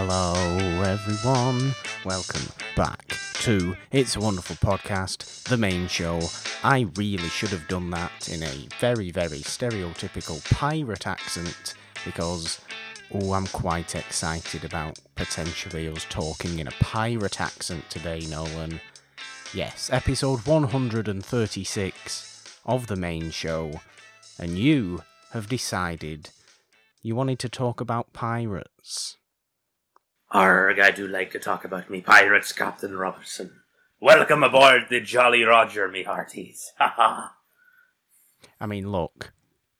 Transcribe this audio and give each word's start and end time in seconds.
Hello, 0.00 0.32
everyone. 0.84 1.74
Welcome 2.04 2.52
back 2.76 3.16
to 3.40 3.76
It's 3.90 4.14
a 4.14 4.20
Wonderful 4.20 4.54
Podcast, 4.54 5.42
the 5.48 5.56
main 5.56 5.88
show. 5.88 6.20
I 6.62 6.86
really 6.94 7.28
should 7.28 7.48
have 7.48 7.66
done 7.66 7.90
that 7.90 8.28
in 8.28 8.44
a 8.44 8.68
very, 8.78 9.10
very 9.10 9.40
stereotypical 9.40 10.40
pirate 10.54 11.08
accent 11.08 11.74
because, 12.04 12.60
oh, 13.12 13.32
I'm 13.32 13.48
quite 13.48 13.96
excited 13.96 14.64
about 14.64 15.00
potentially 15.16 15.88
us 15.88 16.06
talking 16.08 16.60
in 16.60 16.68
a 16.68 16.78
pirate 16.78 17.40
accent 17.40 17.90
today, 17.90 18.20
Nolan. 18.30 18.80
Yes, 19.52 19.90
episode 19.92 20.46
136 20.46 22.60
of 22.64 22.86
the 22.86 22.94
main 22.94 23.32
show, 23.32 23.80
and 24.38 24.56
you 24.56 25.02
have 25.32 25.48
decided 25.48 26.30
you 27.02 27.16
wanted 27.16 27.40
to 27.40 27.48
talk 27.48 27.80
about 27.80 28.12
pirates. 28.12 29.16
Arg, 30.30 30.78
I 30.78 30.90
do 30.90 31.06
like 31.08 31.30
to 31.32 31.38
talk 31.38 31.64
about 31.64 31.88
me 31.90 32.00
pirates, 32.00 32.52
Captain 32.52 32.96
Robertson. 32.96 33.60
Welcome 34.00 34.42
aboard 34.42 34.82
the 34.90 35.00
Jolly 35.00 35.42
Roger, 35.42 35.88
me 35.88 36.02
hearties. 36.04 36.72
Ha 36.78 36.92
ha. 36.96 37.34
I 38.60 38.66
mean, 38.66 38.90
look, 38.92 39.32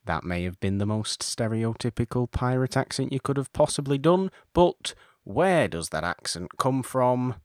that 0.06 0.24
may 0.24 0.44
have 0.44 0.58
been 0.58 0.78
the 0.78 0.86
most 0.86 1.20
stereotypical 1.20 2.30
pirate 2.30 2.76
accent 2.76 3.12
you 3.12 3.20
could 3.20 3.36
have 3.36 3.52
possibly 3.52 3.98
done, 3.98 4.30
but 4.54 4.94
where 5.24 5.68
does 5.68 5.90
that 5.90 6.04
accent 6.04 6.56
come 6.58 6.82
from? 6.82 7.36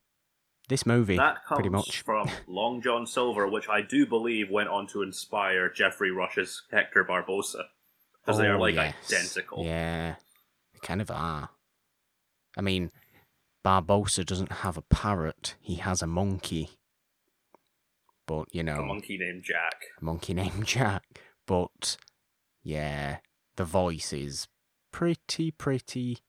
This 0.70 0.86
movie, 0.86 1.18
That 1.18 1.44
comes 1.46 1.58
pretty 1.58 1.70
much. 1.70 2.02
from 2.04 2.30
Long 2.48 2.82
John 2.82 3.06
Silver, 3.06 3.46
which 3.48 3.68
I 3.68 3.82
do 3.82 4.08
believe 4.08 4.50
went 4.50 4.70
on 4.70 4.88
to 4.88 5.02
inspire 5.02 5.70
Geoffrey 5.70 6.10
Rush's 6.10 6.64
Hector 6.72 7.04
Barbossa. 7.04 7.66
Because 8.26 8.40
they 8.40 8.48
are 8.48 8.56
Oh, 8.56 8.60
like 8.62 8.76
yes. 8.76 8.96
identical. 9.12 9.66
Yeah, 9.66 10.16
they 10.72 10.80
kind 10.82 11.02
of 11.02 11.12
are. 11.12 11.50
I 12.58 12.62
mean, 12.62 12.92
Barbossa 13.66 14.26
doesn't 14.26 14.52
have 14.52 14.78
a 14.78 14.82
parrot, 14.84 15.56
he 15.60 15.76
has 15.76 16.02
a 16.02 16.08
monkey. 16.08 16.72
But, 18.26 18.54
you 18.56 18.64
know, 18.64 18.82
A 18.82 18.86
monkey 18.86 19.18
named 19.18 19.44
Jack. 19.44 19.86
a 20.02 20.04
monkey 20.06 20.34
named 20.42 20.66
Jack. 20.66 21.04
But, 21.46 21.98
yeah, 22.64 23.18
the 23.58 23.66
voice 23.66 24.14
is 24.14 24.48
pretty, 24.92 25.52
pretty 25.52 26.20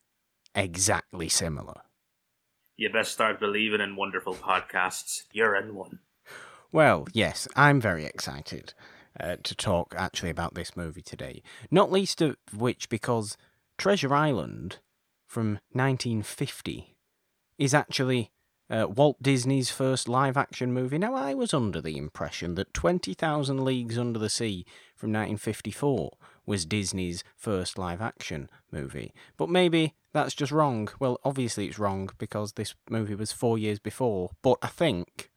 exactly 0.54 1.28
similar. 1.28 1.82
You 2.76 2.90
best 2.92 3.12
start 3.12 3.38
believing 3.38 3.80
in 3.80 3.94
wonderful 3.94 4.34
podcasts. 4.34 5.24
You're 5.32 5.54
in 5.54 5.74
one. 5.76 6.00
Well, 6.72 7.06
yes, 7.12 7.46
I'm 7.54 7.80
very 7.80 8.04
excited 8.04 8.74
uh, 9.20 9.36
to 9.44 9.54
talk 9.54 9.94
actually 9.96 10.30
about 10.30 10.54
this 10.54 10.76
movie 10.76 11.02
today. 11.02 11.42
Not 11.70 11.92
least 11.92 12.20
of 12.20 12.36
which 12.52 12.88
because 12.88 13.36
Treasure 13.78 14.12
Island 14.12 14.78
from 15.34 15.58
1950 15.72 16.94
is 17.58 17.74
actually 17.74 18.30
uh, 18.70 18.86
Walt 18.88 19.20
Disney's 19.20 19.68
first 19.68 20.08
live 20.08 20.36
action 20.36 20.72
movie. 20.72 20.96
Now, 20.96 21.16
I 21.16 21.34
was 21.34 21.52
under 21.52 21.80
the 21.80 21.96
impression 21.96 22.54
that 22.54 22.72
20,000 22.72 23.64
Leagues 23.64 23.98
Under 23.98 24.20
the 24.20 24.30
Sea 24.30 24.64
from 24.94 25.10
1954 25.10 26.12
was 26.46 26.64
Disney's 26.64 27.24
first 27.36 27.76
live 27.76 28.00
action 28.00 28.48
movie. 28.70 29.12
But 29.36 29.48
maybe 29.48 29.94
that's 30.12 30.34
just 30.34 30.52
wrong. 30.52 30.88
Well, 31.00 31.18
obviously 31.24 31.66
it's 31.66 31.80
wrong 31.80 32.10
because 32.16 32.52
this 32.52 32.76
movie 32.88 33.16
was 33.16 33.32
four 33.32 33.58
years 33.58 33.80
before. 33.80 34.30
But 34.40 34.58
I 34.62 34.68
think 34.68 35.32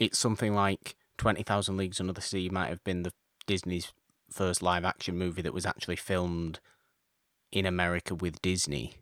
it's 0.00 0.18
something 0.18 0.54
like 0.54 0.96
20,000 1.18 1.76
Leagues 1.76 2.00
Under 2.00 2.12
the 2.12 2.20
Sea 2.20 2.48
might 2.48 2.68
have 2.68 2.82
been 2.82 3.04
the 3.04 3.12
Disney's 3.46 3.92
first 4.28 4.60
live 4.60 4.84
action 4.84 5.16
movie 5.16 5.42
that 5.42 5.54
was 5.54 5.66
actually 5.66 5.96
filmed 5.96 6.58
in 7.52 7.66
America 7.66 8.14
with 8.14 8.42
Disney 8.42 8.94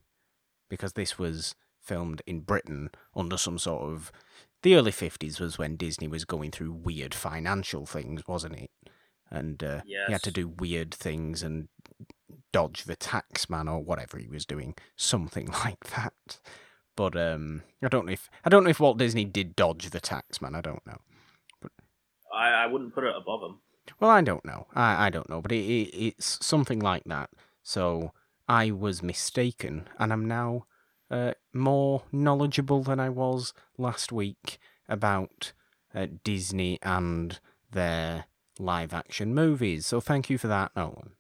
because 0.69 0.93
this 0.95 1.19
was 1.19 1.55
filmed 1.81 2.23
in 2.27 2.41
Britain 2.41 2.91
under 3.15 3.37
some 3.37 3.59
sort 3.59 3.83
of 3.83 4.13
the 4.63 4.75
early 4.75 4.91
50s 4.91 5.39
was 5.39 5.59
when 5.59 5.77
Disney 5.77 6.09
was 6.09 6.25
going 6.25 6.51
through 6.51 6.73
weird 6.73 7.15
financial 7.15 7.87
things, 7.87 8.27
wasn't 8.27 8.57
it? 8.57 8.71
And 9.31 9.63
uh, 9.63 9.83
he 9.85 10.13
had 10.13 10.23
to 10.23 10.31
do 10.31 10.49
weird 10.49 10.93
things 10.93 11.43
and 11.43 11.69
dodge 12.53 12.85
the 12.85 12.97
tax 12.97 13.51
man 13.51 13.69
or 13.69 13.81
whatever 13.83 14.19
he 14.19 14.29
was 14.29 14.47
doing, 14.47 14.75
something 14.97 15.47
like 15.65 15.85
that. 15.95 16.41
But 16.97 17.17
um, 17.17 17.63
I 17.83 17.89
don't 17.89 18.07
know 18.07 18.13
if 18.13 18.31
I 18.45 18.49
don't 18.49 18.65
know 18.65 18.71
if 18.71 18.81
Walt 18.81 18.99
Disney 18.99 19.25
did 19.25 19.55
dodge 19.55 19.91
the 19.91 20.01
tax 20.01 20.41
man. 20.41 20.55
I 20.55 20.63
don't 20.63 20.85
know. 20.87 20.99
I, 22.35 22.49
I 22.49 22.67
wouldn't 22.67 22.95
put 22.95 23.05
it 23.05 23.15
above 23.17 23.43
him. 23.43 23.61
Well, 24.01 24.11
I 24.11 24.21
don't 24.21 24.45
know. 24.45 24.67
I, 24.75 25.07
I 25.07 25.11
don't 25.11 25.29
know, 25.29 25.41
but 25.41 25.53
it, 25.53 25.65
it, 25.65 25.95
it's 25.95 26.45
something 26.45 26.81
like 26.81 27.05
that. 27.05 27.31
So 27.63 28.13
I 28.49 28.71
was 28.71 29.03
mistaken, 29.03 29.89
and 29.99 30.13
I'm 30.13 30.27
now 30.27 30.67
uh, 31.11 31.33
more 31.53 32.05
knowledgeable 32.13 32.83
than 32.83 33.01
I 33.01 33.09
was 33.09 33.53
last 33.77 34.13
week 34.13 34.59
about 34.89 35.53
uh, 35.95 36.07
Disney 36.23 36.79
and 36.83 37.39
their 37.73 38.27
live 38.59 38.95
action 38.95 39.35
movies. 39.35 39.87
So 39.87 40.01
thank 40.01 40.31
you 40.31 40.39
for 40.39 40.49
that, 40.49 40.73
Nolan. 40.77 41.13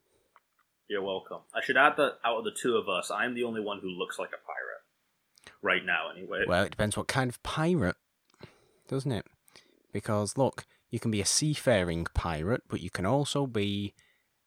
You're 0.88 1.02
welcome. 1.02 1.40
I 1.54 1.60
should 1.62 1.76
add 1.76 1.96
that 1.96 2.18
out 2.24 2.38
of 2.38 2.44
the 2.44 2.52
two 2.52 2.76
of 2.76 2.88
us, 2.88 3.10
I'm 3.10 3.34
the 3.34 3.44
only 3.44 3.60
one 3.60 3.80
who 3.80 3.88
looks 3.88 4.18
like 4.18 4.30
a 4.30 4.46
pirate. 4.46 5.52
Right 5.62 5.84
now, 5.84 6.10
anyway. 6.14 6.44
Well, 6.46 6.64
it 6.64 6.70
depends 6.70 6.96
what 6.96 7.08
kind 7.08 7.28
of 7.28 7.42
pirate, 7.42 7.96
doesn't 8.88 9.10
it? 9.10 9.26
Because 9.92 10.36
look, 10.36 10.64
you 10.90 11.00
can 11.00 11.10
be 11.10 11.20
a 11.20 11.26
seafaring 11.26 12.06
pirate, 12.14 12.62
but 12.68 12.80
you 12.80 12.90
can 12.90 13.04
also 13.04 13.46
be 13.46 13.94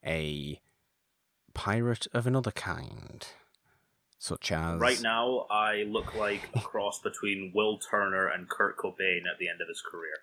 a 0.05 0.61
pirate 1.59 2.07
of 2.13 2.25
another 2.25 2.51
kind, 2.51 3.27
such 4.17 4.49
as 4.49 4.79
Right 4.79 5.01
now, 5.01 5.45
I 5.51 5.83
look 5.83 6.15
like 6.15 6.47
a 6.55 6.61
cross 6.61 7.01
between 7.01 7.51
Will 7.53 7.77
Turner 7.77 8.29
and 8.29 8.47
Kurt 8.47 8.77
Cobain 8.77 9.27
at 9.29 9.39
the 9.39 9.49
end 9.49 9.59
of 9.61 9.67
his 9.67 9.81
career. 9.81 10.19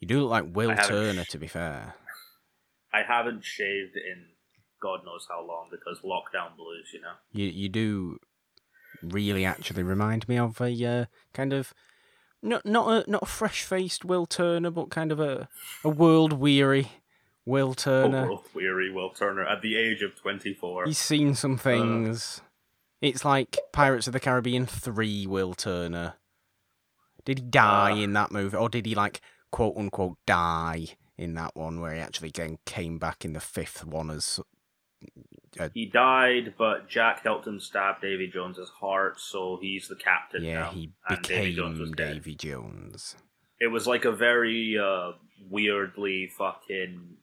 You 0.00 0.08
do 0.08 0.22
look 0.22 0.30
like 0.30 0.56
Will 0.56 0.74
Turner, 0.74 1.24
to 1.24 1.38
be 1.38 1.46
fair. 1.46 1.94
I 2.90 3.02
haven't 3.02 3.44
shaved 3.44 3.96
in 3.96 4.28
God 4.80 5.00
knows 5.04 5.26
how 5.28 5.46
long 5.46 5.68
because 5.70 5.98
lockdown 6.00 6.56
blues, 6.56 6.88
you 6.94 7.02
know. 7.02 7.16
You 7.30 7.46
you 7.48 7.68
do 7.68 8.18
really 9.02 9.44
actually 9.44 9.82
remind 9.82 10.26
me 10.26 10.38
of 10.38 10.58
a 10.58 10.84
uh, 10.86 11.04
kind 11.34 11.52
of 11.52 11.74
not 12.42 12.64
not 12.64 12.88
a 13.06 13.10
not 13.10 13.24
a 13.24 13.26
fresh 13.26 13.62
faced 13.62 14.06
Will 14.06 14.24
Turner, 14.24 14.70
but 14.70 14.88
kind 14.90 15.12
of 15.12 15.20
a 15.20 15.50
a 15.84 15.90
world 15.90 16.32
weary 16.32 16.92
Will 17.44 17.74
Turner. 17.74 18.30
Oh, 18.30 18.44
weary 18.54 18.90
Will 18.92 19.10
Turner 19.10 19.44
at 19.46 19.62
the 19.62 19.76
age 19.76 20.02
of 20.02 20.14
24. 20.20 20.84
He's 20.86 20.98
seen 20.98 21.34
some 21.34 21.56
things. 21.58 22.40
it's 23.00 23.24
like 23.24 23.56
Pirates 23.72 24.06
of 24.06 24.12
the 24.12 24.20
Caribbean 24.20 24.64
3 24.66 25.26
Will 25.26 25.54
Turner. 25.54 26.14
Did 27.24 27.38
he 27.40 27.44
die 27.44 27.92
Uh. 27.92 27.96
in 27.96 28.12
that 28.14 28.30
movie? 28.32 28.56
Or 28.56 28.68
did 28.68 28.86
he, 28.86 28.94
like, 28.94 29.20
quote 29.50 29.76
unquote, 29.76 30.18
die 30.26 30.86
in 31.18 31.34
that 31.34 31.54
one 31.56 31.80
where 31.80 31.94
he 31.94 32.00
actually 32.00 32.28
again 32.28 32.58
came 32.64 32.98
back 32.98 33.24
in 33.24 33.32
the 33.32 33.40
fifth 33.40 33.84
one 33.84 34.10
as. 34.10 34.40
He 35.74 35.86
died, 35.86 36.54
but 36.56 36.88
Jack 36.88 37.24
helped 37.24 37.46
him 37.46 37.58
stab 37.60 38.00
Davy 38.00 38.28
Jones's 38.28 38.70
heart, 38.70 39.20
so 39.20 39.58
he's 39.60 39.88
the 39.88 39.96
captain 39.96 40.44
Yeah, 40.44 40.60
now. 40.60 40.70
he 40.70 40.92
and 41.08 41.22
Davy 41.22 41.54
Jones 41.54 41.78
became. 41.90 42.14
Davy 42.14 42.34
Jones. 42.36 43.16
It 43.60 43.66
was 43.66 43.86
like 43.86 44.04
a 44.04 44.12
very 44.12 44.78
uh, 44.78 45.12
weirdly 45.50 46.28
fucking 46.38 47.16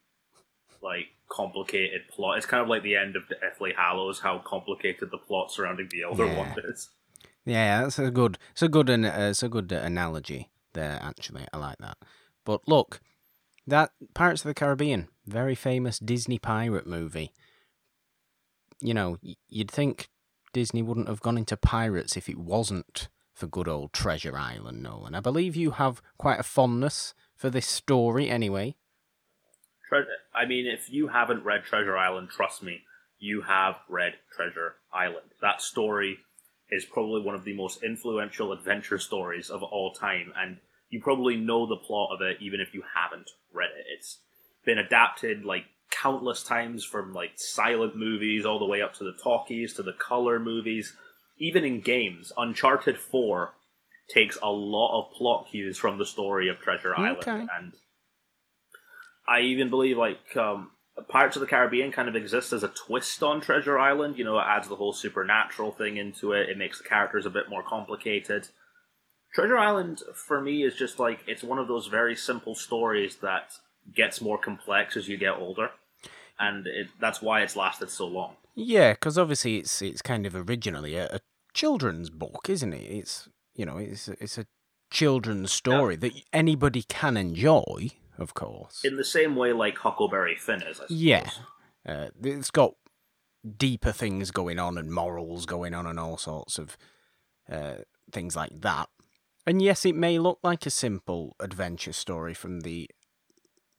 like 0.81 1.07
complicated 1.29 2.01
plot. 2.09 2.37
It's 2.37 2.45
kind 2.45 2.61
of 2.63 2.69
like 2.69 2.83
the 2.83 2.95
end 2.95 3.15
of 3.15 3.27
the 3.29 3.35
Deathly 3.35 3.73
Hallows, 3.75 4.19
how 4.19 4.39
complicated 4.39 5.09
the 5.11 5.17
plot 5.17 5.51
surrounding 5.51 5.89
the 5.89 6.03
Elder 6.03 6.25
Yeah. 6.25 6.37
One 6.37 6.55
is. 6.69 6.89
Yeah, 7.45 7.83
that's 7.83 7.99
a 7.99 8.11
good, 8.11 8.37
it's 8.51 8.61
a 8.61 8.69
good, 8.69 8.89
uh, 8.89 9.11
it's 9.15 9.43
a 9.43 9.49
good 9.49 9.71
uh, 9.71 9.77
analogy 9.77 10.49
there. 10.73 10.99
Actually, 11.01 11.45
I 11.53 11.57
like 11.57 11.77
that. 11.79 11.97
But 12.45 12.67
look, 12.67 13.01
that 13.65 13.91
Pirates 14.13 14.41
of 14.41 14.49
the 14.49 14.53
Caribbean, 14.53 15.07
very 15.25 15.55
famous 15.55 15.99
Disney 15.99 16.37
pirate 16.39 16.87
movie. 16.87 17.31
You 18.81 18.93
know, 18.93 19.17
you'd 19.47 19.71
think 19.71 20.09
Disney 20.53 20.81
wouldn't 20.81 21.07
have 21.07 21.21
gone 21.21 21.37
into 21.37 21.57
pirates 21.57 22.17
if 22.17 22.29
it 22.29 22.37
wasn't 22.37 23.09
for 23.33 23.47
good 23.47 23.67
old 23.67 23.93
Treasure 23.93 24.37
Island, 24.37 24.83
Nolan. 24.83 25.15
I 25.15 25.19
believe 25.19 25.55
you 25.55 25.71
have 25.71 26.01
quite 26.17 26.39
a 26.39 26.43
fondness 26.43 27.13
for 27.35 27.49
this 27.49 27.67
story, 27.67 28.29
anyway. 28.29 28.75
Tre- 29.89 30.05
I 30.33 30.45
mean, 30.45 30.67
if 30.67 30.91
you 30.91 31.07
haven't 31.07 31.43
read 31.43 31.63
Treasure 31.63 31.97
Island, 31.97 32.29
trust 32.29 32.61
me, 32.63 32.81
you 33.17 33.41
have 33.41 33.75
read 33.89 34.13
Treasure 34.33 34.75
Island. 34.93 35.31
That 35.41 35.61
story 35.61 36.19
is 36.71 36.85
probably 36.85 37.21
one 37.21 37.35
of 37.35 37.43
the 37.43 37.55
most 37.55 37.83
influential 37.83 38.53
adventure 38.53 38.99
stories 38.99 39.49
of 39.49 39.63
all 39.63 39.91
time, 39.93 40.31
and 40.37 40.57
you 40.89 41.01
probably 41.01 41.35
know 41.35 41.65
the 41.65 41.75
plot 41.75 42.11
of 42.13 42.21
it 42.21 42.37
even 42.39 42.61
if 42.61 42.73
you 42.73 42.83
haven't 42.95 43.31
read 43.51 43.71
it. 43.77 43.85
It's 43.97 44.19
been 44.63 44.77
adapted 44.77 45.43
like 45.43 45.65
countless 45.89 46.43
times 46.43 46.85
from 46.85 47.13
like 47.13 47.31
silent 47.35 47.95
movies 47.95 48.45
all 48.45 48.59
the 48.59 48.65
way 48.65 48.81
up 48.81 48.93
to 48.95 49.03
the 49.03 49.17
talkies 49.23 49.73
to 49.73 49.83
the 49.83 49.93
color 49.93 50.39
movies, 50.39 50.95
even 51.39 51.65
in 51.65 51.81
games. 51.81 52.31
Uncharted 52.37 52.97
4 52.97 53.53
takes 54.07 54.37
a 54.41 54.51
lot 54.51 54.99
of 54.99 55.11
plot 55.13 55.47
cues 55.49 55.77
from 55.77 55.97
the 55.97 56.05
story 56.05 56.47
of 56.49 56.59
Treasure 56.59 56.93
Okay. 56.93 57.01
Island, 57.01 57.49
and 57.59 57.73
I 59.29 59.41
even 59.41 59.69
believe 59.69 59.97
like 59.97 60.35
um, 60.35 60.71
Pirates 61.07 61.35
of 61.35 61.41
the 61.41 61.47
Caribbean 61.47 61.91
kind 61.91 62.09
of 62.09 62.15
exists 62.15 62.51
as 62.51 62.63
a 62.63 62.69
twist 62.69 63.21
on 63.21 63.41
Treasure 63.41 63.77
Island. 63.77 64.17
You 64.17 64.25
know, 64.25 64.39
it 64.39 64.45
adds 64.47 64.67
the 64.67 64.75
whole 64.75 64.93
supernatural 64.93 65.71
thing 65.71 65.97
into 65.97 66.33
it. 66.33 66.49
It 66.49 66.57
makes 66.57 66.79
the 66.79 66.87
characters 66.87 67.25
a 67.25 67.29
bit 67.29 67.49
more 67.49 67.63
complicated. 67.63 68.49
Treasure 69.33 69.57
Island, 69.57 70.01
for 70.15 70.41
me, 70.41 70.63
is 70.63 70.75
just 70.75 70.99
like 70.99 71.19
it's 71.27 71.43
one 71.43 71.59
of 71.59 71.67
those 71.67 71.87
very 71.87 72.15
simple 72.15 72.55
stories 72.55 73.17
that 73.17 73.53
gets 73.95 74.21
more 74.21 74.37
complex 74.37 74.97
as 74.97 75.07
you 75.07 75.17
get 75.17 75.37
older, 75.37 75.69
and 76.39 76.65
it, 76.65 76.87
that's 76.99 77.21
why 77.21 77.41
it's 77.41 77.55
lasted 77.55 77.91
so 77.91 78.07
long. 78.07 78.35
Yeah, 78.55 78.93
because 78.93 79.17
obviously 79.17 79.57
it's 79.57 79.81
it's 79.81 80.01
kind 80.01 80.25
of 80.25 80.35
originally 80.35 80.95
a, 80.95 81.05
a, 81.07 81.19
children's 81.53 82.09
book, 82.09 82.47
isn't 82.49 82.73
it? 82.73 82.83
It's 82.83 83.29
you 83.55 83.65
know 83.65 83.77
it's 83.77 84.07
it's 84.07 84.39
a 84.39 84.47
children's 84.89 85.51
story 85.51 85.93
yeah. 85.93 86.09
that 86.09 86.13
anybody 86.33 86.83
can 86.83 87.15
enjoy, 87.15 87.91
of 88.19 88.33
course. 88.33 88.83
In 88.83 88.97
the 88.97 89.03
same 89.03 89.35
way, 89.35 89.53
like 89.53 89.77
Huckleberry 89.77 90.35
Finn 90.35 90.61
is. 90.63 90.81
Yeah, 90.89 91.29
uh, 91.87 92.07
it's 92.21 92.51
got 92.51 92.73
deeper 93.57 93.91
things 93.91 94.31
going 94.31 94.59
on 94.59 94.77
and 94.77 94.91
morals 94.91 95.45
going 95.45 95.73
on 95.73 95.87
and 95.87 95.99
all 95.99 96.17
sorts 96.17 96.57
of 96.57 96.77
uh, 97.49 97.77
things 98.11 98.35
like 98.35 98.61
that. 98.61 98.89
And 99.47 99.61
yes, 99.61 99.85
it 99.85 99.95
may 99.95 100.19
look 100.19 100.39
like 100.43 100.65
a 100.65 100.69
simple 100.69 101.35
adventure 101.39 101.93
story 101.93 102.33
from 102.33 102.61
the 102.61 102.89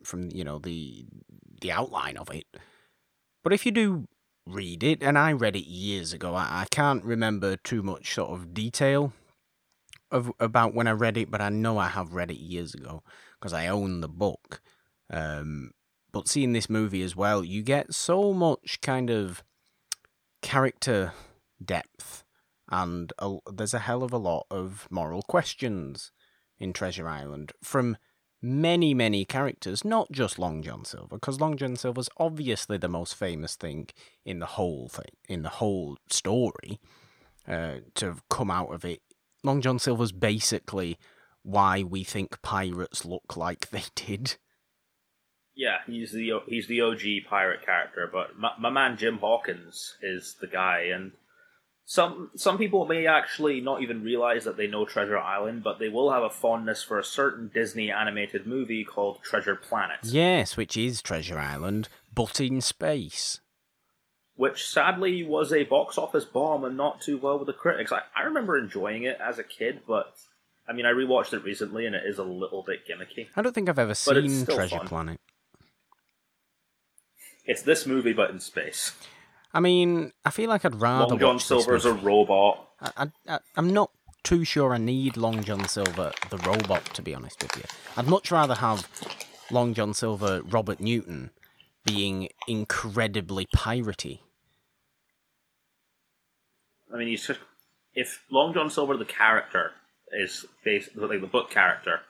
from 0.03 0.31
you 0.33 0.43
know 0.43 0.59
the 0.59 1.05
the 1.61 1.71
outline 1.71 2.17
of 2.17 2.31
it. 2.31 2.47
But 3.45 3.53
if 3.53 3.65
you 3.67 3.73
do 3.73 4.09
read 4.47 4.83
it, 4.83 5.03
and 5.03 5.19
I 5.19 5.33
read 5.33 5.57
it 5.57 5.67
years 5.67 6.13
ago, 6.13 6.35
I, 6.35 6.63
I 6.63 6.67
can't 6.71 7.05
remember 7.05 7.57
too 7.57 7.83
much 7.83 8.15
sort 8.15 8.31
of 8.31 8.55
detail 8.55 9.13
of 10.11 10.33
about 10.41 10.75
when 10.75 10.87
I 10.87 10.93
read 10.93 11.17
it, 11.17 11.31
but 11.31 11.41
I 11.41 11.49
know 11.49 11.79
I 11.79 11.89
have 11.89 12.15
read 12.15 12.31
it 12.31 12.39
years 12.39 12.75
ago 12.75 13.03
because 13.39 13.53
I 13.53 13.67
own 13.67 14.01
the 14.01 14.09
book. 14.09 14.61
Um, 15.09 15.73
but 16.12 16.29
seeing 16.29 16.53
this 16.53 16.71
movie 16.71 17.03
as 17.03 17.17
well, 17.17 17.45
you 17.45 17.62
get 17.62 17.95
so 17.95 18.33
much 18.33 18.81
kind 18.81 19.11
of 19.11 19.43
character 20.43 21.12
depth, 21.65 22.25
and 22.71 23.12
a, 23.19 23.37
there's 23.53 23.75
a 23.75 23.81
hell 23.81 24.03
of 24.03 24.12
a 24.12 24.19
lot 24.19 24.47
of 24.51 24.87
moral 24.91 25.23
questions 25.23 26.13
in 26.59 26.73
Treasure 26.73 27.09
Island 27.09 27.53
from 27.63 27.97
many, 28.43 28.95
many 28.95 29.25
characters, 29.25 29.85
not 29.85 30.11
just 30.11 30.39
Long 30.39 30.63
John 30.63 30.85
Silver, 30.85 31.17
because 31.17 31.41
Long 31.41 31.56
John 31.56 31.77
Silver's 31.77 32.09
obviously 32.17 32.79
the 32.79 32.89
most 32.89 33.15
famous 33.15 33.55
thing 33.55 33.89
in 34.25 34.39
the 34.39 34.47
whole 34.47 34.89
thing, 34.89 35.17
in 35.29 35.43
the 35.43 35.49
whole 35.49 35.99
story, 36.09 36.81
uh, 37.47 37.77
to 37.97 38.17
come 38.29 38.51
out 38.51 38.73
of 38.73 38.85
it. 38.85 39.03
Long 39.43 39.61
John 39.61 39.79
Silver's 39.79 40.13
basically 40.13 40.99
why 41.43 41.83
we 41.83 42.05
think 42.05 42.43
pirates 42.43 43.05
look 43.05 43.37
like 43.37 43.71
they 43.71 43.85
did. 43.95 44.37
Yeah, 45.55 45.79
he's 45.87 46.13
the 46.13 46.41
he's 46.47 46.69
the 46.69 46.81
OG 46.81 47.29
pirate 47.29 47.65
character, 47.65 48.09
but 48.11 48.39
my, 48.39 48.53
my 48.59 48.71
man 48.71 48.97
Jim 48.97 49.19
Hawkins 49.19 49.97
is 50.03 50.37
the 50.41 50.47
guy, 50.47 50.91
and 50.93 51.13
some 51.85 52.31
some 52.37 52.57
people 52.57 52.87
may 52.87 53.07
actually 53.07 53.61
not 53.61 53.83
even 53.83 54.05
realize 54.05 54.45
that 54.45 54.57
they 54.57 54.69
know 54.69 54.85
Treasure 54.85 55.19
Island, 55.19 55.65
but 55.65 55.79
they 55.79 55.89
will 55.89 56.13
have 56.13 56.23
a 56.23 56.31
fondness 56.31 56.83
for 56.83 56.99
a 56.99 57.05
certain 57.05 57.51
Disney 57.53 57.91
animated 57.91 58.47
movie 58.47 58.85
called 58.85 59.23
Treasure 59.23 59.57
Planet. 59.57 59.99
Yes, 60.05 60.57
which 60.57 60.77
is 60.77 61.03
Treasure 61.03 61.39
Island, 61.39 61.89
but 62.15 62.41
in 62.41 62.61
space. 62.61 63.41
Which 64.41 64.67
sadly 64.67 65.23
was 65.23 65.53
a 65.53 65.65
box 65.65 65.99
office 65.99 66.25
bomb 66.25 66.65
and 66.65 66.75
not 66.75 67.03
too 67.03 67.19
well 67.19 67.39
with 67.39 67.47
the 67.47 67.53
critics. 67.53 67.93
I, 67.93 68.01
I 68.17 68.23
remember 68.23 68.57
enjoying 68.57 69.03
it 69.03 69.19
as 69.23 69.39
a 69.39 69.45
kid, 69.45 69.81
but 69.87 70.15
I 70.67 70.73
mean, 70.73 70.87
I 70.87 70.93
rewatched 70.93 71.35
it 71.35 71.45
recently 71.45 71.85
and 71.85 71.95
it 71.95 72.05
is 72.07 72.17
a 72.17 72.25
little 72.25 72.63
bit 72.67 72.89
gimmicky. 72.89 73.27
I 73.37 73.43
don't 73.43 73.55
think 73.55 73.69
I've 73.69 73.79
ever 73.79 73.95
seen 73.95 74.47
Treasure 74.47 74.79
fun. 74.79 74.89
Planet. 74.89 75.21
It's 77.45 77.61
this 77.61 77.85
movie, 77.85 78.15
but 78.15 78.31
in 78.31 78.41
space. 78.41 78.93
I 79.53 79.61
mean, 79.61 80.13
I 80.25 80.31
feel 80.31 80.49
like 80.49 80.65
I'd 80.65 80.81
rather. 80.81 81.09
Long 81.09 81.19
John 81.19 81.39
Silver 81.39 81.77
is 81.77 81.85
a 81.85 81.93
robot. 81.93 82.67
I, 82.81 83.09
I, 83.29 83.41
I'm 83.57 83.75
not 83.75 83.91
too 84.23 84.47
sure 84.47 84.73
I 84.73 84.79
need 84.79 85.19
Long 85.19 85.45
John 85.45 85.69
Silver, 85.69 86.13
the 86.31 86.39
robot, 86.39 86.87
to 86.95 87.03
be 87.03 87.15
honest 87.15 87.43
with 87.43 87.59
you. 87.59 87.65
I'd 87.95 88.07
much 88.07 88.31
rather 88.31 88.55
have 88.55 88.89
Long 89.51 89.75
John 89.75 89.93
Silver, 89.93 90.41
Robert 90.45 90.81
Newton, 90.81 91.31
being 91.85 92.31
incredibly 92.49 93.45
piratey. 93.55 94.21
I 96.93 96.97
mean, 96.97 97.09
he's 97.09 97.27
just, 97.27 97.41
if 97.95 98.23
Long 98.31 98.55
John 98.55 98.71
Silver, 98.71 98.97
the 98.97 99.05
character, 99.05 99.73
is 100.13 100.47
based 100.65 100.97
like 100.97 101.21
the 101.21 101.27
book 101.27 101.51
character, 101.51 102.01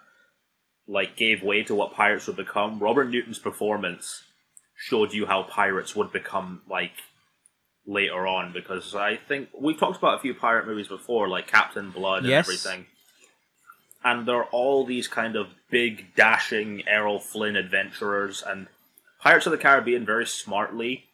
like 0.89 1.17
gave 1.17 1.43
way 1.43 1.63
to 1.65 1.75
what 1.75 1.93
pirates 1.93 2.27
would 2.27 2.37
become, 2.37 2.79
Robert 2.79 3.11
Newton's 3.11 3.39
performance 3.39 4.23
showed 4.77 5.13
you 5.13 5.27
how 5.27 5.43
pirates 5.43 5.95
would 5.95 6.13
become 6.13 6.63
like 6.69 6.93
later 7.87 8.27
on 8.27 8.53
because 8.53 8.95
I 8.95 9.17
think 9.17 9.49
we've 9.59 9.79
talked 9.79 9.99
about 9.99 10.19
a 10.19 10.21
few 10.21 10.35
pirate 10.35 10.67
movies 10.67 10.89
before, 10.89 11.29
like 11.29 11.47
Captain 11.47 11.91
Blood 11.91 12.25
yes. 12.25 12.49
and 12.49 12.57
everything. 12.57 12.87
And 14.03 14.27
they're 14.27 14.45
all 14.45 14.87
these 14.87 15.09
kind 15.09 15.37
of 15.37 15.49
big, 15.71 16.15
dashing 16.15 16.85
Errol 16.89 17.21
Flynn 17.21 17.55
adventurers, 17.57 18.43
and 18.47 18.69
Pirates 19.21 19.45
of 19.45 19.53
the 19.53 19.59
Caribbean 19.59 20.07
very 20.07 20.27
smartly 20.27 21.05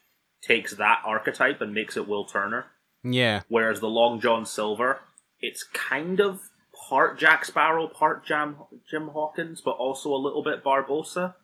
takes 0.40 0.74
that 0.74 1.02
archetype 1.04 1.60
and 1.60 1.74
makes 1.74 1.96
it 1.96 2.06
Will 2.06 2.24
Turner. 2.24 2.66
Yeah. 3.12 3.42
Whereas 3.48 3.80
the 3.80 3.88
Long 3.88 4.20
John 4.20 4.44
Silver, 4.44 5.00
it's 5.40 5.62
kind 5.62 6.20
of 6.20 6.40
part 6.88 7.18
Jack 7.18 7.44
Sparrow, 7.44 7.86
part 7.86 8.26
Jam, 8.26 8.56
Jim 8.90 9.08
Hawkins, 9.08 9.60
but 9.60 9.72
also 9.72 10.12
a 10.12 10.16
little 10.16 10.42
bit 10.42 10.64
Barbossa. 10.64 11.34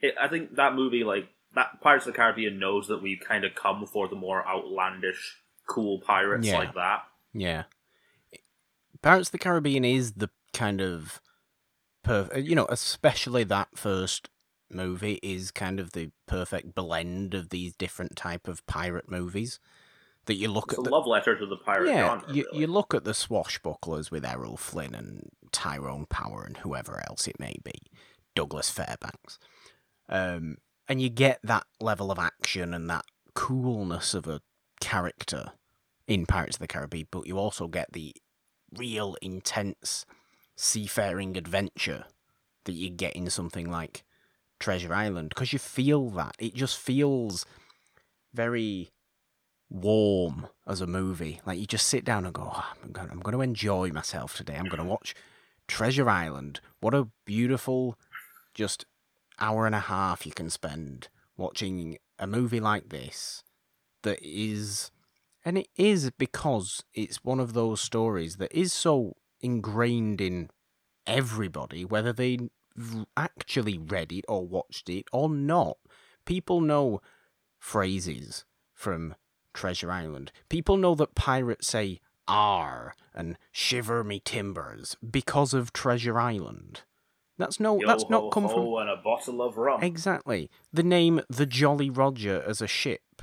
It, 0.00 0.14
I 0.20 0.28
think 0.28 0.56
that 0.56 0.74
movie, 0.74 1.04
like, 1.04 1.28
that 1.54 1.80
Pirates 1.80 2.06
of 2.06 2.12
the 2.12 2.16
Caribbean 2.16 2.58
knows 2.58 2.88
that 2.88 3.02
we 3.02 3.16
kind 3.16 3.44
of 3.44 3.54
come 3.54 3.86
for 3.86 4.08
the 4.08 4.16
more 4.16 4.46
outlandish, 4.46 5.38
cool 5.66 6.00
pirates 6.00 6.46
yeah. 6.46 6.58
like 6.58 6.74
that. 6.74 7.02
Yeah. 7.32 7.64
Pirates 9.00 9.28
of 9.28 9.32
the 9.32 9.38
Caribbean 9.38 9.84
is 9.84 10.14
the 10.14 10.30
kind 10.52 10.80
of 10.80 11.20
perfect, 12.02 12.46
you 12.46 12.54
know, 12.54 12.66
especially 12.68 13.44
that 13.44 13.68
first 13.74 14.28
movie 14.70 15.20
is 15.22 15.50
kind 15.50 15.78
of 15.78 15.92
the 15.92 16.10
perfect 16.26 16.74
blend 16.74 17.32
of 17.34 17.50
these 17.50 17.74
different 17.74 18.16
type 18.16 18.48
of 18.48 18.66
pirate 18.66 19.10
movies. 19.10 19.60
That 20.26 20.34
you 20.34 20.48
look 20.48 20.72
it's 20.72 20.78
at 20.78 20.84
the 20.84 20.90
love 20.90 21.06
letter 21.06 21.38
to 21.38 21.46
the 21.46 21.56
pirate 21.56 21.88
yeah, 21.88 22.06
genre. 22.08 22.34
You, 22.34 22.44
really. 22.46 22.60
you 22.60 22.66
look 22.66 22.94
at 22.94 23.04
the 23.04 23.12
swashbucklers 23.12 24.10
with 24.10 24.24
Errol 24.24 24.56
Flynn 24.56 24.94
and 24.94 25.30
Tyrone 25.52 26.06
Power 26.06 26.44
and 26.44 26.56
whoever 26.58 27.02
else 27.08 27.28
it 27.28 27.38
may 27.38 27.56
be, 27.64 27.74
Douglas 28.34 28.68
Fairbanks. 28.68 29.38
Um, 30.08 30.56
and 30.88 31.00
you 31.00 31.08
get 31.08 31.40
that 31.42 31.64
level 31.80 32.10
of 32.10 32.18
action 32.18 32.74
and 32.74 32.90
that 32.90 33.04
coolness 33.34 34.14
of 34.14 34.26
a 34.26 34.40
character 34.80 35.52
in 36.06 36.26
Pirates 36.26 36.56
of 36.56 36.60
the 36.60 36.66
Caribbean, 36.66 37.08
but 37.10 37.26
you 37.26 37.38
also 37.38 37.66
get 37.66 37.92
the 37.92 38.14
real 38.76 39.16
intense 39.22 40.06
seafaring 40.56 41.36
adventure 41.36 42.04
that 42.64 42.72
you 42.72 42.90
get 42.90 43.14
in 43.14 43.30
something 43.30 43.70
like 43.70 44.04
Treasure 44.58 44.94
Island 44.94 45.30
because 45.30 45.52
you 45.52 45.58
feel 45.58 46.10
that 46.10 46.34
it 46.38 46.54
just 46.54 46.78
feels 46.78 47.44
very 48.32 48.90
warm 49.68 50.48
as 50.66 50.80
a 50.80 50.86
movie. 50.86 51.40
Like 51.46 51.58
you 51.58 51.66
just 51.66 51.86
sit 51.86 52.04
down 52.04 52.24
and 52.24 52.34
go, 52.34 52.50
oh, 52.54 52.72
I'm, 52.82 52.92
going, 52.92 53.10
I'm 53.10 53.20
going 53.20 53.36
to 53.36 53.42
enjoy 53.42 53.90
myself 53.90 54.36
today. 54.36 54.56
I'm 54.56 54.68
going 54.68 54.82
to 54.82 54.88
watch 54.88 55.14
Treasure 55.68 56.08
Island. 56.08 56.60
What 56.80 56.94
a 56.94 57.08
beautiful, 57.24 57.98
just 58.54 58.86
hour 59.38 59.66
and 59.66 59.74
a 59.74 59.80
half 59.80 60.26
you 60.26 60.32
can 60.32 60.50
spend 60.50 61.08
watching 61.36 61.98
a 62.18 62.26
movie 62.26 62.60
like 62.60 62.88
this 62.88 63.42
that 64.02 64.18
is 64.22 64.90
and 65.44 65.58
it 65.58 65.68
is 65.76 66.10
because 66.18 66.82
it's 66.94 67.22
one 67.22 67.38
of 67.38 67.52
those 67.52 67.80
stories 67.80 68.36
that 68.36 68.52
is 68.52 68.72
so 68.72 69.14
ingrained 69.40 70.20
in 70.20 70.48
everybody 71.06 71.84
whether 71.84 72.12
they 72.12 72.38
actually 73.16 73.78
read 73.78 74.12
it 74.12 74.24
or 74.28 74.46
watched 74.46 74.88
it 74.88 75.04
or 75.12 75.28
not 75.28 75.76
people 76.24 76.60
know 76.60 77.00
phrases 77.58 78.44
from 78.72 79.14
treasure 79.56 79.90
island 79.90 80.30
people 80.48 80.76
know 80.76 80.94
that 80.94 81.14
pirates 81.14 81.66
say 81.66 82.00
r 82.28 82.94
and 83.14 83.36
shiver 83.50 84.04
me 84.04 84.20
timbers 84.20 84.96
because 85.10 85.52
of 85.54 85.72
treasure 85.72 86.18
island 86.18 86.82
that's 87.38 87.60
no. 87.60 87.78
Yo, 87.78 87.86
that's 87.86 88.04
ho, 88.04 88.08
not 88.08 88.32
come 88.32 88.44
ho, 88.44 88.48
from. 88.48 88.88
and 88.88 88.90
a 88.90 88.96
bottle 89.02 89.42
of 89.42 89.56
rum. 89.56 89.82
Exactly. 89.82 90.50
The 90.72 90.82
name 90.82 91.20
the 91.28 91.46
Jolly 91.46 91.90
Roger 91.90 92.42
as 92.46 92.62
a 92.62 92.66
ship. 92.66 93.22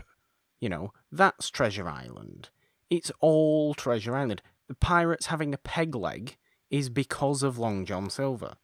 You 0.59 0.69
know 0.69 0.93
that's 1.11 1.49
Treasure 1.49 1.89
Island. 1.89 2.49
It's 2.89 3.11
all 3.19 3.73
Treasure 3.73 4.15
Island. 4.15 4.41
The 4.67 4.75
pirates 4.75 5.27
having 5.27 5.53
a 5.53 5.57
peg 5.57 5.95
leg 5.95 6.37
is 6.69 6.89
because 6.89 7.43
of 7.43 7.57
Long 7.57 7.85
John 7.85 8.09
Silver. 8.09 8.55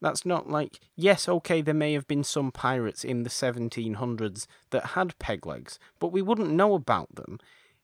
That's 0.00 0.24
not 0.24 0.48
like 0.48 0.80
yes, 0.96 1.28
okay. 1.28 1.60
There 1.60 1.74
may 1.74 1.92
have 1.94 2.06
been 2.06 2.24
some 2.24 2.52
pirates 2.52 3.04
in 3.04 3.22
the 3.22 3.30
1700s 3.30 4.46
that 4.70 4.86
had 4.86 5.18
peg 5.18 5.46
legs, 5.46 5.78
but 5.98 6.12
we 6.12 6.22
wouldn't 6.22 6.50
know 6.50 6.74
about 6.74 7.14
them 7.14 7.38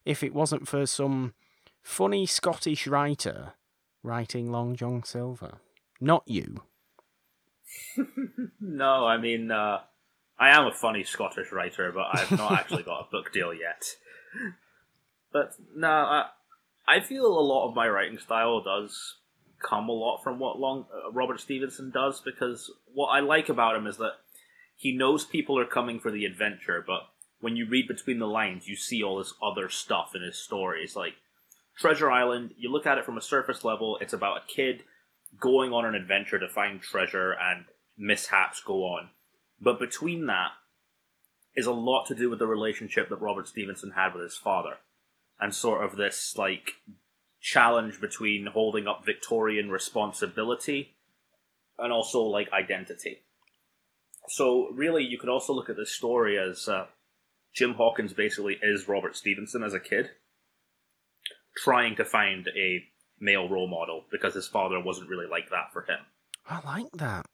if 0.04 0.22
it 0.22 0.34
wasn't 0.34 0.68
for 0.68 0.86
some 0.86 1.34
funny 1.82 2.26
Scottish 2.26 2.86
writer 2.86 3.54
writing 4.02 4.50
Long 4.50 4.76
John 4.76 5.02
Silver. 5.02 5.58
Not 6.00 6.22
you. 6.26 6.62
no, 8.60 9.06
I 9.06 9.16
mean, 9.16 9.50
uh, 9.50 9.80
I 10.38 10.50
am 10.50 10.66
a 10.66 10.72
funny 10.72 11.04
Scottish 11.04 11.50
writer, 11.50 11.92
but 11.92 12.06
I've 12.12 12.30
not 12.32 12.52
actually 12.60 12.82
got 12.82 13.06
a 13.06 13.10
book 13.10 13.32
deal 13.32 13.52
yet. 13.52 13.84
But 15.32 15.54
no, 15.74 15.88
I, 15.88 16.26
I 16.86 17.00
feel 17.00 17.26
a 17.26 17.40
lot 17.40 17.68
of 17.68 17.74
my 17.74 17.88
writing 17.88 18.18
style 18.18 18.62
does 18.62 19.16
come 19.68 19.88
a 19.88 19.92
lot 19.92 20.22
from 20.22 20.38
what 20.38 20.58
Long 20.58 20.86
uh, 20.92 21.10
Robert 21.10 21.40
Stevenson 21.40 21.90
does 21.90 22.20
because 22.20 22.70
what 22.92 23.08
I 23.08 23.20
like 23.20 23.48
about 23.48 23.76
him 23.76 23.86
is 23.86 23.96
that 23.96 24.14
he 24.76 24.96
knows 24.96 25.24
people 25.24 25.58
are 25.58 25.66
coming 25.66 26.00
for 26.00 26.10
the 26.10 26.24
adventure, 26.24 26.84
but 26.86 27.02
when 27.40 27.56
you 27.56 27.68
read 27.68 27.88
between 27.88 28.18
the 28.18 28.26
lines, 28.26 28.66
you 28.66 28.76
see 28.76 29.02
all 29.02 29.18
this 29.18 29.34
other 29.42 29.68
stuff 29.68 30.12
in 30.14 30.22
his 30.22 30.38
stories. 30.38 30.96
Like 30.96 31.14
Treasure 31.78 32.10
Island, 32.10 32.54
you 32.56 32.70
look 32.70 32.86
at 32.86 32.98
it 32.98 33.04
from 33.04 33.16
a 33.16 33.22
surface 33.22 33.64
level, 33.64 33.98
it's 34.00 34.12
about 34.12 34.38
a 34.38 34.52
kid 34.52 34.82
going 35.40 35.72
on 35.72 35.84
an 35.84 35.94
adventure 35.94 36.38
to 36.38 36.48
find 36.48 36.80
treasure 36.80 37.32
and 37.32 37.64
mishaps 37.96 38.62
go 38.64 38.84
on. 38.84 39.10
But 39.60 39.78
between 39.78 40.26
that 40.26 40.52
is 41.56 41.66
a 41.66 41.72
lot 41.72 42.06
to 42.06 42.14
do 42.14 42.30
with 42.30 42.38
the 42.38 42.46
relationship 42.46 43.08
that 43.08 43.20
Robert 43.20 43.48
Stevenson 43.48 43.92
had 43.92 44.14
with 44.14 44.22
his 44.22 44.36
father. 44.36 44.76
And 45.40 45.54
sort 45.54 45.84
of 45.84 45.96
this 45.96 46.36
like 46.36 46.74
challenge 47.44 48.00
between 48.00 48.46
holding 48.46 48.88
up 48.88 49.04
Victorian 49.04 49.68
responsibility 49.68 50.96
and 51.78 51.92
also 51.92 52.22
like 52.22 52.50
identity. 52.52 53.18
So 54.28 54.70
really, 54.70 55.04
you 55.04 55.18
could 55.18 55.28
also 55.28 55.52
look 55.52 55.68
at 55.68 55.76
this 55.76 55.92
story 55.92 56.38
as 56.38 56.66
uh, 56.66 56.86
Jim 57.54 57.74
Hawkins 57.74 58.14
basically 58.14 58.58
is 58.62 58.88
Robert 58.88 59.14
Stevenson 59.14 59.62
as 59.62 59.74
a 59.74 59.78
kid, 59.78 60.10
trying 61.54 61.96
to 61.96 62.04
find 62.04 62.48
a 62.56 62.84
male 63.20 63.46
role 63.46 63.68
model 63.68 64.04
because 64.10 64.32
his 64.32 64.48
father 64.48 64.80
wasn't 64.80 65.10
really 65.10 65.28
like 65.30 65.50
that 65.50 65.70
for 65.70 65.82
him. 65.82 65.98
I 66.48 66.64
like 66.64 66.92
that. 66.94 67.26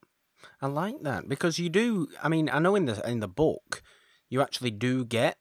I 0.60 0.66
like 0.66 1.02
that 1.02 1.28
because 1.28 1.60
you 1.60 1.68
do. 1.68 2.08
I 2.20 2.28
mean, 2.28 2.50
I 2.50 2.58
know 2.58 2.74
in 2.74 2.86
the 2.86 3.08
in 3.08 3.20
the 3.20 3.28
book, 3.28 3.80
you 4.28 4.42
actually 4.42 4.72
do 4.72 5.04
get 5.04 5.36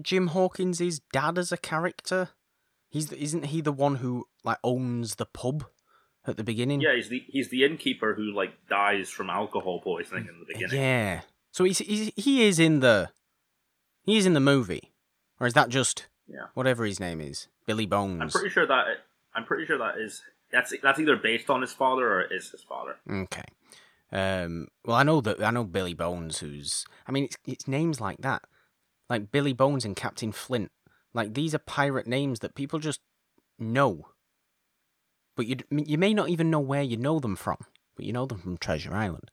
Jim 0.00 0.28
Hawkins' 0.28 1.00
dad 1.12 1.38
as 1.38 1.50
a 1.50 1.56
character. 1.56 2.28
He's 2.92 3.06
the, 3.08 3.20
isn't 3.22 3.46
he 3.46 3.62
the 3.62 3.72
one 3.72 3.96
who 3.96 4.26
like 4.44 4.58
owns 4.62 5.14
the 5.14 5.24
pub 5.24 5.64
at 6.26 6.36
the 6.36 6.44
beginning? 6.44 6.82
Yeah, 6.82 6.94
he's 6.94 7.08
the 7.08 7.24
he's 7.26 7.48
the 7.48 7.64
innkeeper 7.64 8.12
who 8.14 8.34
like 8.34 8.52
dies 8.68 9.08
from 9.08 9.30
alcohol 9.30 9.80
poisoning 9.80 10.28
in 10.28 10.38
the 10.40 10.44
beginning. 10.44 10.76
Yeah. 10.78 11.20
So 11.52 11.64
he's, 11.64 11.78
he's 11.78 12.12
he 12.16 12.44
is 12.44 12.58
in 12.58 12.80
the 12.80 13.08
he 14.04 14.18
is 14.18 14.26
in 14.26 14.34
the 14.34 14.40
movie, 14.40 14.92
or 15.40 15.46
is 15.46 15.54
that 15.54 15.70
just 15.70 16.06
Yeah. 16.28 16.48
whatever 16.52 16.84
his 16.84 17.00
name 17.00 17.22
is, 17.22 17.48
Billy 17.66 17.86
Bones? 17.86 18.20
I'm 18.20 18.28
pretty 18.28 18.50
sure 18.50 18.66
that 18.66 18.84
I'm 19.34 19.44
pretty 19.46 19.64
sure 19.64 19.78
that 19.78 19.96
is 19.96 20.20
that's 20.50 20.74
that's 20.82 21.00
either 21.00 21.16
based 21.16 21.48
on 21.48 21.62
his 21.62 21.72
father 21.72 22.06
or 22.06 22.20
is 22.22 22.50
his 22.50 22.62
father. 22.62 22.96
Okay. 23.10 23.44
Um, 24.12 24.68
well, 24.84 24.96
I 24.96 25.02
know 25.02 25.22
that 25.22 25.42
I 25.42 25.50
know 25.50 25.64
Billy 25.64 25.94
Bones, 25.94 26.40
who's 26.40 26.84
I 27.08 27.12
mean, 27.12 27.24
it's 27.24 27.38
it's 27.46 27.66
names 27.66 28.02
like 28.02 28.18
that, 28.18 28.42
like 29.08 29.32
Billy 29.32 29.54
Bones 29.54 29.86
and 29.86 29.96
Captain 29.96 30.30
Flint. 30.30 30.70
Like 31.14 31.34
these 31.34 31.54
are 31.54 31.58
pirate 31.58 32.06
names 32.06 32.40
that 32.40 32.54
people 32.54 32.78
just 32.78 33.00
know, 33.58 34.08
but 35.36 35.46
you 35.46 35.56
you 35.70 35.98
may 35.98 36.14
not 36.14 36.28
even 36.28 36.50
know 36.50 36.60
where 36.60 36.82
you 36.82 36.96
know 36.96 37.20
them 37.20 37.36
from, 37.36 37.58
but 37.96 38.04
you 38.04 38.12
know 38.12 38.26
them 38.26 38.38
from 38.38 38.56
Treasure 38.56 38.94
Island. 38.94 39.30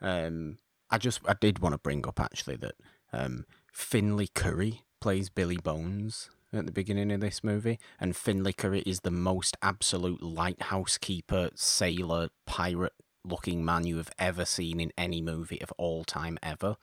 Um, 0.00 0.58
I 0.90 0.98
just 0.98 1.20
I 1.26 1.34
did 1.34 1.60
want 1.60 1.74
to 1.74 1.78
bring 1.78 2.06
up 2.06 2.20
actually 2.20 2.56
that 2.56 2.74
um, 3.12 3.46
Finlay 3.72 4.28
Currie 4.34 4.82
plays 5.00 5.28
Billy 5.28 5.56
Bones 5.56 6.30
at 6.52 6.66
the 6.66 6.72
beginning 6.72 7.10
of 7.12 7.20
this 7.20 7.42
movie, 7.42 7.78
and 7.98 8.16
Finlay 8.16 8.52
Currie 8.52 8.82
is 8.82 9.00
the 9.00 9.10
most 9.10 9.56
absolute 9.62 10.22
lighthouse 10.22 10.98
keeper, 10.98 11.50
sailor, 11.54 12.28
pirate 12.46 12.92
looking 13.24 13.64
man 13.64 13.86
you 13.86 13.96
have 13.98 14.10
ever 14.18 14.44
seen 14.44 14.80
in 14.80 14.92
any 14.98 15.22
movie 15.22 15.60
of 15.62 15.72
all 15.78 16.04
time 16.04 16.38
ever. 16.42 16.76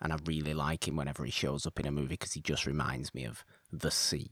And 0.00 0.12
I 0.12 0.16
really 0.26 0.54
like 0.54 0.88
him 0.88 0.96
whenever 0.96 1.24
he 1.24 1.30
shows 1.30 1.66
up 1.66 1.78
in 1.78 1.86
a 1.86 1.92
movie 1.92 2.08
because 2.08 2.32
he 2.32 2.40
just 2.40 2.66
reminds 2.66 3.14
me 3.14 3.24
of 3.24 3.44
the 3.80 3.90
sea 3.90 4.30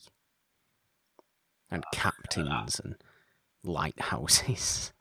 and 1.70 1.84
captains 1.92 2.80
and 2.80 2.96
lighthouses. 3.64 4.92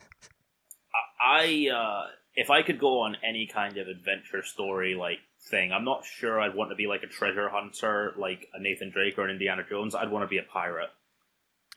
I 1.23 1.69
uh, 1.73 2.07
if 2.35 2.49
I 2.49 2.61
could 2.63 2.79
go 2.79 3.01
on 3.01 3.17
any 3.23 3.47
kind 3.47 3.77
of 3.77 3.87
adventure 3.87 4.43
story 4.43 4.95
like 4.95 5.19
thing, 5.49 5.71
I'm 5.71 5.85
not 5.85 6.05
sure 6.05 6.39
I'd 6.39 6.55
want 6.55 6.71
to 6.71 6.75
be 6.75 6.87
like 6.87 7.03
a 7.03 7.07
treasure 7.07 7.49
hunter, 7.49 8.13
like 8.17 8.47
a 8.53 8.61
Nathan 8.61 8.89
Drake 8.91 9.17
or 9.17 9.25
an 9.25 9.31
Indiana 9.31 9.63
Jones. 9.67 9.95
I'd 9.95 10.11
want 10.11 10.23
to 10.23 10.27
be 10.27 10.37
a 10.37 10.43
pirate. 10.43 10.89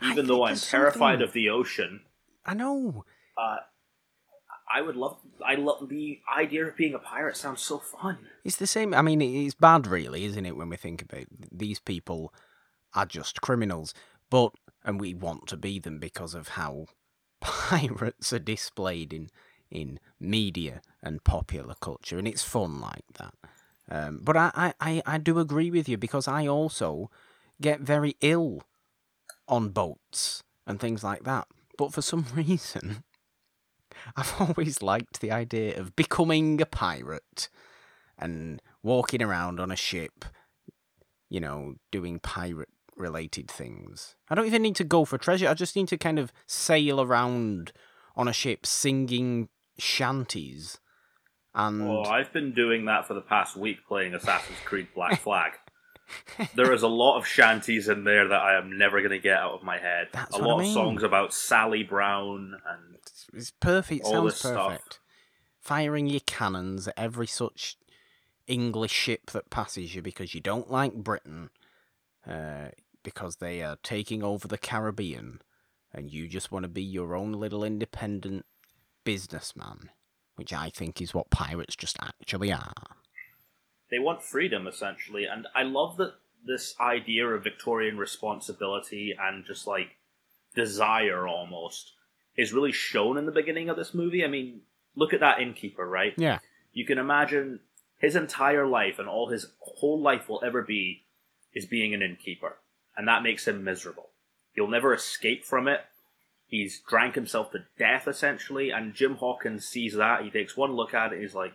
Even 0.02 0.26
though 0.26 0.44
I'm 0.44 0.56
terrified 0.56 1.18
something- 1.18 1.22
of 1.22 1.32
the 1.32 1.50
ocean, 1.50 2.00
I 2.44 2.54
know. 2.54 3.04
uh, 3.38 3.56
I 4.72 4.80
would 4.80 4.96
love. 4.96 5.18
I 5.44 5.54
love 5.54 5.88
the 5.88 6.20
idea 6.36 6.66
of 6.66 6.76
being 6.76 6.94
a 6.94 6.98
pirate. 6.98 7.36
Sounds 7.36 7.62
so 7.62 7.78
fun. 7.78 8.18
It's 8.44 8.56
the 8.56 8.66
same. 8.66 8.92
I 8.94 9.02
mean, 9.02 9.20
it's 9.22 9.54
bad, 9.54 9.86
really, 9.86 10.24
isn't 10.24 10.44
it? 10.46 10.56
When 10.56 10.68
we 10.68 10.76
think 10.76 11.02
about 11.02 11.26
these 11.52 11.78
people 11.78 12.32
are 12.94 13.06
just 13.06 13.40
criminals, 13.40 13.94
but 14.30 14.52
and 14.84 15.00
we 15.00 15.14
want 15.14 15.46
to 15.48 15.56
be 15.56 15.78
them 15.78 15.98
because 15.98 16.34
of 16.34 16.48
how 16.48 16.86
pirates 17.40 18.32
are 18.32 18.38
displayed 18.38 19.12
in 19.12 19.30
in 19.70 19.98
media 20.20 20.80
and 21.02 21.24
popular 21.24 21.74
culture, 21.80 22.18
and 22.18 22.28
it's 22.28 22.44
fun 22.44 22.80
like 22.80 23.04
that. 23.18 23.34
Um, 23.90 24.20
but 24.22 24.36
I, 24.36 24.72
I, 24.80 25.02
I, 25.04 25.18
do 25.18 25.38
agree 25.38 25.70
with 25.70 25.90
you 25.90 25.98
because 25.98 26.26
I 26.26 26.46
also 26.46 27.10
get 27.60 27.80
very 27.80 28.16
ill 28.22 28.62
on 29.46 29.70
boats 29.70 30.42
and 30.66 30.80
things 30.80 31.04
like 31.04 31.24
that. 31.24 31.48
But 31.76 31.92
for 31.92 32.00
some 32.00 32.24
reason, 32.34 33.04
I've 34.16 34.34
always 34.38 34.82
liked 34.82 35.20
the 35.20 35.32
idea 35.32 35.78
of 35.78 35.96
becoming 35.96 36.60
a 36.60 36.66
pirate 36.66 37.48
and 38.18 38.62
walking 38.82 39.22
around 39.22 39.60
on 39.60 39.70
a 39.70 39.76
ship, 39.76 40.24
you 41.28 41.40
know, 41.40 41.74
doing 41.90 42.20
pirate 42.20 42.70
related 42.96 43.50
things. 43.50 44.16
I 44.28 44.34
don't 44.34 44.46
even 44.46 44.62
need 44.62 44.76
to 44.76 44.84
go 44.84 45.04
for 45.04 45.18
treasure. 45.18 45.48
I 45.48 45.54
just 45.54 45.76
need 45.76 45.88
to 45.88 45.98
kind 45.98 46.18
of 46.18 46.32
sail 46.46 47.00
around 47.00 47.72
on 48.16 48.28
a 48.28 48.32
ship 48.32 48.64
singing 48.66 49.48
shanties. 49.78 50.78
And 51.54 51.82
Oh, 51.82 52.02
I've 52.04 52.32
been 52.32 52.52
doing 52.52 52.84
that 52.86 53.06
for 53.06 53.14
the 53.14 53.20
past 53.20 53.56
week, 53.56 53.86
playing 53.86 54.14
Assassin's 54.14 54.58
Creed 54.64 54.88
Black 54.94 55.20
Flag. 55.22 55.52
there 56.54 56.72
is 56.72 56.82
a 56.82 56.88
lot 56.88 57.16
of 57.18 57.26
shanties 57.26 57.88
in 57.88 58.04
there 58.04 58.28
that 58.28 58.40
I 58.40 58.56
am 58.58 58.76
never 58.76 59.00
going 59.00 59.10
to 59.12 59.18
get 59.18 59.38
out 59.38 59.52
of 59.52 59.62
my 59.62 59.78
head. 59.78 60.08
That's 60.12 60.36
a 60.36 60.40
what 60.40 60.46
I 60.48 60.50
lot 60.52 60.58
mean. 60.58 60.68
of 60.68 60.74
songs 60.74 61.02
about 61.02 61.32
Sally 61.32 61.82
Brown 61.82 62.54
and 62.68 62.94
it's, 62.96 63.26
it's 63.32 63.50
perfect. 63.52 64.06
Sounds 64.06 64.32
this 64.32 64.38
stuff. 64.38 64.68
perfect. 64.72 65.00
Firing 65.60 66.06
your 66.08 66.20
cannons 66.26 66.88
at 66.88 66.94
every 66.98 67.26
such 67.26 67.76
English 68.46 68.92
ship 68.92 69.30
that 69.30 69.48
passes 69.48 69.94
you 69.94 70.02
because 70.02 70.34
you 70.34 70.40
don't 70.40 70.70
like 70.70 70.92
Britain, 70.92 71.48
uh, 72.28 72.66
because 73.04 73.36
they 73.36 73.62
are 73.62 73.76
taking 73.84 74.24
over 74.24 74.48
the 74.48 74.58
Caribbean, 74.58 75.40
and 75.92 76.10
you 76.10 76.26
just 76.26 76.50
want 76.50 76.64
to 76.64 76.68
be 76.68 76.82
your 76.82 77.14
own 77.14 77.32
little 77.32 77.62
independent 77.62 78.44
businessman, 79.04 79.90
which 80.34 80.52
I 80.52 80.70
think 80.70 81.00
is 81.00 81.14
what 81.14 81.30
pirates 81.30 81.76
just 81.76 81.96
actually 82.02 82.50
are. 82.52 82.72
they 83.90 83.98
want 84.00 84.22
freedom 84.22 84.66
essentially 84.66 85.24
and 85.24 85.46
i 85.54 85.62
love 85.62 85.98
that 85.98 86.14
this 86.44 86.74
idea 86.80 87.24
of 87.28 87.44
victorian 87.44 87.96
responsibility 87.98 89.14
and 89.20 89.44
just 89.44 89.66
like 89.68 89.90
desire 90.54 91.28
almost 91.28 91.92
is 92.36 92.52
really 92.52 92.72
shown 92.72 93.16
in 93.18 93.26
the 93.26 93.32
beginning 93.40 93.68
of 93.68 93.76
this 93.76 93.94
movie 93.94 94.24
i 94.24 94.26
mean 94.26 94.60
look 94.96 95.12
at 95.12 95.20
that 95.20 95.38
innkeeper 95.40 95.86
right 95.86 96.14
Yeah. 96.16 96.38
you 96.72 96.84
can 96.84 96.98
imagine 96.98 97.60
his 97.98 98.16
entire 98.16 98.66
life 98.66 98.98
and 98.98 99.08
all 99.08 99.28
his 99.28 99.46
whole 99.60 100.00
life 100.00 100.28
will 100.28 100.42
ever 100.44 100.62
be 100.62 101.04
is 101.54 101.66
being 101.66 101.94
an 101.94 102.02
innkeeper 102.02 102.56
and 102.96 103.08
that 103.08 103.22
makes 103.22 103.46
him 103.46 103.64
miserable. 103.64 104.10
He'll 104.54 104.68
never 104.68 104.94
escape 104.94 105.44
from 105.44 105.68
it. 105.68 105.80
He's 106.46 106.80
drank 106.88 107.14
himself 107.14 107.50
to 107.52 107.64
death 107.78 108.06
essentially 108.06 108.70
and 108.70 108.94
jim 108.94 109.16
hawkins 109.16 109.66
sees 109.66 109.94
that. 109.94 110.22
He 110.22 110.30
takes 110.30 110.56
one 110.56 110.72
look 110.72 110.94
at 110.94 111.12
it 111.12 111.20
he's 111.20 111.34
like 111.34 111.54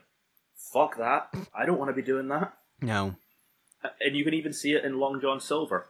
fuck 0.74 0.98
that. 0.98 1.34
I 1.53 1.65
don't 1.65 1.77
want 1.79 1.89
to 1.89 1.96
be 1.96 2.01
doing 2.01 2.27
that. 2.29 2.53
No. 2.81 3.15
and 4.01 4.15
you 4.15 4.24
can 4.24 4.34
even 4.34 4.53
see 4.53 4.74
it 4.74 4.84
in 4.84 5.00
long 5.00 5.22
john 5.22 5.39
silver. 5.39 5.88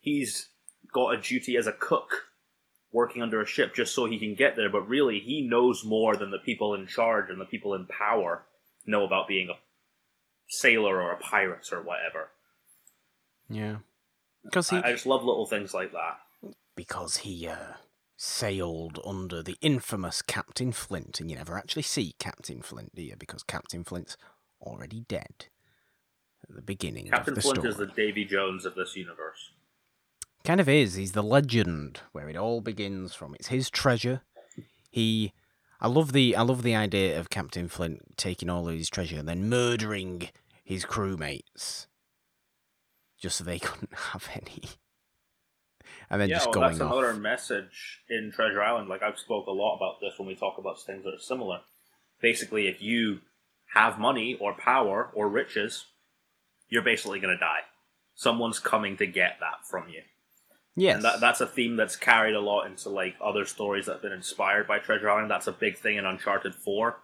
He's 0.00 0.48
got 0.92 1.14
a 1.14 1.20
duty 1.20 1.56
as 1.56 1.66
a 1.66 1.72
cook 1.72 2.28
working 2.92 3.22
under 3.22 3.40
a 3.40 3.46
ship 3.46 3.74
just 3.74 3.94
so 3.94 4.04
he 4.04 4.18
can 4.18 4.34
get 4.34 4.54
there 4.54 4.68
but 4.68 4.86
really 4.86 5.18
he 5.18 5.40
knows 5.40 5.82
more 5.84 6.14
than 6.14 6.30
the 6.30 6.38
people 6.38 6.74
in 6.74 6.86
charge 6.86 7.30
and 7.30 7.40
the 7.40 7.46
people 7.46 7.72
in 7.72 7.86
power 7.86 8.44
know 8.84 9.04
about 9.04 9.28
being 9.28 9.48
a 9.48 9.54
sailor 10.48 11.00
or 11.00 11.12
a 11.12 11.16
pirate 11.16 11.72
or 11.72 11.80
whatever. 11.80 12.28
Yeah. 13.48 13.76
Because 14.44 14.70
he 14.70 14.76
I, 14.76 14.88
I 14.88 14.92
just 14.92 15.06
love 15.06 15.24
little 15.24 15.46
things 15.46 15.72
like 15.72 15.92
that 15.92 16.18
because 16.76 17.18
he 17.18 17.46
uh, 17.46 17.74
sailed 18.16 18.98
under 19.04 19.42
the 19.42 19.56
infamous 19.60 20.22
Captain 20.22 20.72
Flint, 20.72 21.20
and 21.20 21.30
you 21.30 21.36
never 21.36 21.56
actually 21.56 21.82
see 21.82 22.14
Captain 22.18 22.62
Flint, 22.62 22.94
do 22.94 23.02
you? 23.02 23.14
Because 23.18 23.42
Captain 23.42 23.84
Flint's 23.84 24.16
already 24.60 25.04
dead 25.08 25.46
at 26.48 26.54
the 26.54 26.62
beginning 26.62 27.08
captain 27.08 27.34
of 27.34 27.42
the 27.42 27.42
Captain. 27.42 27.54
Captain 27.54 27.62
flint 27.62 27.74
story. 27.76 27.88
is 27.88 27.94
the 27.94 28.02
davy 28.02 28.24
jones 28.24 28.64
of 28.64 28.74
this 28.74 28.96
universe 28.96 29.50
Kind 30.44 30.60
of 30.60 30.68
is. 30.68 30.94
He's 30.94 31.12
the 31.12 31.22
legend 31.22 32.00
where 32.10 32.28
it 32.28 32.36
all 32.36 32.60
begins 32.60 33.14
from. 33.14 33.34
It's 33.36 33.46
his 33.46 33.70
treasure. 33.70 34.22
He, 34.90 35.32
I 35.80 35.86
love 35.86 36.12
the, 36.12 36.34
I 36.34 36.42
love 36.42 36.64
the 36.64 36.74
idea 36.74 37.18
of 37.18 37.30
Captain 37.30 37.68
Flint 37.68 38.16
taking 38.16 38.50
all 38.50 38.68
of 38.68 38.74
his 38.74 38.90
treasure 38.90 39.18
and 39.18 39.28
then 39.28 39.48
murdering 39.48 40.30
his 40.64 40.84
crewmates 40.84 41.86
just 43.22 43.36
so 43.36 43.44
they 43.44 43.58
couldn't 43.60 43.94
have 43.94 44.28
any. 44.34 44.64
And 46.10 46.20
then 46.20 46.28
yeah, 46.28 46.36
just 46.36 46.48
well, 46.48 46.54
going 46.54 46.68
that's 46.72 46.80
off. 46.82 46.92
another 46.92 47.14
message 47.14 48.02
in 48.10 48.32
Treasure 48.34 48.62
Island. 48.62 48.88
Like 48.88 49.02
I've 49.02 49.18
spoke 49.18 49.46
a 49.46 49.52
lot 49.52 49.76
about 49.76 50.00
this 50.00 50.18
when 50.18 50.28
we 50.28 50.34
talk 50.34 50.58
about 50.58 50.82
things 50.82 51.04
that 51.04 51.14
are 51.14 51.18
similar. 51.18 51.60
Basically, 52.20 52.66
if 52.66 52.82
you 52.82 53.20
have 53.72 53.98
money 53.98 54.36
or 54.38 54.52
power 54.52 55.10
or 55.14 55.28
riches, 55.28 55.86
you're 56.68 56.82
basically 56.82 57.20
going 57.20 57.34
to 57.34 57.40
die. 57.40 57.60
Someone's 58.14 58.58
coming 58.58 58.98
to 58.98 59.06
get 59.06 59.38
that 59.40 59.66
from 59.68 59.88
you. 59.88 60.02
Yes. 60.76 60.96
And 60.96 61.04
that, 61.04 61.20
that's 61.20 61.40
a 61.40 61.46
theme 61.46 61.76
that's 61.76 61.96
carried 61.96 62.34
a 62.34 62.40
lot 62.40 62.66
into 62.66 62.90
like 62.90 63.14
other 63.22 63.46
stories 63.46 63.86
that 63.86 63.92
have 63.92 64.02
been 64.02 64.12
inspired 64.12 64.66
by 64.66 64.78
Treasure 64.78 65.10
Island. 65.10 65.30
That's 65.30 65.46
a 65.46 65.52
big 65.52 65.78
thing 65.78 65.96
in 65.96 66.04
Uncharted 66.04 66.54
4. 66.54 66.96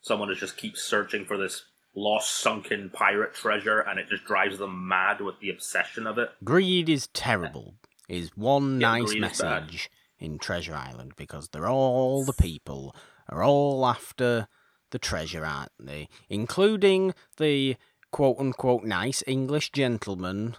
Someone 0.00 0.30
is 0.30 0.38
just 0.38 0.56
keeps 0.56 0.82
searching 0.82 1.24
for 1.24 1.36
this 1.36 1.64
lost 1.94 2.30
sunken 2.30 2.90
pirate 2.90 3.34
treasure 3.34 3.80
and 3.80 3.98
it 3.98 4.08
just 4.08 4.24
drives 4.24 4.58
them 4.58 4.88
mad 4.88 5.20
with 5.20 5.38
the 5.40 5.50
obsession 5.50 6.06
of 6.06 6.18
it. 6.18 6.30
Greed 6.42 6.88
is 6.88 7.08
terrible, 7.08 7.74
is 8.08 8.30
one 8.36 8.80
Yeah, 8.80 8.88
nice 8.92 9.10
greed 9.12 9.24
is 9.24 9.40
bad. 9.40 9.62
message 9.64 9.90
in 10.18 10.38
Treasure 10.38 10.74
Island 10.74 11.12
because 11.16 11.48
they're 11.48 11.68
all 11.68 12.24
the 12.24 12.32
people 12.32 12.94
are 13.28 13.42
all 13.42 13.84
after 13.86 14.48
the 14.90 14.98
treasure, 14.98 15.44
aren't 15.44 15.72
they? 15.78 16.08
Including 16.28 17.14
the 17.38 17.76
quote 18.10 18.36
unquote 18.38 18.84
nice 18.84 19.22
English 19.26 19.70
gentleman 19.72 20.56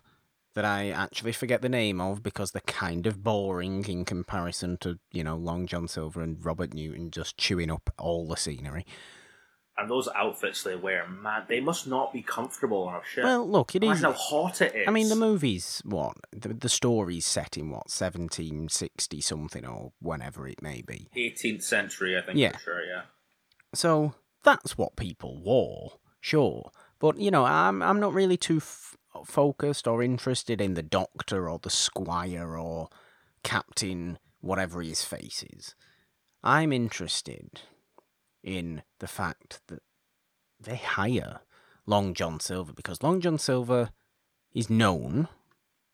that 0.55 0.65
I 0.65 0.89
actually 0.89 1.31
forget 1.31 1.61
the 1.61 1.69
name 1.69 1.99
of 1.99 2.21
because 2.21 2.51
they're 2.51 2.61
kind 2.61 3.07
of 3.07 3.23
boring 3.23 3.83
in 3.85 4.05
comparison 4.05 4.77
to, 4.81 4.99
you 5.11 5.23
know, 5.23 5.35
Long 5.35 5.65
John 5.65 5.87
Silver 5.87 6.21
and 6.21 6.43
Robert 6.45 6.73
Newton 6.73 7.09
just 7.09 7.37
chewing 7.37 7.71
up 7.71 7.91
all 7.97 8.27
the 8.27 8.37
scenery. 8.37 8.85
And 9.75 9.89
those 9.89 10.07
outfits 10.15 10.61
they 10.61 10.75
wear, 10.75 11.07
man, 11.07 11.45
they 11.47 11.59
must 11.59 11.87
not 11.87 12.13
be 12.13 12.21
comfortable 12.21 12.83
on 12.83 12.95
a 12.95 13.01
ship. 13.03 13.23
Well, 13.23 13.49
look, 13.49 13.73
it 13.75 13.83
is. 13.83 13.87
Imagine 14.01 14.03
how 14.05 14.11
hot 14.13 14.61
it 14.61 14.75
is. 14.75 14.87
I 14.87 14.91
mean, 14.91 15.09
the 15.09 15.15
movie's 15.15 15.81
what 15.83 16.15
the 16.31 16.53
the 16.53 16.69
story's 16.69 17.25
set 17.25 17.57
in 17.57 17.71
what 17.71 17.89
seventeen 17.89 18.69
sixty 18.69 19.19
something 19.19 19.65
or 19.65 19.91
whenever 19.99 20.47
it 20.47 20.61
may 20.61 20.83
be. 20.83 21.07
18th 21.17 21.63
century, 21.63 22.15
I 22.15 22.21
think 22.21 22.37
Yeah. 22.37 22.51
for 22.51 22.59
sure, 22.59 22.85
yeah. 22.85 23.01
So 23.73 24.13
that's 24.43 24.77
what 24.77 24.95
people 24.95 25.41
wore, 25.41 25.93
sure. 26.21 26.71
But 26.99 27.17
you 27.17 27.31
know, 27.31 27.43
I'm 27.45 27.81
I'm 27.81 27.99
not 27.99 28.13
really 28.13 28.37
too 28.37 28.57
f- 28.57 28.95
focused 29.25 29.87
or 29.87 30.03
interested 30.03 30.61
in 30.61 30.75
the 30.75 30.83
doctor 30.83 31.49
or 31.49 31.57
the 31.57 31.71
squire 31.71 32.57
or 32.59 32.89
captain, 33.43 34.19
whatever 34.39 34.83
his 34.83 35.03
face 35.03 35.43
is. 35.51 35.73
I'm 36.43 36.71
interested 36.71 37.61
in 38.43 38.83
the 38.99 39.07
fact 39.07 39.61
that 39.67 39.81
they 40.59 40.75
hire 40.75 41.41
Long 41.85 42.13
John 42.13 42.39
Silver 42.39 42.73
because 42.73 43.03
Long 43.03 43.21
John 43.21 43.37
Silver 43.37 43.89
is 44.53 44.69
known 44.69 45.27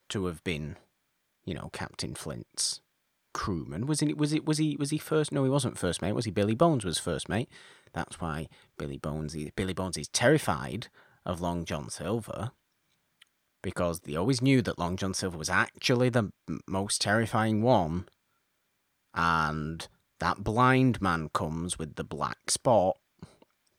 to 0.09 0.25
have 0.25 0.43
been, 0.43 0.75
you 1.45 1.53
know, 1.53 1.69
Captain 1.71 2.15
Flint's 2.15 2.81
crewman. 3.33 3.85
Was 3.85 3.99
he? 3.99 4.13
Was 4.13 4.33
it? 4.33 4.45
Was 4.45 4.57
he? 4.57 4.75
Was 4.77 4.89
he 4.89 4.97
first? 4.97 5.31
No, 5.31 5.43
he 5.43 5.49
wasn't 5.49 5.77
first 5.77 6.01
mate. 6.01 6.13
Was 6.13 6.25
he? 6.25 6.31
Billy 6.31 6.55
Bones 6.55 6.85
was 6.85 6.97
first 6.97 7.29
mate. 7.29 7.49
That's 7.93 8.19
why 8.19 8.47
Billy 8.77 8.97
Bones. 8.97 9.35
Billy 9.55 9.73
Bones 9.73 9.97
is 9.97 10.07
terrified 10.09 10.87
of 11.25 11.41
Long 11.41 11.65
John 11.65 11.89
Silver 11.89 12.51
because 13.61 14.01
they 14.01 14.15
always 14.15 14.41
knew 14.41 14.61
that 14.61 14.79
Long 14.79 14.95
John 14.95 15.13
Silver 15.13 15.37
was 15.37 15.49
actually 15.49 16.09
the 16.09 16.31
most 16.67 17.01
terrifying 17.01 17.61
one, 17.61 18.07
and 19.13 19.87
that 20.19 20.43
blind 20.43 21.01
man 21.01 21.29
comes 21.33 21.77
with 21.79 21.95
the 21.95 22.03
black 22.03 22.49
spot. 22.49 22.97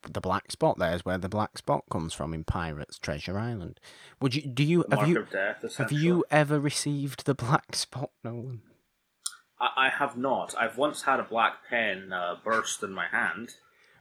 The 0.03 0.21
black 0.21 0.51
spot 0.51 0.79
there 0.79 0.95
is 0.95 1.05
where 1.05 1.19
the 1.19 1.29
black 1.29 1.59
spot 1.59 1.85
comes 1.91 2.15
from 2.15 2.33
in 2.33 2.45
Pirates 2.45 2.99
Treasure 2.99 3.39
Island. 3.39 3.79
Would 4.21 4.35
you? 4.35 4.43
Do 4.43 4.65
you? 4.65 4.85
Have 4.91 5.07
you? 5.09 5.19
of 5.19 5.31
death, 5.31 5.77
Have 5.77 5.93
you 5.93 6.25
ever 6.31 6.59
received 6.59 7.27
the 7.27 7.35
black 7.35 7.75
spot, 7.77 8.11
Nolan? 8.25 8.63
I, 9.61 9.69
I 9.77 9.89
have 9.91 10.17
not. 10.17 10.55
I've 10.59 10.79
once 10.79 11.03
had 11.03 11.21
a 11.21 11.25
black 11.25 11.69
pen 11.69 12.13
uh, 12.13 12.37
burst 12.43 12.83
in 12.83 12.93
my 12.93 13.07
hand. 13.09 13.51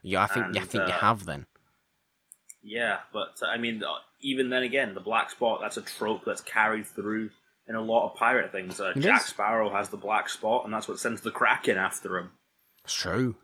Yeah, 0.02 0.22
I 0.22 0.26
think. 0.26 0.46
I 0.46 0.48
And, 0.48 0.56
think 0.70 0.88
you 0.88 0.94
uh, 0.94 1.00
have 1.00 1.26
then. 1.26 1.46
Yeah, 2.62 2.98
but 3.12 3.38
uh, 3.42 3.46
I 3.46 3.58
mean, 3.58 3.82
uh, 3.84 3.92
even 4.20 4.48
then 4.50 4.62
again, 4.62 4.94
the 4.94 5.00
black 5.00 5.30
spot, 5.30 5.60
that's 5.60 5.76
a 5.76 5.82
trope 5.82 6.24
that's 6.24 6.40
carried 6.40 6.86
through 6.86 7.30
in 7.70 7.76
a 7.76 7.80
lot 7.80 8.10
of 8.10 8.16
pirate 8.16 8.50
things. 8.52 8.80
Uh, 8.80 8.92
Jack 8.98 9.20
is. 9.20 9.26
Sparrow 9.28 9.70
has 9.70 9.88
the 9.88 9.96
black 9.96 10.28
spot, 10.28 10.64
and 10.64 10.74
that's 10.74 10.88
what 10.88 10.98
sends 10.98 11.20
the 11.22 11.30
Kraken 11.30 11.78
after 11.78 12.18
him. 12.18 12.32
It's 12.84 12.92
true. 12.92 13.36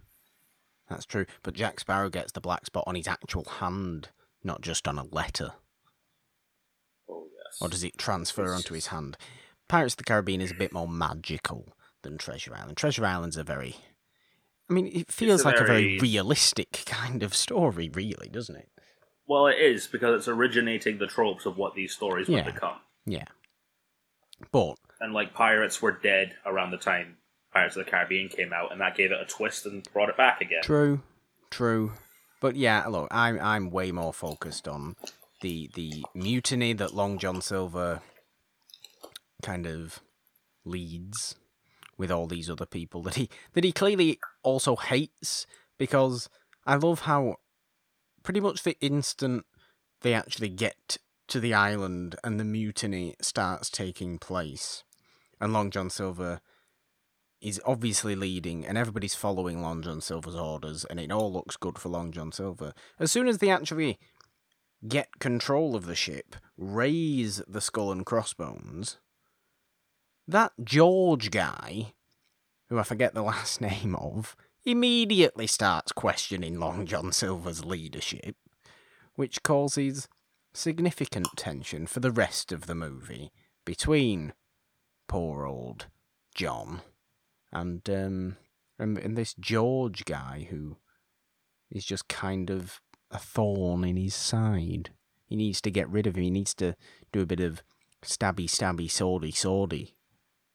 That's 0.90 1.06
true. 1.06 1.26
But 1.44 1.54
Jack 1.54 1.78
Sparrow 1.80 2.10
gets 2.10 2.32
the 2.32 2.40
black 2.40 2.66
spot 2.66 2.84
on 2.88 2.96
his 2.96 3.06
actual 3.06 3.44
hand, 3.44 4.08
not 4.42 4.60
just 4.62 4.86
on 4.88 4.98
a 4.98 5.04
letter. 5.04 5.52
Oh, 7.08 7.28
yes. 7.32 7.58
Or 7.60 7.68
does 7.68 7.84
it 7.84 7.96
transfer 7.98 8.44
It's 8.44 8.54
onto 8.54 8.74
his 8.74 8.88
hand? 8.88 9.16
Pirates 9.68 9.94
of 9.94 9.98
the 9.98 10.04
Caribbean 10.04 10.40
is 10.40 10.50
a 10.50 10.54
bit 10.54 10.72
more 10.72 10.88
magical 10.88 11.68
than 12.02 12.18
Treasure 12.18 12.54
Island. 12.54 12.76
Treasure 12.76 13.06
Island's 13.06 13.36
a 13.36 13.44
very. 13.44 13.76
I 14.68 14.72
mean, 14.72 14.88
it 14.92 15.12
feels 15.12 15.42
a 15.42 15.44
like 15.44 15.56
a 15.60 15.64
very 15.64 15.96
very- 15.96 15.98
realistic 15.98 16.82
kind 16.86 17.22
of 17.22 17.34
story, 17.34 17.88
really, 17.92 18.28
doesn't 18.28 18.56
it? 18.56 18.68
Well, 19.28 19.46
it 19.48 19.58
is, 19.58 19.86
because 19.88 20.16
it's 20.18 20.28
originating 20.28 20.98
the 20.98 21.06
tropes 21.06 21.46
of 21.46 21.56
what 21.56 21.74
these 21.74 21.92
stories 21.92 22.28
Yeah. 22.28 22.44
would 22.44 22.54
become. 22.54 22.76
Yeah. 23.06 23.24
But 24.53 24.77
And, 25.01 25.12
like, 25.12 25.35
pirates 25.35 25.81
were 25.81 25.92
dead 25.92 26.35
around 26.44 26.70
the 26.70 26.79
time 26.79 27.16
Pirates 27.57 27.75
of 27.75 27.87
the 27.87 27.90
Caribbean 27.90 28.29
came 28.29 28.53
out, 28.53 28.70
and 28.70 28.83
that 28.83 28.96
gave 28.96 29.11
it 29.12 29.18
a 29.18 29.25
twist 29.25 29.64
and 29.64 29.83
brought 29.94 30.11
it 30.11 30.16
back 30.18 30.42
again. 30.42 30.61
True, 30.62 31.01
true. 31.51 31.92
But 32.38 32.55
yeah, 32.55 32.87
look, 32.87 33.09
I'm 33.11 33.40
I'm 33.40 33.70
way 33.70 33.92
more 33.92 34.12
focused 34.12 34.68
on 34.68 34.94
the 35.40 35.70
the 35.75 36.05
mutiny 36.14 36.75
that 36.75 36.94
Long 36.94 37.16
John 37.16 37.40
Silver 37.40 38.03
kind 39.42 39.66
of 39.66 40.01
leads 40.66 41.35
with 41.96 42.11
all 42.11 42.27
these 42.27 42.51
other 42.51 42.66
people 42.66 43.03
that 43.05 43.14
he 43.14 43.31
that 43.55 43.64
he 43.64 43.72
clearly 43.72 44.18
also 44.42 44.77
hates 44.77 45.46
because 45.79 46.29
I 46.66 46.75
love 46.75 47.01
how 47.01 47.37
pretty 48.22 48.40
much 48.40 48.64
the 48.64 48.77
instant 48.83 49.46
they 50.03 50.12
actually 50.12 50.51
get 50.51 50.99
to 51.28 51.40
the 51.40 51.54
island 51.54 52.16
and 52.22 52.38
the 52.38 52.44
mutiny 52.44 53.14
starts 53.20 53.70
taking 53.70 54.18
place 54.18 54.84
and 55.40 55.52
Long 55.52 55.70
John 55.70 55.90
Silver 55.90 56.40
is 57.40 57.60
obviously 57.66 58.14
leading 58.14 58.66
and 58.66 58.78
everybody's 58.78 59.14
following 59.14 59.60
Long 59.60 59.82
John 59.82 60.00
Silver's 60.00 60.34
orders 60.34 60.84
and 60.84 60.98
it 60.98 61.12
all 61.12 61.32
looks 61.32 61.56
good 61.56 61.78
for 61.78 61.88
Long 61.88 62.12
John 62.12 62.32
Silver. 62.32 62.72
As 62.98 63.12
soon 63.12 63.28
as 63.28 63.38
they 63.38 63.50
actually 63.50 63.98
get 64.86 65.18
control 65.18 65.76
of 65.76 65.86
the 65.86 65.94
ship, 65.94 66.36
raise 66.56 67.42
the 67.46 67.60
skull 67.60 67.92
and 67.92 68.06
crossbones, 68.06 68.98
that 70.26 70.52
George 70.62 71.30
guy, 71.30 71.92
who 72.68 72.78
I 72.78 72.82
forget 72.82 73.14
the 73.14 73.22
last 73.34 73.60
name 73.60 73.94
of, 73.96 74.36
immediately 74.64 75.46
starts 75.46 75.92
questioning 75.92 76.58
Long 76.58 76.86
John 76.86 77.12
Silver's 77.12 77.64
leadership, 77.64 78.36
which 79.14 79.42
causes 79.42 80.08
significant 80.57 81.29
tension 81.37 81.87
for 81.87 82.01
the 82.01 82.11
rest 82.11 82.53
of 82.53 82.66
the 82.66 82.75
movie 82.75 83.31
between 83.64 84.33
poor 85.09 85.47
old 85.47 85.87
John 86.35 86.83
and 87.53 87.88
um 87.88 88.37
and, 88.79 88.99
and 88.99 89.16
this 89.16 89.35
George 89.35 90.05
guy 90.05 90.47
who 90.51 90.77
is 91.71 91.85
just 91.85 92.09
kind 92.09 92.51
of 92.51 92.81
a 93.11 93.19
thorn 93.19 93.85
in 93.85 93.97
his 93.97 94.14
side. 94.14 94.90
He 95.27 95.37
needs 95.37 95.61
to 95.62 95.71
get 95.71 95.88
rid 95.88 96.07
of 96.07 96.16
him. 96.16 96.25
He 96.25 96.31
needs 96.31 96.55
to 96.55 96.77
do 97.12 97.21
a 97.21 97.27
bit 97.27 97.40
of 97.40 97.62
stabby, 98.03 98.47
stabby, 98.47 98.88
swordy, 98.88 99.33
swordy 99.33 99.95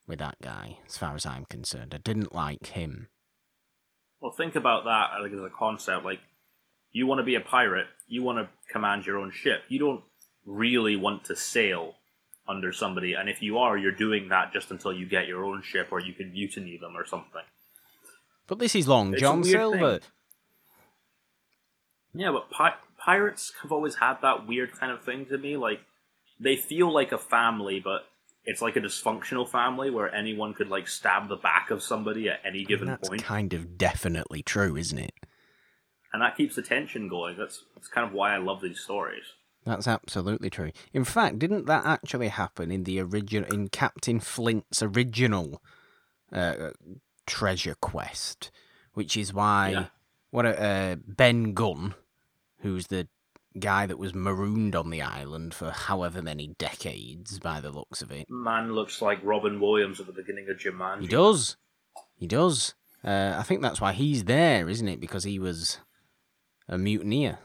with 0.06 0.18
that 0.18 0.36
guy, 0.42 0.78
as 0.86 0.96
far 0.96 1.14
as 1.14 1.26
I'm 1.26 1.44
concerned. 1.44 1.94
I 1.94 1.98
didn't 1.98 2.34
like 2.34 2.68
him. 2.68 3.08
Well, 4.20 4.32
think 4.32 4.54
about 4.54 4.84
that 4.84 5.10
as 5.24 5.32
a 5.32 5.50
concept. 5.50 6.04
Like, 6.04 6.20
you 6.92 7.06
want 7.06 7.18
to 7.18 7.24
be 7.24 7.34
a 7.34 7.40
pirate, 7.40 7.86
you 8.06 8.22
want 8.22 8.38
to 8.38 8.48
command 8.72 9.06
your 9.06 9.18
own 9.18 9.30
ship. 9.30 9.62
You 9.68 9.78
don't 9.78 10.02
really 10.44 10.96
want 10.96 11.24
to 11.24 11.36
sail 11.36 11.94
under 12.48 12.72
somebody, 12.72 13.14
and 13.14 13.28
if 13.28 13.40
you 13.40 13.58
are, 13.58 13.78
you're 13.78 13.92
doing 13.92 14.28
that 14.28 14.52
just 14.52 14.70
until 14.70 14.92
you 14.92 15.06
get 15.06 15.26
your 15.28 15.44
own 15.44 15.62
ship 15.62 15.88
or 15.90 16.00
you 16.00 16.12
can 16.12 16.32
mutiny 16.32 16.76
them 16.76 16.96
or 16.96 17.06
something. 17.06 17.42
But 18.46 18.58
this 18.58 18.74
is 18.74 18.88
Long 18.88 19.14
John 19.16 19.44
Silver. 19.44 20.00
thing. 20.00 20.08
Yeah, 22.14 22.32
but 22.32 22.50
pi- 22.50 22.74
pirates 22.98 23.52
have 23.62 23.72
always 23.72 23.94
had 23.96 24.18
that 24.22 24.46
weird 24.46 24.72
kind 24.72 24.92
of 24.92 25.02
thing 25.04 25.26
to 25.26 25.38
me. 25.38 25.56
Like, 25.56 25.80
they 26.38 26.56
feel 26.56 26.92
like 26.92 27.12
a 27.12 27.18
family, 27.18 27.80
but 27.80 28.02
it's 28.44 28.60
like 28.60 28.76
a 28.76 28.80
dysfunctional 28.80 29.48
family 29.48 29.88
where 29.90 30.12
anyone 30.12 30.52
could 30.52 30.68
like 30.68 30.88
stab 30.88 31.28
the 31.28 31.36
back 31.36 31.70
of 31.70 31.82
somebody 31.82 32.28
at 32.28 32.40
any 32.44 32.64
given 32.64 32.88
That's 32.88 33.08
point. 33.08 33.22
kind 33.22 33.54
of 33.54 33.78
definitely 33.78 34.42
true, 34.42 34.76
isn't 34.76 34.98
it? 34.98 35.14
And 36.12 36.20
that 36.22 36.36
keeps 36.36 36.56
the 36.56 36.62
tension 36.62 37.08
going. 37.08 37.36
That's 37.38 37.64
that's 37.74 37.88
kind 37.88 38.06
of 38.06 38.12
why 38.12 38.34
I 38.34 38.38
love 38.38 38.60
these 38.60 38.80
stories. 38.80 39.24
That's 39.64 39.86
absolutely 39.86 40.50
true. 40.50 40.72
In 40.92 41.04
fact, 41.04 41.38
didn't 41.38 41.66
that 41.66 41.86
actually 41.86 42.28
happen 42.28 42.70
in 42.72 42.84
the 42.84 43.00
original 43.00 43.52
in 43.52 43.68
Captain 43.68 44.18
Flint's 44.20 44.82
original 44.82 45.62
uh, 46.32 46.70
treasure 47.26 47.76
quest? 47.80 48.50
Which 48.94 49.16
is 49.16 49.32
why 49.32 49.70
Yeah. 49.70 49.84
what 50.30 50.44
a, 50.44 50.60
uh, 50.62 50.96
Ben 51.06 51.54
Gunn, 51.54 51.94
who's 52.58 52.88
the 52.88 53.08
guy 53.58 53.86
that 53.86 53.98
was 53.98 54.14
marooned 54.14 54.74
on 54.74 54.90
the 54.90 55.00
island 55.02 55.54
for 55.54 55.70
however 55.70 56.20
many 56.22 56.48
decades, 56.58 57.38
by 57.38 57.60
the 57.60 57.70
looks 57.70 58.02
of 58.02 58.10
it. 58.10 58.28
Man 58.28 58.72
looks 58.74 59.00
like 59.00 59.18
Robin 59.22 59.60
Williams 59.60 60.00
at 60.00 60.06
the 60.06 60.12
beginning 60.12 60.48
of 60.50 60.58
Jumanji. 60.58 61.02
He 61.02 61.06
does. 61.06 61.56
He 62.16 62.26
does. 62.26 62.74
Uh, 63.04 63.34
I 63.38 63.42
think 63.42 63.62
that's 63.62 63.80
why 63.80 63.92
he's 63.92 64.24
there, 64.24 64.68
isn't 64.68 64.88
it? 64.88 65.00
Because 65.00 65.24
he 65.24 65.38
was 65.38 65.78
a 66.68 66.78
mutineer. 66.78 67.38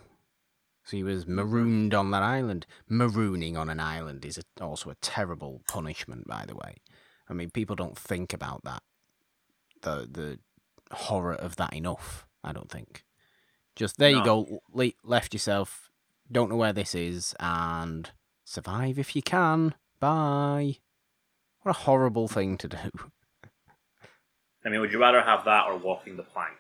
So 0.83 0.95
he 0.95 1.03
was 1.03 1.27
marooned 1.27 1.93
on 1.93 2.11
that 2.11 2.23
island. 2.23 2.65
Marooning 2.89 3.57
on 3.57 3.69
an 3.69 3.79
island 3.79 4.23
is 4.23 4.37
a, 4.37 4.63
also 4.63 4.89
a 4.89 4.95
terrible 4.95 5.61
punishment, 5.67 6.27
by 6.27 6.45
the 6.47 6.55
way. 6.55 6.77
I 7.29 7.33
mean, 7.33 7.49
people 7.49 7.75
don't 7.75 7.97
think 7.97 8.31
about 8.33 8.63
that. 8.63 8.83
The 9.81 10.07
the 10.09 10.39
horror 10.95 11.33
of 11.33 11.57
that 11.57 11.73
enough. 11.73 12.25
I 12.43 12.53
don't 12.53 12.71
think. 12.71 13.03
Just 13.75 13.97
there 13.97 14.11
you 14.11 14.23
go. 14.23 14.61
Le- 14.71 14.93
left 15.03 15.33
yourself. 15.33 15.89
Don't 16.31 16.49
know 16.49 16.55
where 16.55 16.73
this 16.73 16.95
is, 16.95 17.35
and 17.39 18.09
survive 18.45 18.97
if 18.97 19.15
you 19.15 19.21
can. 19.21 19.75
Bye. 19.99 20.77
What 21.61 21.75
a 21.75 21.79
horrible 21.79 22.27
thing 22.29 22.57
to 22.59 22.67
do. 22.69 22.77
I 24.65 24.69
mean, 24.69 24.79
would 24.79 24.91
you 24.93 24.99
rather 24.99 25.21
have 25.21 25.45
that 25.45 25.65
or 25.67 25.77
walking 25.77 26.17
the 26.17 26.23
plank? 26.23 26.55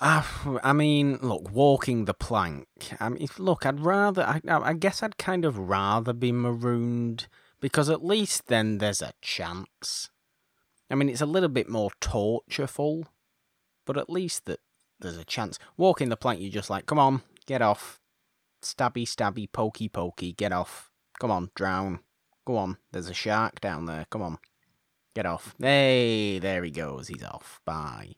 Uh, 0.00 0.22
I 0.62 0.72
mean, 0.72 1.18
look, 1.22 1.50
walking 1.52 2.04
the 2.04 2.14
plank. 2.14 2.66
I 2.98 3.08
mean, 3.08 3.28
look, 3.38 3.64
I'd 3.64 3.80
rather. 3.80 4.22
I, 4.22 4.40
I 4.46 4.72
guess 4.72 5.02
I'd 5.02 5.18
kind 5.18 5.44
of 5.44 5.56
rather 5.56 6.12
be 6.12 6.32
marooned 6.32 7.28
because 7.60 7.88
at 7.88 8.04
least 8.04 8.48
then 8.48 8.78
there's 8.78 9.00
a 9.00 9.14
chance. 9.22 10.10
I 10.90 10.96
mean, 10.96 11.08
it's 11.08 11.20
a 11.20 11.26
little 11.26 11.48
bit 11.48 11.68
more 11.68 11.90
tortureful, 12.00 13.06
but 13.86 13.96
at 13.96 14.10
least 14.10 14.46
that 14.46 14.60
there's 15.00 15.16
a 15.16 15.24
chance. 15.24 15.58
Walking 15.76 16.08
the 16.08 16.16
plank, 16.16 16.40
you're 16.40 16.50
just 16.50 16.70
like, 16.70 16.86
come 16.86 16.98
on, 16.98 17.22
get 17.46 17.62
off, 17.62 18.00
stabby, 18.62 19.06
stabby, 19.06 19.50
pokey, 19.50 19.88
pokey, 19.88 20.32
get 20.32 20.52
off. 20.52 20.90
Come 21.20 21.30
on, 21.30 21.50
drown. 21.54 22.00
Go 22.44 22.56
on. 22.56 22.76
There's 22.92 23.08
a 23.08 23.14
shark 23.14 23.60
down 23.60 23.86
there. 23.86 24.06
Come 24.10 24.22
on, 24.22 24.38
get 25.14 25.24
off. 25.24 25.54
Hey, 25.58 26.38
there 26.40 26.64
he 26.64 26.70
goes. 26.70 27.08
He's 27.08 27.22
off. 27.22 27.60
Bye. 27.64 28.16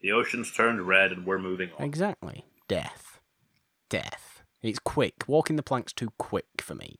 The 0.00 0.12
ocean's 0.12 0.50
turned 0.50 0.86
red 0.86 1.12
and 1.12 1.26
we're 1.26 1.38
moving 1.38 1.70
on. 1.78 1.84
Exactly. 1.84 2.44
Death. 2.68 3.20
Death. 3.88 4.42
It's 4.62 4.78
quick. 4.78 5.24
Walking 5.26 5.56
the 5.56 5.62
plank's 5.62 5.92
too 5.92 6.12
quick 6.18 6.46
for 6.58 6.74
me. 6.74 6.96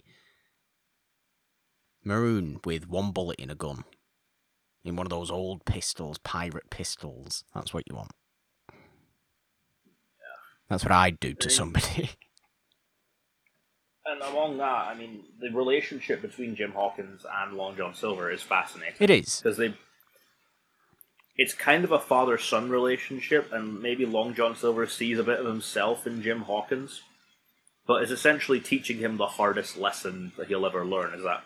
Maroon 2.04 2.60
with 2.64 2.88
one 2.88 3.12
bullet 3.12 3.38
in 3.38 3.50
a 3.50 3.54
gun. 3.54 3.84
In 4.84 4.96
one 4.96 5.06
of 5.06 5.10
those 5.10 5.30
old 5.30 5.64
pistols, 5.66 6.18
pirate 6.18 6.70
pistols. 6.70 7.44
That's 7.54 7.74
what 7.74 7.84
you 7.88 7.96
want. 7.96 8.12
That's 10.70 10.84
what 10.84 10.92
I'd 10.92 11.20
do 11.20 11.34
to 11.34 11.50
somebody. 11.50 12.10
And 14.06 14.22
along 14.22 14.56
that, 14.58 14.88
I 14.88 14.94
mean, 14.94 15.24
the 15.40 15.50
relationship 15.50 16.20
between 16.20 16.56
Jim 16.56 16.72
Hawkins 16.72 17.24
and 17.42 17.56
Long 17.56 17.76
John 17.76 17.94
Silver 17.94 18.30
is 18.30 18.42
fascinating. 18.42 18.94
it 18.98 19.10
is. 19.10 19.40
because 19.40 19.56
they 19.56 19.74
it's 21.36 21.54
kind 21.54 21.84
of 21.84 21.92
a 21.92 21.98
father 21.98 22.38
son 22.38 22.70
relationship 22.70 23.52
and 23.52 23.80
maybe 23.82 24.04
long 24.04 24.34
john 24.34 24.56
silver 24.56 24.86
sees 24.86 25.18
a 25.18 25.24
bit 25.24 25.40
of 25.40 25.46
himself 25.46 26.06
in 26.06 26.22
jim 26.22 26.42
hawkins 26.42 27.02
but 27.86 28.02
is 28.02 28.10
essentially 28.10 28.60
teaching 28.60 28.98
him 28.98 29.16
the 29.16 29.26
hardest 29.26 29.76
lesson 29.76 30.32
that 30.36 30.48
he'll 30.48 30.66
ever 30.66 30.84
learn 30.84 31.14
is 31.14 31.22
that 31.22 31.42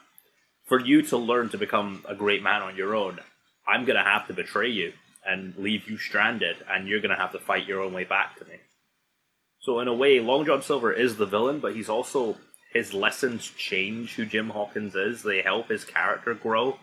for 0.67 0.81
you 0.81 1.03
to 1.03 1.17
learn 1.17 1.49
to 1.49 1.59
become 1.59 2.05
a 2.09 2.15
great 2.15 2.43
man 2.43 2.63
on 2.63 2.77
your 2.77 2.95
own 2.95 3.19
i'm 3.67 3.85
going 3.85 3.97
to 3.97 4.11
have 4.11 4.27
to 4.27 4.35
betray 4.35 4.69
you 4.69 4.93
and 5.27 5.57
leave 5.57 5.89
you 5.89 5.97
stranded 5.97 6.57
and 6.69 6.87
you're 6.87 7.01
going 7.01 7.15
to 7.15 7.21
have 7.21 7.33
to 7.33 7.39
fight 7.39 7.67
your 7.67 7.81
own 7.81 7.93
way 7.93 8.05
back 8.05 8.39
to 8.39 8.45
me. 8.45 8.57
So 9.61 9.81
in 9.81 9.89
a 9.89 9.95
way 9.95 10.21
long 10.21 10.45
john 10.45 10.63
silver 10.63 10.93
is 10.93 11.17
the 11.17 11.27
villain 11.27 11.61
but 11.61 11.75
he's 11.75 11.89
also 11.89 12.37
his 12.73 12.93
lessons 12.93 13.51
change 13.57 14.15
who 14.15 14.27
jim 14.27 14.51
hawkins 14.51 14.95
is. 14.95 15.23
They 15.23 15.43
help 15.43 15.69
his 15.69 15.85
character 15.85 16.35
grow 16.35 16.79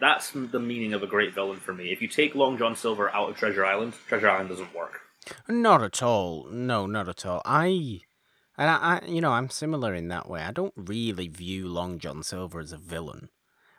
that's 0.00 0.30
the 0.30 0.60
meaning 0.60 0.92
of 0.92 1.02
a 1.02 1.06
great 1.06 1.34
villain 1.34 1.58
for 1.58 1.72
me. 1.72 1.92
If 1.92 2.02
you 2.02 2.08
take 2.08 2.34
Long 2.34 2.58
John 2.58 2.76
Silver 2.76 3.10
out 3.14 3.30
of 3.30 3.36
Treasure 3.36 3.64
Island, 3.64 3.94
Treasure 4.08 4.30
Island 4.30 4.50
doesn't 4.50 4.74
work. 4.74 5.00
Not 5.48 5.82
at 5.82 6.02
all. 6.02 6.46
No, 6.50 6.86
not 6.86 7.08
at 7.08 7.26
all. 7.26 7.42
I, 7.44 8.00
and 8.56 8.70
I, 8.70 9.00
I, 9.02 9.06
you 9.06 9.20
know, 9.20 9.32
I'm 9.32 9.50
similar 9.50 9.94
in 9.94 10.08
that 10.08 10.28
way. 10.28 10.42
I 10.42 10.52
don't 10.52 10.74
really 10.76 11.28
view 11.28 11.68
Long 11.68 11.98
John 11.98 12.22
Silver 12.22 12.60
as 12.60 12.72
a 12.72 12.78
villain. 12.78 13.30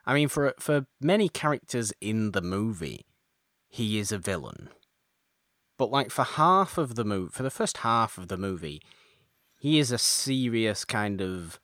I 0.05 0.13
mean, 0.13 0.29
for 0.29 0.53
for 0.59 0.85
many 1.01 1.27
characters 1.27 1.91
in 1.99 2.31
the 2.31 2.41
movie, 2.41 3.05
he 3.67 3.99
is 3.99 4.11
a 4.11 4.17
villain. 4.17 4.69
But 5.77 5.91
like 5.91 6.11
for 6.11 6.23
half 6.23 6.77
of 6.77 6.95
the 6.95 7.03
movie, 7.03 7.31
for 7.33 7.43
the 7.43 7.49
first 7.49 7.77
half 7.77 8.17
of 8.17 8.29
the 8.29 8.37
movie, 8.37 8.81
he 9.59 9.79
is 9.79 9.91
a 9.91 9.97
serious 9.97 10.85
kind 10.85 11.21
of 11.21 11.59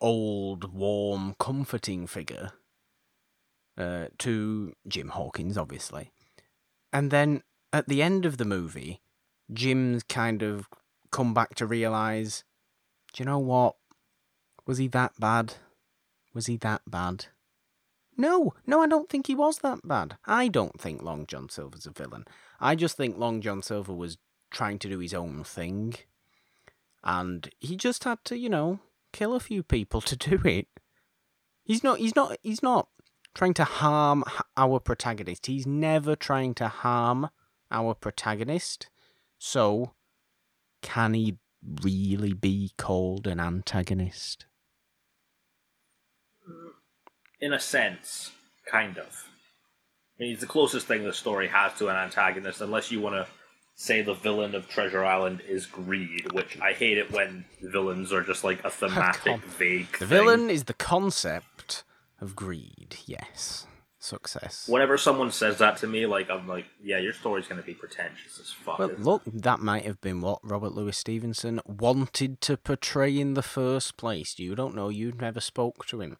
old, 0.00 0.72
warm, 0.72 1.34
comforting 1.38 2.06
figure 2.06 2.52
uh, 3.76 4.06
to 4.18 4.72
Jim 4.86 5.08
Hawkins, 5.08 5.58
obviously. 5.58 6.10
And 6.92 7.10
then 7.10 7.42
at 7.72 7.88
the 7.88 8.02
end 8.02 8.24
of 8.24 8.36
the 8.36 8.44
movie, 8.44 9.00
Jim's 9.52 10.02
kind 10.02 10.42
of 10.42 10.68
come 11.10 11.34
back 11.34 11.54
to 11.56 11.66
realize, 11.66 12.44
do 13.12 13.22
you 13.22 13.26
know 13.26 13.38
what? 13.38 13.76
Was 14.66 14.78
he 14.78 14.88
that 14.88 15.12
bad? 15.18 15.54
Was 16.32 16.46
he 16.46 16.56
that 16.58 16.82
bad? 16.86 17.26
No, 18.16 18.54
no, 18.66 18.80
I 18.80 18.86
don't 18.86 19.08
think 19.08 19.26
he 19.26 19.34
was 19.34 19.58
that 19.58 19.86
bad. 19.86 20.16
I 20.24 20.48
don't 20.48 20.80
think 20.80 21.02
Long 21.02 21.26
John 21.26 21.48
Silver's 21.48 21.86
a 21.86 21.90
villain. 21.90 22.24
I 22.60 22.74
just 22.74 22.96
think 22.96 23.18
Long 23.18 23.40
John 23.40 23.62
Silver 23.62 23.92
was 23.92 24.18
trying 24.50 24.78
to 24.80 24.88
do 24.88 25.00
his 25.00 25.14
own 25.14 25.44
thing. 25.44 25.94
And 27.02 27.50
he 27.58 27.76
just 27.76 28.04
had 28.04 28.18
to, 28.26 28.38
you 28.38 28.48
know, 28.48 28.78
kill 29.12 29.34
a 29.34 29.40
few 29.40 29.62
people 29.62 30.00
to 30.02 30.16
do 30.16 30.40
it. 30.44 30.68
He's 31.64 31.82
not 31.82 31.98
he's 31.98 32.14
not 32.14 32.36
he's 32.42 32.62
not 32.62 32.88
trying 33.34 33.54
to 33.54 33.64
harm 33.64 34.24
our 34.56 34.80
protagonist. 34.80 35.46
He's 35.46 35.66
never 35.66 36.16
trying 36.16 36.54
to 36.54 36.68
harm 36.68 37.30
our 37.70 37.94
protagonist. 37.94 38.88
So, 39.38 39.92
can 40.82 41.14
he 41.14 41.38
really 41.82 42.32
be 42.32 42.72
called 42.76 43.26
an 43.26 43.40
antagonist? 43.40 44.46
In 47.40 47.52
a 47.52 47.60
sense, 47.60 48.30
kind 48.70 48.96
of. 48.98 49.28
I 50.18 50.22
mean, 50.22 50.30
he's 50.30 50.40
the 50.40 50.46
closest 50.46 50.86
thing 50.86 51.04
the 51.04 51.12
story 51.12 51.48
has 51.48 51.74
to 51.74 51.88
an 51.88 51.96
antagonist, 51.96 52.60
unless 52.60 52.90
you 52.90 53.00
want 53.00 53.16
to 53.16 53.26
say 53.74 54.02
the 54.02 54.14
villain 54.14 54.54
of 54.54 54.68
Treasure 54.68 55.04
Island 55.04 55.42
is 55.48 55.66
greed, 55.66 56.32
which 56.32 56.58
I 56.60 56.72
hate 56.72 56.96
it 56.96 57.10
when 57.10 57.44
villains 57.60 58.12
are 58.12 58.22
just 58.22 58.44
like 58.44 58.64
a 58.64 58.70
thematic, 58.70 59.42
vague. 59.42 59.90
The 59.92 59.98
thing. 59.98 60.08
villain 60.08 60.50
is 60.50 60.64
the 60.64 60.74
concept 60.74 61.82
of 62.20 62.36
greed. 62.36 62.96
Yes. 63.06 63.66
Success. 63.98 64.68
Whenever 64.68 64.98
someone 64.98 65.32
says 65.32 65.56
that 65.58 65.78
to 65.78 65.86
me, 65.86 66.04
like 66.04 66.28
I'm 66.28 66.46
like, 66.46 66.66
yeah, 66.82 66.98
your 66.98 67.14
story's 67.14 67.46
going 67.46 67.60
to 67.60 67.66
be 67.66 67.72
pretentious 67.72 68.38
as 68.38 68.50
fuck. 68.50 68.78
Well, 68.78 68.90
look, 68.98 69.22
that 69.24 69.60
might 69.60 69.86
have 69.86 69.98
been 70.02 70.20
what 70.20 70.40
Robert 70.42 70.72
Louis 70.72 70.94
Stevenson 70.94 71.58
wanted 71.64 72.42
to 72.42 72.58
portray 72.58 73.18
in 73.18 73.32
the 73.32 73.42
first 73.42 73.96
place. 73.96 74.38
You 74.38 74.54
don't 74.54 74.74
know. 74.74 74.90
You 74.90 75.12
never 75.12 75.40
spoke 75.40 75.86
to 75.86 76.02
him. 76.02 76.18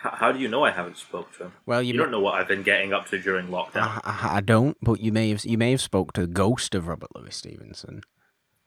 How 0.00 0.30
do 0.30 0.38
you 0.38 0.46
know 0.48 0.64
I 0.64 0.70
haven't 0.70 0.96
spoke 0.96 1.36
to 1.36 1.44
him? 1.44 1.52
Well, 1.66 1.82
you, 1.82 1.92
You 1.92 1.98
don't 1.98 2.12
know 2.12 2.20
what 2.20 2.34
I've 2.34 2.46
been 2.46 2.62
getting 2.62 2.92
up 2.92 3.08
to 3.08 3.18
during 3.18 3.48
lockdown. 3.48 3.82
I, 3.82 4.00
I, 4.04 4.36
I 4.36 4.40
don't, 4.40 4.76
but 4.80 5.00
you 5.00 5.10
may 5.10 5.30
have 5.30 5.44
you 5.44 5.58
may 5.58 5.72
have 5.72 5.80
spoke 5.80 6.12
to 6.12 6.20
the 6.20 6.26
ghost 6.28 6.74
of 6.76 6.86
Robert 6.86 7.14
Louis 7.16 7.34
Stevenson. 7.34 8.02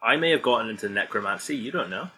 I 0.04 0.18
may 0.18 0.32
have 0.32 0.42
gotten 0.42 0.70
into 0.70 0.90
necromancy. 0.90 1.56
You 1.56 1.72
don't 1.72 1.90
know. 1.90 2.10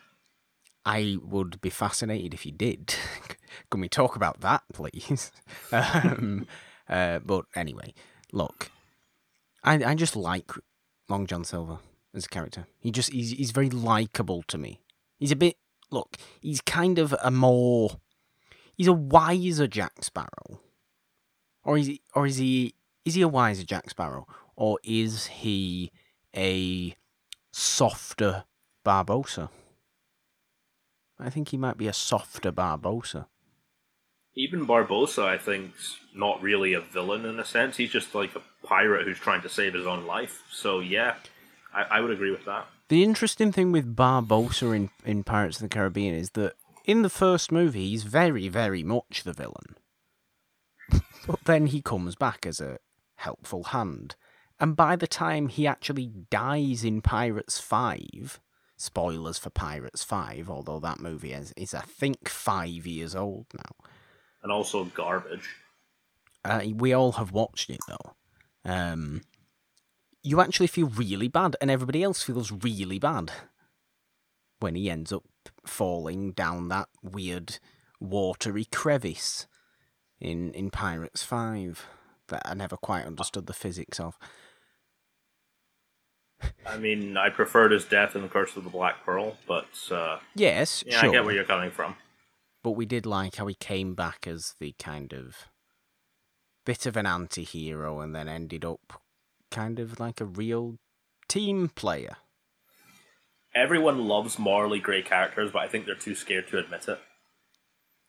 I 0.86 1.17
would 1.22 1.62
be 1.62 1.69
fascinated 1.69 2.34
if 2.34 2.46
you 2.46 2.52
did. 2.52 2.96
Can 3.69 3.82
we 3.82 3.89
talk 3.89 4.15
about 4.15 4.41
that, 4.41 4.63
please? 4.74 5.32
um, 5.72 6.46
uh, 6.89 7.19
but 7.19 7.46
anyway, 7.56 7.93
look, 8.32 8.69
I 9.63 9.84
I 9.84 9.96
just 9.96 10.15
like 10.15 10.52
Long 11.10 11.26
John 11.26 11.43
Silver 11.43 11.80
as 12.13 12.26
a 12.26 12.30
character. 12.30 12.67
He 12.80 12.91
just 12.91 13.12
he's 13.12 13.32
he's 13.32 13.52
very 13.52 13.69
likable 13.69 14.43
to 14.43 14.58
me. 14.58 14.82
He's 15.17 15.32
a 15.32 15.38
bit 15.38 15.58
look. 15.89 16.17
He's 16.41 16.62
kind 16.62 17.00
of 17.00 17.15
a 17.24 17.32
more 17.32 17.98
he's 18.76 18.88
a 18.88 18.93
wiser 18.93 19.67
Jack 19.67 20.04
Sparrow, 20.04 20.60
or 21.63 21.78
is 21.78 21.88
he 21.88 22.02
or 22.13 22.26
is 22.26 22.38
he 22.38 22.76
is 23.06 23.15
he 23.15 23.22
a 23.22 23.28
wiser 23.28 23.63
Jack 23.63 23.89
Sparrow, 23.89 24.28
or 24.56 24.80
is 24.84 25.28
he 25.28 25.91
a 26.36 26.96
softer 27.52 28.43
Barbossa? 28.86 29.50
I 31.19 31.30
think 31.30 31.49
he 31.49 31.58
might 31.58 31.78
be 31.78 31.88
a 31.88 31.93
softer 31.93 32.52
Barbossa. 32.52 33.28
Even 34.36 34.65
Barbossa, 34.65 35.26
I 35.26 35.38
think's 35.38 35.97
not 36.15 36.41
really 36.41 36.73
a 36.73 36.82
villain 36.82 37.26
in 37.26 37.39
a 37.39 37.45
sense. 37.45 37.78
He's 37.78 37.91
just 37.91 38.15
like 38.15 38.36
a 38.36 38.41
pirate 38.65 39.06
who's 39.06 39.19
trying 39.19 39.41
to 39.43 39.49
save 39.49 39.73
his 39.73 39.86
own 39.86 40.06
life. 40.06 40.41
So 40.52 40.80
yeah, 40.80 41.15
I, 41.73 41.84
I 41.84 41.99
would 42.02 42.12
agree 42.12 42.32
with 42.32 42.45
that. 42.45 42.65
The 42.89 43.04
interesting 43.04 43.52
thing 43.52 43.71
with 43.71 43.95
Barbossa 43.95 44.76
in, 44.76 44.89
in 45.06 45.23
Pirates 45.23 45.58
of 45.58 45.63
the 45.63 45.73
Caribbean 45.73 46.15
is 46.15 46.32
that 46.32 46.54
in 46.86 47.02
the 47.02 47.10
first 47.10 47.52
movie, 47.52 47.89
he's 47.89 48.04
very, 48.04 48.47
very 48.49 48.84
much 48.84 49.23
the 49.23 49.34
villain. 49.34 49.78
but 51.28 51.43
then 51.45 51.67
he 51.67 51.82
comes 51.82 52.15
back 52.15 52.45
as 52.45 52.60
a 52.60 52.80
helpful 53.15 53.65
hand. 53.65 54.15
And 54.60 54.76
by 54.76 54.95
the 54.95 55.08
time 55.08 55.47
he 55.47 55.65
actually 55.65 56.08
dies 56.30 56.84
in 56.84 57.02
Pirates 57.02 57.60
5, 57.60 58.39
spoilers 58.84 59.38
for 59.38 59.50
Pirates 59.50 60.04
5, 60.04 60.50
although 60.50 60.80
that 60.80 61.00
movie 61.00 61.34
is, 61.34 61.54
is 61.56 61.74
I 61.74 61.82
think, 61.82 62.28
five 62.28 62.86
years 62.86 63.15
old 63.15 63.46
now. 63.54 63.88
And 64.43 64.52
also 64.52 64.86
garbage. 64.86 65.50
Uh, 66.43 66.62
we 66.76 66.91
all 66.93 67.13
have 67.13 67.32
watched 67.32 67.69
it, 67.69 67.80
though. 67.88 68.15
Um, 68.65 69.22
you 70.22 70.41
actually 70.41 70.67
feel 70.67 70.88
really 70.88 71.30
bad, 71.30 71.56
and 71.62 71.72
everybody 71.72 72.04
else 72.04 72.22
feels 72.22 72.52
really 72.52 73.00
bad 73.00 73.32
when 74.60 74.76
he 74.76 74.89
ends 74.89 75.12
up 75.12 75.24
falling 75.65 76.32
down 76.32 76.67
that 76.69 76.89
weird 77.02 77.60
watery 78.00 78.65
crevice 78.65 79.48
in, 80.19 80.54
in 80.54 80.69
Pirates 80.69 81.24
5 81.24 81.86
that 82.28 82.41
I 82.46 82.54
never 82.54 82.78
quite 82.78 83.06
understood 83.06 83.48
the 83.48 83.54
physics 83.54 84.00
of. 84.00 84.17
I 86.65 86.77
mean, 86.77 87.17
I 87.17 87.29
preferred 87.29 87.71
his 87.71 87.86
death 87.86 88.15
in 88.15 88.21
the 88.21 88.27
Curse 88.27 88.56
of 88.56 88.63
the 88.63 88.69
Black 88.69 89.03
Pearl, 89.06 89.38
but 89.47 89.67
uh, 89.91 90.19
yes, 90.36 90.84
yeah, 90.88 90.99
sure. 91.01 91.10
I 91.10 91.12
get 91.12 91.25
where 91.25 91.34
you're 91.36 91.43
coming 91.43 91.71
from. 91.71 91.95
But 92.63 92.71
we 92.71 92.86
did 92.86 93.06
like 93.06 93.36
how 93.36 93.47
he 93.47 93.56
came 93.56 93.93
back 93.93 94.25
as 94.25 94.56
the 94.60 94.73
kind 94.79 95.13
of 95.13 95.49
bit 96.65 96.86
of 96.86 96.95
an 96.95 97.06
anti-hero 97.06 97.99
and 97.99 98.15
then 98.15 98.29
ended 98.29 98.63
up 98.63 99.01
kind 99.51 99.79
of 99.79 99.99
like 99.99 100.21
a 100.21 100.25
real 100.25 100.77
team 101.27 101.69
player. 101.75 102.15
Everyone 103.53 104.08
loves 104.08 104.39
morally 104.39 104.79
grey 104.79 105.03
characters, 105.03 105.51
but 105.51 105.62
I 105.62 105.67
think 105.67 105.86
they're 105.86 105.95
too 105.95 106.15
scared 106.15 106.47
to 106.49 106.58
admit 106.58 106.88
it. 106.88 106.99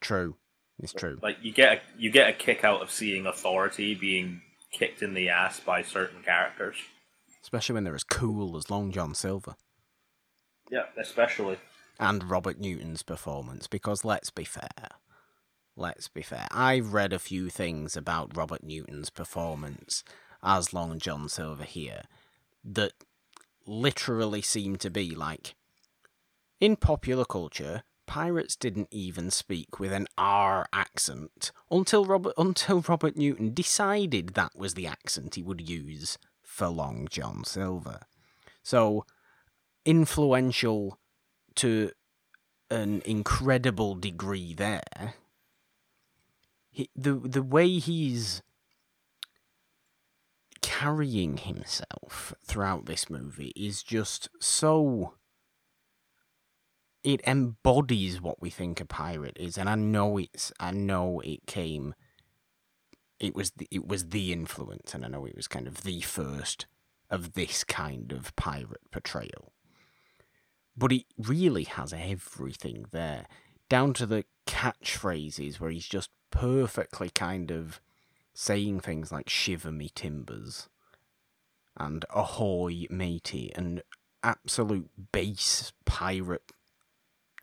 True, 0.01 0.37
it's 0.79 0.93
true. 0.93 1.19
Like 1.23 1.39
you 1.43 1.53
get 1.53 1.73
a, 1.73 1.81
you 1.99 2.11
get 2.11 2.31
a 2.31 2.33
kick 2.33 2.65
out 2.65 2.81
of 2.81 2.91
seeing 2.91 3.27
authority 3.27 3.95
being 3.95 4.41
kicked 4.71 5.03
in 5.03 5.15
the 5.15 5.29
ass 5.29 5.61
by 5.61 5.83
certain 5.83 6.23
characters. 6.23 6.77
Especially 7.45 7.75
when 7.75 7.85
they're 7.85 7.95
as 7.95 8.05
cool 8.05 8.57
as 8.57 8.71
Long 8.71 8.91
John 8.91 9.15
Silver. 9.15 9.55
Yeah, 10.71 10.87
especially. 10.99 11.59
And 12.01 12.31
Robert 12.31 12.59
Newton's 12.59 13.03
performance, 13.03 13.67
because 13.67 14.03
let's 14.03 14.31
be 14.31 14.45
fair. 14.45 14.89
Let's 15.77 16.09
be 16.09 16.23
fair. 16.23 16.49
I've 16.51 16.95
read 16.95 17.13
a 17.13 17.19
few 17.19 17.51
things 17.51 17.99
about 17.99 18.35
Robert 18.35 18.65
Newton's 18.65 19.11
performance 19.11 20.05
as 20.43 20.73
Long 20.73 20.99
John 20.99 21.29
Silver 21.29 21.65
here 21.65 22.05
that 22.65 22.93
literally 23.67 24.41
seem 24.41 24.77
to 24.77 24.89
be 24.89 25.15
like 25.15 25.55
in 26.61 26.77
popular 26.77 27.27
culture, 27.27 27.83
pirates 28.07 28.57
didn't 28.57 28.89
even 28.91 29.31
speak 29.31 29.79
with 29.79 29.93
an 29.93 30.07
R 30.17 30.67
accent 30.73 31.53
until 31.71 32.07
Robert 32.07 32.33
until 32.39 32.81
Robert 32.81 33.19
Newton 33.19 33.53
decided 33.53 34.31
that 34.31 34.57
was 34.57 34.73
the 34.73 34.87
accent 34.87 35.35
he 35.35 35.43
would 35.43 35.69
use 35.69 36.17
for 36.45 36.69
Long 36.69 37.09
John 37.11 37.45
Silver. 37.45 38.01
So 38.63 39.05
influential 39.85 40.99
to 41.57 41.91
an 42.71 43.03
incredible 43.05 43.95
degree 43.95 44.55
there. 44.55 45.15
He, 46.71 46.91
the 46.97 47.15
the 47.15 47.43
way 47.43 47.79
he's 47.79 48.43
carrying 50.63 51.37
himself 51.37 52.35
throughout 52.45 52.87
this 52.87 53.09
movie 53.09 53.53
is 53.55 53.83
just 53.83 54.29
so 54.41 55.15
it 57.05 57.21
embodies 57.27 58.21
what 58.21 58.41
we 58.41 58.49
think 58.51 58.81
a 58.81 58.85
pirate 58.87 59.37
is 59.39 59.59
and 59.59 59.69
i 59.69 59.75
know 59.75 60.17
it's 60.19 60.53
i 60.59 60.71
know 60.71 61.21
it 61.21 61.47
came 61.47 61.95
it 63.21 63.35
was 63.35 63.53
the, 63.53 63.69
it 63.71 63.87
was 63.87 64.09
the 64.09 64.33
influence 64.33 64.95
and 64.95 65.05
i 65.05 65.09
know 65.09 65.25
it 65.25 65.37
was 65.37 65.49
kind 65.49 65.67
of 65.67 65.83
the 65.83 66.01
first 66.01 66.67
of 67.11 67.35
this 67.35 67.65
kind 67.65 68.13
of 68.13 68.35
pirate 68.37 68.91
portrayal. 68.91 69.53
But 70.77 70.93
it 70.93 71.05
really 71.17 71.65
has 71.65 71.93
everything 71.93 72.87
there 72.91 73.27
down 73.69 73.95
to 73.95 74.07
the 74.07 74.25
catchphrases 74.47 75.61
where 75.61 75.71
he's 75.71 75.87
just 75.87 76.11
perfectly 76.31 77.11
kind 77.11 77.51
of 77.51 77.81
saying 78.35 78.81
things 78.81 79.13
like 79.13 79.29
shiver 79.29 79.71
me 79.71 79.89
timbers 79.95 80.69
and 81.77 82.05
ahoy 82.11 82.87
matey 82.91 83.53
and 83.55 83.83
absolute 84.25 84.91
base 85.13 85.73
pirate 85.85 86.51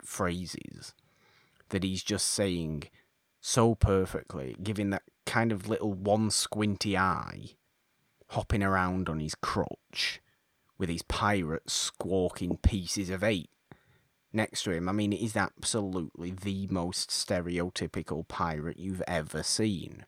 phrases 0.04 0.94
that 1.70 1.84
he's 1.84 2.04
just 2.04 2.28
saying 2.28 2.84
so 3.40 3.76
perfectly, 3.76 4.58
giving 4.62 4.90
that 4.90 5.04
kind 5.26 5.52
of 5.52 5.70
little 5.70 5.94
one 5.94 6.30
squinty 6.32 6.98
eye, 6.98 7.52
hopping 8.30 8.64
around 8.64 9.10
on 9.10 9.20
his 9.20 9.36
crutch 9.36 10.22
with 10.78 10.90
his 10.90 11.04
pirate 11.04 11.70
squawking 11.70 12.58
pieces 12.58 13.10
of 13.10 13.24
eight 13.24 13.50
next 14.34 14.64
to 14.64 14.72
him. 14.72 14.90
I 14.90 14.94
mean, 14.94 15.14
it 15.14 15.22
is 15.22 15.36
absolutely 15.36 16.32
the 16.32 16.68
most 16.68 17.10
stereotypical 17.10 18.28
pirate 18.28 18.80
you've 18.80 19.04
ever 19.08 19.44
seen 19.44 20.06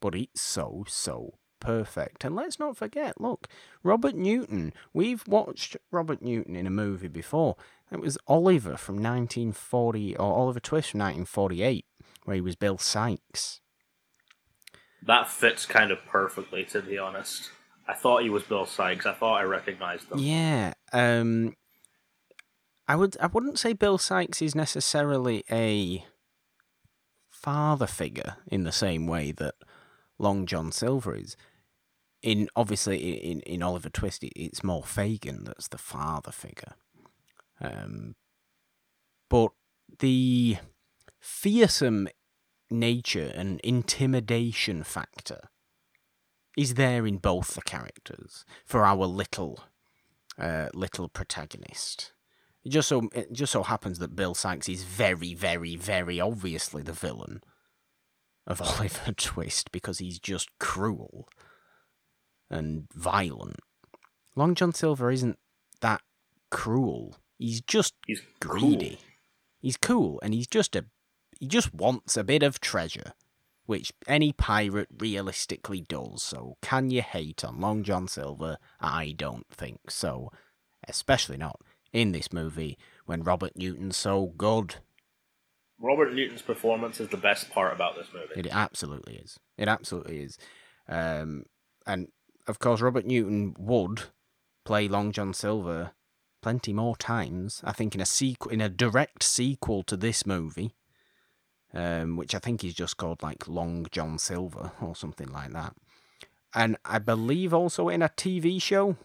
but 0.00 0.14
it's 0.14 0.40
so, 0.40 0.84
so 0.86 1.34
perfect. 1.60 2.24
And 2.24 2.36
let's 2.36 2.58
not 2.58 2.76
forget, 2.76 3.20
look, 3.20 3.48
Robert 3.82 4.14
Newton. 4.14 4.72
We've 4.92 5.26
watched 5.26 5.76
Robert 5.90 6.22
Newton 6.22 6.56
in 6.56 6.66
a 6.66 6.70
movie 6.70 7.08
before. 7.08 7.56
It 7.90 8.00
was 8.00 8.18
Oliver 8.26 8.76
from 8.76 8.96
1940, 8.96 10.16
or 10.16 10.34
Oliver 10.34 10.60
Twist 10.60 10.90
from 10.90 11.00
1948, 11.00 11.84
where 12.24 12.34
he 12.34 12.40
was 12.40 12.56
Bill 12.56 12.78
Sikes. 12.78 13.60
That 15.06 15.28
fits 15.28 15.66
kind 15.66 15.90
of 15.90 16.04
perfectly, 16.06 16.64
to 16.66 16.82
be 16.82 16.98
honest. 16.98 17.50
I 17.86 17.94
thought 17.94 18.22
he 18.22 18.30
was 18.30 18.42
Bill 18.42 18.66
Sikes. 18.66 19.06
I 19.06 19.14
thought 19.14 19.40
I 19.40 19.44
recognized 19.44 20.10
him. 20.10 20.18
Yeah. 20.18 20.74
Um, 20.92 21.54
I 22.86 22.96
would. 22.96 23.16
I 23.20 23.26
wouldn't 23.26 23.58
say 23.58 23.72
Bill 23.72 23.98
Sikes 23.98 24.42
is 24.42 24.54
necessarily 24.54 25.44
a 25.50 26.04
father 27.30 27.86
figure 27.86 28.36
in 28.46 28.64
the 28.64 28.72
same 28.72 29.06
way 29.06 29.32
that 29.32 29.54
Long 30.18 30.46
John 30.46 30.72
Silver 30.72 31.14
is. 31.14 31.36
In 32.20 32.48
obviously 32.56 32.98
in 32.98 33.40
in 33.42 33.62
Oliver 33.62 33.88
Twist, 33.88 34.24
it's 34.24 34.64
more 34.64 34.82
Fagin 34.82 35.44
that's 35.44 35.68
the 35.68 35.78
father 35.78 36.32
figure. 36.32 36.74
Um, 37.60 38.16
but 39.30 39.52
the 40.00 40.56
fearsome 41.20 42.08
nature 42.70 43.32
and 43.34 43.60
intimidation 43.60 44.82
factor 44.82 45.48
is 46.56 46.74
there 46.74 47.06
in 47.06 47.18
both 47.18 47.54
the 47.54 47.62
characters 47.62 48.44
for 48.64 48.84
our 48.84 49.06
little 49.06 49.60
uh, 50.38 50.68
little 50.74 51.08
protagonist. 51.08 52.12
It 52.64 52.70
just 52.70 52.88
so 52.88 53.08
it 53.14 53.32
just 53.32 53.52
so 53.52 53.62
happens 53.62 53.98
that 53.98 54.16
Bill 54.16 54.34
Sikes 54.34 54.68
is 54.68 54.84
very, 54.84 55.34
very, 55.34 55.76
very 55.76 56.20
obviously 56.20 56.82
the 56.82 56.92
villain 56.92 57.40
of 58.46 58.60
Oliver 58.80 59.12
Twist 59.12 59.70
because 59.72 59.98
he's 59.98 60.18
just 60.18 60.48
cruel 60.58 61.28
and 62.50 62.88
violent. 62.94 63.60
Long 64.34 64.54
John 64.54 64.72
Silver 64.72 65.10
isn't 65.10 65.38
that 65.80 66.00
cruel. 66.50 67.16
He's 67.38 67.60
just 67.60 67.94
He's 68.06 68.22
greedy. 68.40 68.90
cool. 68.90 68.98
He's 69.60 69.76
cool 69.76 70.20
and 70.22 70.34
he's 70.34 70.46
just 70.46 70.74
a 70.76 70.86
he 71.38 71.46
just 71.46 71.74
wants 71.74 72.16
a 72.16 72.24
bit 72.24 72.42
of 72.42 72.60
treasure, 72.60 73.12
which 73.66 73.92
any 74.06 74.32
pirate 74.32 74.88
realistically 74.98 75.80
does. 75.80 76.22
So 76.22 76.56
can 76.62 76.90
you 76.90 77.02
hate 77.02 77.44
on 77.44 77.60
Long 77.60 77.82
John 77.82 78.08
Silver? 78.08 78.58
I 78.80 79.14
don't 79.16 79.46
think 79.50 79.90
so. 79.90 80.32
Especially 80.86 81.36
not 81.36 81.60
in 81.92 82.12
this 82.12 82.32
movie 82.32 82.78
when 83.06 83.22
Robert 83.22 83.56
Newton's 83.56 83.96
so 83.96 84.32
good. 84.36 84.76
Robert 85.80 86.12
Newton's 86.12 86.42
performance 86.42 86.98
is 86.98 87.08
the 87.08 87.16
best 87.16 87.50
part 87.50 87.72
about 87.72 87.94
this 87.96 88.08
movie. 88.12 88.38
It 88.38 88.48
absolutely 88.50 89.14
is. 89.16 89.38
It 89.56 89.68
absolutely 89.68 90.18
is. 90.22 90.38
Um, 90.88 91.44
and 91.86 92.08
of 92.46 92.58
course, 92.58 92.80
Robert 92.80 93.06
Newton 93.06 93.54
would 93.58 94.04
play 94.64 94.88
Long 94.88 95.12
John 95.12 95.32
Silver 95.32 95.92
plenty 96.42 96.72
more 96.72 96.96
times. 96.96 97.60
I 97.64 97.72
think 97.72 97.94
in 97.94 98.00
a 98.00 98.06
sequel, 98.06 98.50
in 98.50 98.60
a 98.60 98.68
direct 98.68 99.22
sequel 99.22 99.82
to 99.84 99.96
this 99.96 100.26
movie, 100.26 100.74
um, 101.74 102.16
which 102.16 102.34
I 102.34 102.38
think 102.38 102.64
is 102.64 102.74
just 102.74 102.96
called 102.96 103.22
like 103.22 103.48
Long 103.48 103.86
John 103.90 104.18
Silver 104.18 104.72
or 104.80 104.94
something 104.94 105.28
like 105.28 105.52
that. 105.52 105.74
And 106.54 106.76
I 106.84 106.98
believe 106.98 107.52
also 107.52 107.88
in 107.88 108.02
a 108.02 108.08
TV 108.08 108.60
show 108.60 108.96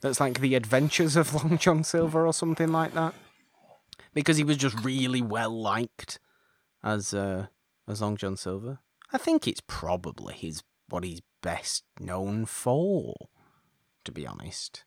that's 0.00 0.20
like 0.20 0.40
The 0.40 0.54
Adventures 0.54 1.16
of 1.16 1.34
Long 1.44 1.58
John 1.58 1.84
Silver 1.84 2.26
or 2.26 2.32
something 2.32 2.72
like 2.72 2.94
that 2.94 3.14
because 4.12 4.36
he 4.36 4.44
was 4.44 4.56
just 4.56 4.82
really 4.84 5.22
well 5.22 5.50
liked 5.50 6.18
as 6.82 7.14
uh, 7.14 7.46
as 7.88 8.00
Long 8.00 8.16
John 8.16 8.36
Silver. 8.36 8.78
I 9.12 9.18
think 9.18 9.46
it's 9.46 9.62
probably 9.66 10.34
his 10.34 10.62
what 10.88 11.04
he's 11.04 11.22
best 11.42 11.84
known 12.00 12.46
for, 12.46 13.14
to 14.04 14.12
be 14.12 14.26
honest. 14.26 14.84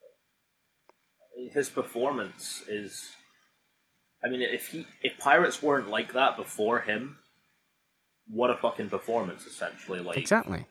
His 1.51 1.69
performance 1.69 2.63
is. 2.67 3.11
I 4.23 4.29
mean, 4.29 4.41
if 4.41 4.67
he 4.67 4.85
if 5.01 5.17
pirates 5.17 5.61
weren't 5.61 5.89
like 5.89 6.13
that 6.13 6.37
before 6.37 6.81
him, 6.81 7.17
what 8.27 8.49
a 8.49 8.55
fucking 8.55 8.89
performance! 8.89 9.45
Essentially, 9.45 9.99
like 9.99 10.17
Exactly. 10.17 10.65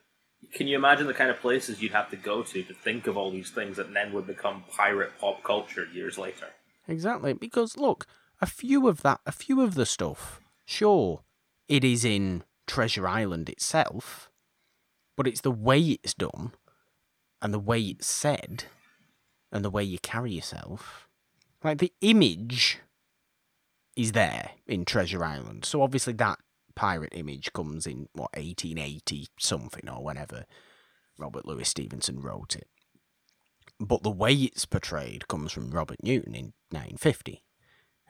can 0.53 0.67
you 0.67 0.77
imagine 0.77 1.07
the 1.07 1.15
kind 1.15 1.31
of 1.31 1.41
places 1.41 1.81
you'd 1.81 1.93
have 1.93 2.11
to 2.11 2.17
go 2.17 2.43
to 2.43 2.63
to 2.63 2.75
think 2.75 3.07
of 3.07 3.17
all 3.17 3.31
these 3.31 3.51
things 3.51 3.77
that 3.77 3.93
then 3.95 4.13
would 4.13 4.27
become 4.27 4.65
pirate 4.71 5.13
pop 5.21 5.43
culture 5.45 5.87
years 5.93 6.19
later? 6.19 6.49
Exactly, 6.89 7.33
because 7.33 7.77
look, 7.77 8.07
a 8.41 8.47
few 8.47 8.89
of 8.89 9.03
that, 9.03 9.21
a 9.27 9.33
few 9.33 9.61
of 9.61 9.75
the 9.75 9.87
stuff, 9.87 10.41
sure, 10.65 11.23
it 11.69 11.85
is 11.85 12.05
in 12.05 12.43
Treasure 12.67 13.07
Island 13.07 13.49
itself, 13.49 14.31
but 15.17 15.27
it's 15.27 15.41
the 15.41 15.51
way 15.51 15.81
it's 15.81 16.15
done, 16.15 16.53
and 17.41 17.55
the 17.55 17.59
way 17.61 17.81
it's 17.81 18.07
said, 18.07 18.65
and 19.53 19.65
the 19.65 19.71
way 19.71 19.85
you 19.85 19.99
carry 19.99 20.33
yourself. 20.33 21.09
Like 21.65 21.79
the 21.79 21.93
image 22.01 22.81
is 23.97 24.13
there 24.13 24.51
in 24.67 24.85
Treasure 24.85 25.25
Island, 25.25 25.65
so 25.65 25.83
obviously 25.83 26.13
that 26.15 26.39
pirate 26.75 27.15
image 27.15 27.53
comes 27.53 27.87
in 27.87 28.09
what 28.13 28.37
1880 28.37 29.29
something 29.41 29.89
or 29.89 30.05
whenever 30.05 30.45
Robert 31.19 31.47
Louis 31.47 31.67
Stevenson 31.67 32.21
wrote 32.21 32.55
it. 32.55 32.69
But 33.81 34.03
the 34.03 34.11
way 34.11 34.35
it's 34.35 34.67
portrayed 34.67 35.29
comes 35.29 35.53
from 35.53 35.71
Robert 35.71 36.03
Newton 36.03 36.35
in 36.35 36.53
1950. 36.71 37.43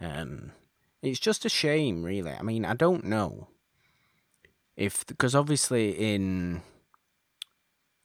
Um, 0.00 0.52
it's 1.02 1.20
just 1.20 1.44
a 1.44 1.48
shame, 1.48 2.02
really. 2.02 2.32
I 2.32 2.42
mean, 2.42 2.64
I 2.64 2.74
don't 2.74 3.04
know 3.04 3.48
if 4.76 5.06
because 5.06 5.34
obviously 5.34 5.90
in 5.90 6.62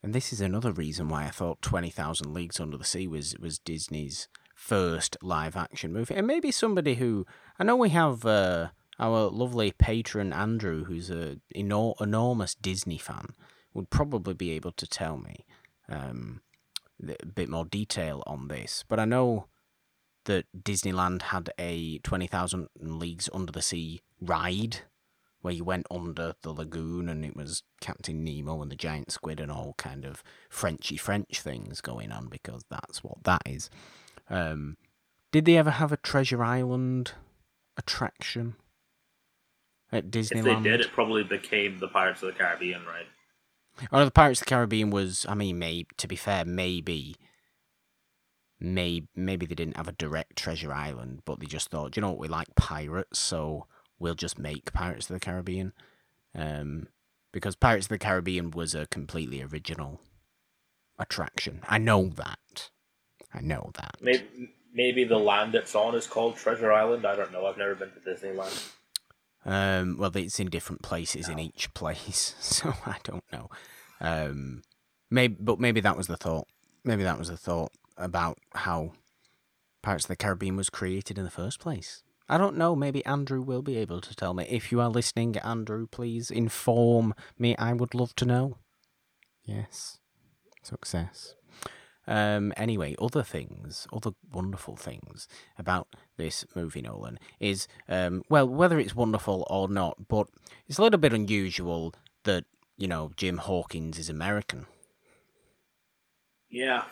and 0.03 0.13
this 0.13 0.33
is 0.33 0.41
another 0.41 0.71
reason 0.71 1.09
why 1.09 1.25
I 1.25 1.29
thought 1.29 1.61
Twenty 1.61 1.89
Thousand 1.89 2.33
Leagues 2.33 2.59
Under 2.59 2.77
the 2.77 2.83
Sea 2.83 3.07
was 3.07 3.35
was 3.39 3.59
Disney's 3.59 4.27
first 4.61 5.17
live 5.23 5.57
action 5.57 5.91
movie, 5.91 6.13
and 6.13 6.27
maybe 6.27 6.51
somebody 6.51 6.95
who 6.95 7.25
I 7.57 7.63
know 7.63 7.75
we 7.75 7.89
have 7.89 8.25
uh, 8.25 8.69
our 8.99 9.29
lovely 9.29 9.71
patron 9.71 10.31
Andrew, 10.31 10.85
who's 10.85 11.09
a 11.09 11.37
enor- 11.55 11.99
enormous 11.99 12.53
Disney 12.53 12.99
fan, 12.99 13.29
would 13.73 13.89
probably 13.89 14.35
be 14.35 14.51
able 14.51 14.71
to 14.73 14.85
tell 14.85 15.17
me 15.17 15.45
um, 15.89 16.41
a 17.01 17.25
bit 17.25 17.49
more 17.49 17.65
detail 17.65 18.21
on 18.27 18.47
this. 18.49 18.85
But 18.87 18.99
I 18.99 19.05
know 19.05 19.47
that 20.25 20.45
Disneyland 20.55 21.23
had 21.23 21.49
a 21.57 21.97
20,000 21.99 22.67
Leagues 22.79 23.29
Under 23.33 23.51
the 23.51 23.63
Sea 23.63 24.01
ride 24.21 24.81
where 25.41 25.53
you 25.55 25.63
went 25.63 25.87
under 25.89 26.35
the 26.43 26.51
lagoon 26.51 27.09
and 27.09 27.25
it 27.25 27.35
was 27.35 27.63
Captain 27.79 28.23
Nemo 28.23 28.61
and 28.61 28.69
the 28.69 28.75
giant 28.75 29.11
squid 29.11 29.39
and 29.39 29.51
all 29.51 29.73
kind 29.79 30.05
of 30.05 30.23
Frenchy 30.49 30.97
French 30.97 31.41
things 31.41 31.81
going 31.81 32.11
on 32.11 32.27
because 32.27 32.63
that's 32.69 33.03
what 33.03 33.23
that 33.23 33.41
is. 33.47 33.67
Um, 34.31 34.77
did 35.31 35.45
they 35.45 35.57
ever 35.57 35.71
have 35.71 35.91
a 35.91 35.97
Treasure 35.97 36.43
Island 36.43 37.11
attraction 37.77 38.55
at 39.91 40.09
Disneyland? 40.09 40.57
If 40.57 40.63
they 40.63 40.69
did, 40.69 40.81
it 40.81 40.91
probably 40.91 41.23
became 41.23 41.79
the 41.79 41.89
Pirates 41.89 42.23
of 42.23 42.33
the 42.33 42.39
Caribbean, 42.39 42.85
right? 42.85 43.07
Oh, 43.91 44.03
the 44.05 44.11
Pirates 44.11 44.41
of 44.41 44.45
the 44.45 44.49
Caribbean 44.49 44.89
was, 44.89 45.25
I 45.27 45.35
mean, 45.35 45.59
maybe 45.59 45.87
to 45.97 46.07
be 46.07 46.15
fair, 46.15 46.45
maybe 46.45 47.15
maybe 48.59 49.07
maybe 49.15 49.45
they 49.45 49.55
didn't 49.55 49.77
have 49.77 49.87
a 49.87 49.93
direct 49.93 50.37
treasure 50.37 50.71
island, 50.71 51.21
but 51.25 51.39
they 51.39 51.47
just 51.47 51.69
thought, 51.69 51.95
you 51.95 52.01
know 52.01 52.11
what, 52.11 52.19
we 52.19 52.27
like 52.27 52.55
pirates, 52.55 53.19
so 53.19 53.65
we'll 53.99 54.15
just 54.15 54.39
make 54.39 54.71
Pirates 54.73 55.09
of 55.09 55.13
the 55.13 55.19
Caribbean. 55.19 55.73
Um, 56.33 56.87
because 57.31 57.55
Pirates 57.55 57.85
of 57.85 57.89
the 57.89 57.97
Caribbean 57.97 58.51
was 58.51 58.75
a 58.75 58.87
completely 58.87 59.41
original 59.41 60.01
attraction. 60.99 61.61
I 61.67 61.77
know 61.77 62.09
that. 62.15 62.69
I 63.33 63.41
know 63.41 63.71
that. 63.75 63.97
Maybe, 64.01 64.53
maybe 64.73 65.03
the 65.03 65.17
land 65.17 65.55
it's 65.55 65.75
on 65.75 65.95
is 65.95 66.07
called 66.07 66.35
Treasure 66.35 66.71
Island. 66.71 67.05
I 67.05 67.15
don't 67.15 67.31
know. 67.31 67.45
I've 67.45 67.57
never 67.57 67.75
been 67.75 67.91
to 67.91 67.99
Disneyland. 67.99 68.71
Um, 69.45 69.97
well, 69.97 70.15
it's 70.15 70.39
in 70.39 70.49
different 70.49 70.81
places 70.81 71.27
no. 71.27 71.33
in 71.33 71.39
each 71.39 71.73
place, 71.73 72.35
so 72.39 72.73
I 72.85 72.97
don't 73.03 73.23
know. 73.31 73.49
Um, 73.99 74.61
maybe, 75.09 75.37
but 75.39 75.59
maybe 75.59 75.81
that 75.81 75.97
was 75.97 76.07
the 76.07 76.17
thought. 76.17 76.47
Maybe 76.83 77.03
that 77.03 77.19
was 77.19 77.29
the 77.29 77.37
thought 77.37 77.71
about 77.97 78.37
how 78.53 78.93
Pirates 79.81 80.05
of 80.05 80.09
the 80.09 80.15
Caribbean 80.15 80.55
was 80.55 80.69
created 80.69 81.17
in 81.17 81.23
the 81.23 81.31
first 81.31 81.59
place. 81.59 82.03
I 82.29 82.37
don't 82.37 82.57
know. 82.57 82.75
Maybe 82.75 83.05
Andrew 83.05 83.41
will 83.41 83.61
be 83.61 83.77
able 83.77 83.99
to 84.01 84.15
tell 84.15 84.33
me. 84.33 84.45
If 84.49 84.71
you 84.71 84.79
are 84.79 84.89
listening, 84.89 85.37
Andrew, 85.37 85.85
please 85.85 86.31
inform 86.31 87.13
me. 87.37 87.57
I 87.57 87.73
would 87.73 87.93
love 87.93 88.15
to 88.15 88.25
know. 88.25 88.57
Yes. 89.43 89.99
Success. 90.63 91.35
Um, 92.07 92.51
anyway, 92.57 92.95
other 92.99 93.23
things, 93.23 93.87
other 93.93 94.11
wonderful 94.31 94.75
things 94.75 95.27
about 95.57 95.87
this 96.17 96.45
movie, 96.55 96.81
Nolan, 96.81 97.19
is, 97.39 97.67
um, 97.87 98.23
well, 98.29 98.47
whether 98.47 98.79
it's 98.79 98.95
wonderful 98.95 99.45
or 99.49 99.67
not, 99.69 100.07
but 100.07 100.27
it's 100.67 100.79
a 100.79 100.81
little 100.81 100.99
bit 100.99 101.13
unusual 101.13 101.93
that, 102.23 102.45
you 102.77 102.87
know, 102.87 103.11
Jim 103.15 103.37
Hawkins 103.37 103.99
is 103.99 104.09
American. 104.09 104.65
Yeah. 106.49 106.83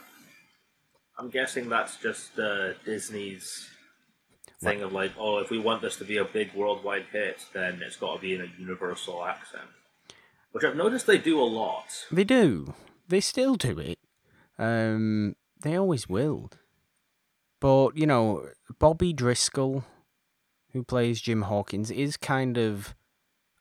I'm 1.18 1.30
guessing 1.30 1.68
that's 1.68 1.98
just 1.98 2.40
uh, 2.40 2.74
Disney's 2.86 3.70
thing 4.62 4.80
what? 4.80 4.88
of 4.88 4.94
like, 4.94 5.12
oh, 5.18 5.40
if 5.40 5.50
we 5.50 5.58
want 5.58 5.82
this 5.82 5.98
to 5.98 6.06
be 6.06 6.18
a 6.18 6.26
big 6.26 6.54
worldwide 6.54 7.06
hit, 7.12 7.46
then 7.54 7.82
it's 7.86 7.98
got 7.98 8.16
to 8.16 8.22
be 8.22 8.36
in 8.36 8.42
a 8.42 8.52
universal 8.58 9.26
accent. 9.26 9.68
Which 10.52 10.64
I've 10.64 10.76
noticed 10.76 11.08
they 11.08 11.18
do 11.18 11.40
a 11.40 11.44
lot. 11.44 12.06
They 12.12 12.24
do. 12.24 12.74
They 13.08 13.20
still 13.20 13.56
do 13.56 13.78
it. 13.80 14.00
Um, 14.60 15.36
they 15.62 15.76
always 15.76 16.08
will. 16.08 16.52
But, 17.60 17.98
you 17.98 18.06
know, 18.06 18.48
Bobby 18.78 19.14
Driscoll, 19.14 19.84
who 20.72 20.84
plays 20.84 21.22
Jim 21.22 21.44
Hawkins, 21.44 21.90
is 21.90 22.18
kind 22.18 22.58
of 22.58 22.96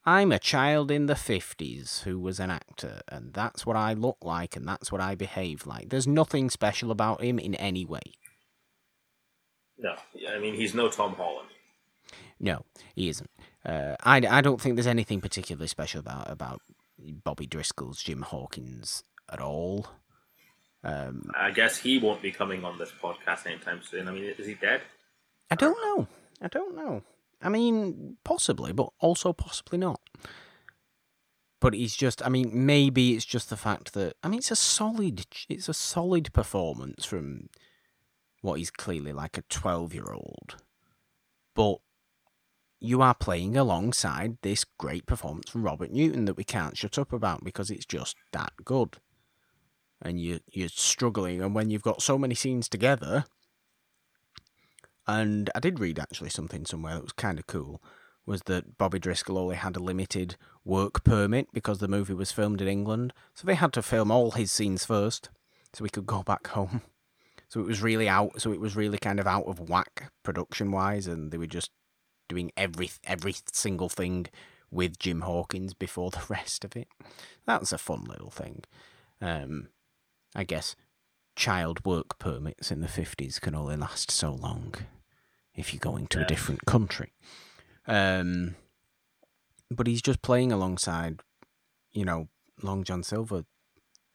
I'm 0.05 0.31
a 0.31 0.39
child 0.39 0.91
in 0.91 1.05
the 1.05 1.13
50s 1.13 2.01
who 2.01 2.19
was 2.19 2.39
an 2.39 2.49
actor, 2.49 3.01
and 3.09 3.33
that's 3.33 3.65
what 3.65 3.75
I 3.75 3.93
look 3.93 4.17
like, 4.21 4.55
and 4.55 4.67
that's 4.67 4.91
what 4.91 5.01
I 5.01 5.13
behave 5.15 5.67
like. 5.67 5.89
There's 5.89 6.07
nothing 6.07 6.49
special 6.49 6.89
about 6.89 7.21
him 7.21 7.37
in 7.37 7.53
any 7.55 7.85
way. 7.85 8.01
No, 9.77 9.95
I 10.33 10.39
mean, 10.39 10.55
he's 10.55 10.73
no 10.73 10.89
Tom 10.89 11.13
Holland. 11.13 11.49
No, 12.39 12.65
he 12.95 13.09
isn't. 13.09 13.29
Uh, 13.65 13.95
I, 14.01 14.17
I 14.17 14.41
don't 14.41 14.59
think 14.59 14.75
there's 14.75 14.87
anything 14.87 15.21
particularly 15.21 15.67
special 15.67 15.99
about, 15.99 16.29
about 16.29 16.61
Bobby 16.97 17.45
Driscoll's 17.45 18.01
Jim 18.01 18.23
Hawkins 18.23 19.03
at 19.31 19.41
all. 19.41 19.87
Um, 20.83 21.29
I 21.35 21.51
guess 21.51 21.77
he 21.77 21.97
won't 21.97 22.21
be 22.21 22.31
coming 22.31 22.63
on 22.63 22.77
this 22.77 22.91
podcast 22.91 23.45
anytime 23.45 23.81
soon. 23.81 24.07
I 24.07 24.11
mean, 24.11 24.23
is 24.23 24.47
he 24.47 24.53
dead? 24.53 24.81
I 25.51 25.55
don't 25.55 25.77
know. 25.81 26.07
I 26.41 26.47
don't 26.47 26.75
know. 26.75 27.01
I 27.41 27.49
mean, 27.49 28.17
possibly, 28.23 28.71
but 28.73 28.89
also 28.99 29.33
possibly 29.33 29.77
not. 29.77 30.01
But 31.61 31.73
he's 31.73 31.95
just, 31.95 32.25
I 32.25 32.29
mean, 32.29 32.51
maybe 32.53 33.13
it's 33.13 33.25
just 33.25 33.49
the 33.49 33.57
fact 33.57 33.93
that, 33.93 34.15
I 34.23 34.29
mean, 34.29 34.39
it's 34.39 34.51
a 34.51 34.55
solid, 34.55 35.25
it's 35.49 35.67
a 35.67 35.73
solid 35.73 36.31
performance 36.31 37.03
from 37.05 37.49
what 38.41 38.59
is 38.59 38.71
clearly 38.71 39.11
like 39.11 39.37
a 39.37 39.43
12 39.49 39.93
year 39.93 40.13
old. 40.13 40.55
But 41.55 41.79
you 42.79 43.01
are 43.01 43.13
playing 43.13 43.57
alongside 43.57 44.37
this 44.41 44.63
great 44.63 45.05
performance 45.05 45.49
from 45.49 45.63
Robert 45.63 45.91
Newton 45.91 46.25
that 46.25 46.37
we 46.37 46.45
can't 46.45 46.77
shut 46.77 46.97
up 46.97 47.11
about 47.11 47.43
because 47.43 47.69
it's 47.69 47.85
just 47.85 48.15
that 48.31 48.53
good. 48.63 48.97
And 50.01 50.19
you, 50.19 50.39
you're 50.49 50.69
struggling, 50.69 51.41
and 51.41 51.53
when 51.53 51.69
you've 51.69 51.83
got 51.83 52.01
so 52.01 52.17
many 52.17 52.33
scenes 52.33 52.69
together, 52.69 53.25
and 55.05 55.49
I 55.55 55.59
did 55.59 55.79
read 55.79 55.99
actually 55.99 56.29
something 56.29 56.65
somewhere 56.65 56.95
that 56.95 57.03
was 57.03 57.11
kind 57.11 57.39
of 57.39 57.47
cool 57.47 57.81
was 58.29 58.43
that 58.43 58.77
Bobby 58.77 58.99
Driscoll 58.99 59.39
only 59.39 59.55
had 59.55 59.75
a 59.75 59.79
limited 59.79 60.35
work 60.63 61.03
permit 61.03 61.47
because 61.51 61.79
the 61.79 61.87
movie 61.87 62.13
was 62.13 62.31
filmed 62.31 62.61
in 62.61 62.67
England. 62.67 63.11
So 63.33 63.47
they 63.47 63.55
had 63.55 63.73
to 63.73 63.81
film 63.81 64.11
all 64.11 64.31
his 64.31 64.51
scenes 64.51 64.85
first 64.85 65.29
so 65.73 65.83
he 65.83 65.89
could 65.89 66.05
go 66.05 66.21
back 66.21 66.47
home. 66.47 66.83
So 67.47 67.59
it 67.59 67.65
was 67.65 67.81
really 67.81 68.07
out 68.07 68.39
so 68.39 68.51
it 68.51 68.59
was 68.59 68.75
really 68.75 68.99
kind 68.99 69.19
of 69.19 69.25
out 69.25 69.47
of 69.47 69.69
whack 69.69 70.11
production 70.21 70.71
wise 70.71 71.07
and 71.07 71.31
they 71.31 71.39
were 71.39 71.47
just 71.47 71.71
doing 72.27 72.51
every 72.55 72.91
every 73.03 73.33
single 73.51 73.89
thing 73.89 74.27
with 74.69 74.99
Jim 74.99 75.21
Hawkins 75.21 75.73
before 75.73 76.11
the 76.11 76.21
rest 76.29 76.63
of 76.63 76.75
it. 76.75 76.87
That's 77.47 77.71
a 77.71 77.79
fun 77.79 78.03
little 78.03 78.29
thing. 78.29 78.63
Um, 79.19 79.69
I 80.39 80.45
guess 80.45 80.77
child 81.35 81.85
work 81.85 82.17
permits 82.17 82.71
in 82.71 82.79
the 82.79 82.87
50s 82.87 83.41
can 83.41 83.53
only 83.53 83.75
last 83.75 84.09
so 84.09 84.31
long 84.31 84.73
if 85.53 85.73
you're 85.73 85.81
going 85.81 86.07
to 86.07 86.19
yeah. 86.19 86.23
a 86.23 86.27
different 86.27 86.65
country. 86.65 87.11
Um, 87.85 88.55
but 89.69 89.85
he's 89.85 90.01
just 90.01 90.21
playing 90.21 90.53
alongside, 90.53 91.19
you 91.91 92.05
know, 92.05 92.29
Long 92.63 92.85
John 92.85 93.03
Silver. 93.03 93.43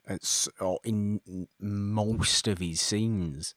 It's 0.08 0.48
in 0.82 1.20
most 1.60 2.48
of 2.48 2.56
his 2.56 2.80
scenes, 2.80 3.54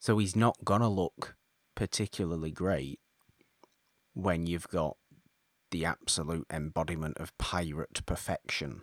so 0.00 0.18
he's 0.18 0.34
not 0.34 0.56
gonna 0.64 0.90
look 0.90 1.36
particularly 1.76 2.50
great 2.50 2.98
when 4.12 4.48
you've 4.48 4.66
got 4.66 4.96
the 5.70 5.84
absolute 5.84 6.48
embodiment 6.50 7.16
of 7.18 7.38
pirate 7.38 8.04
perfection 8.06 8.82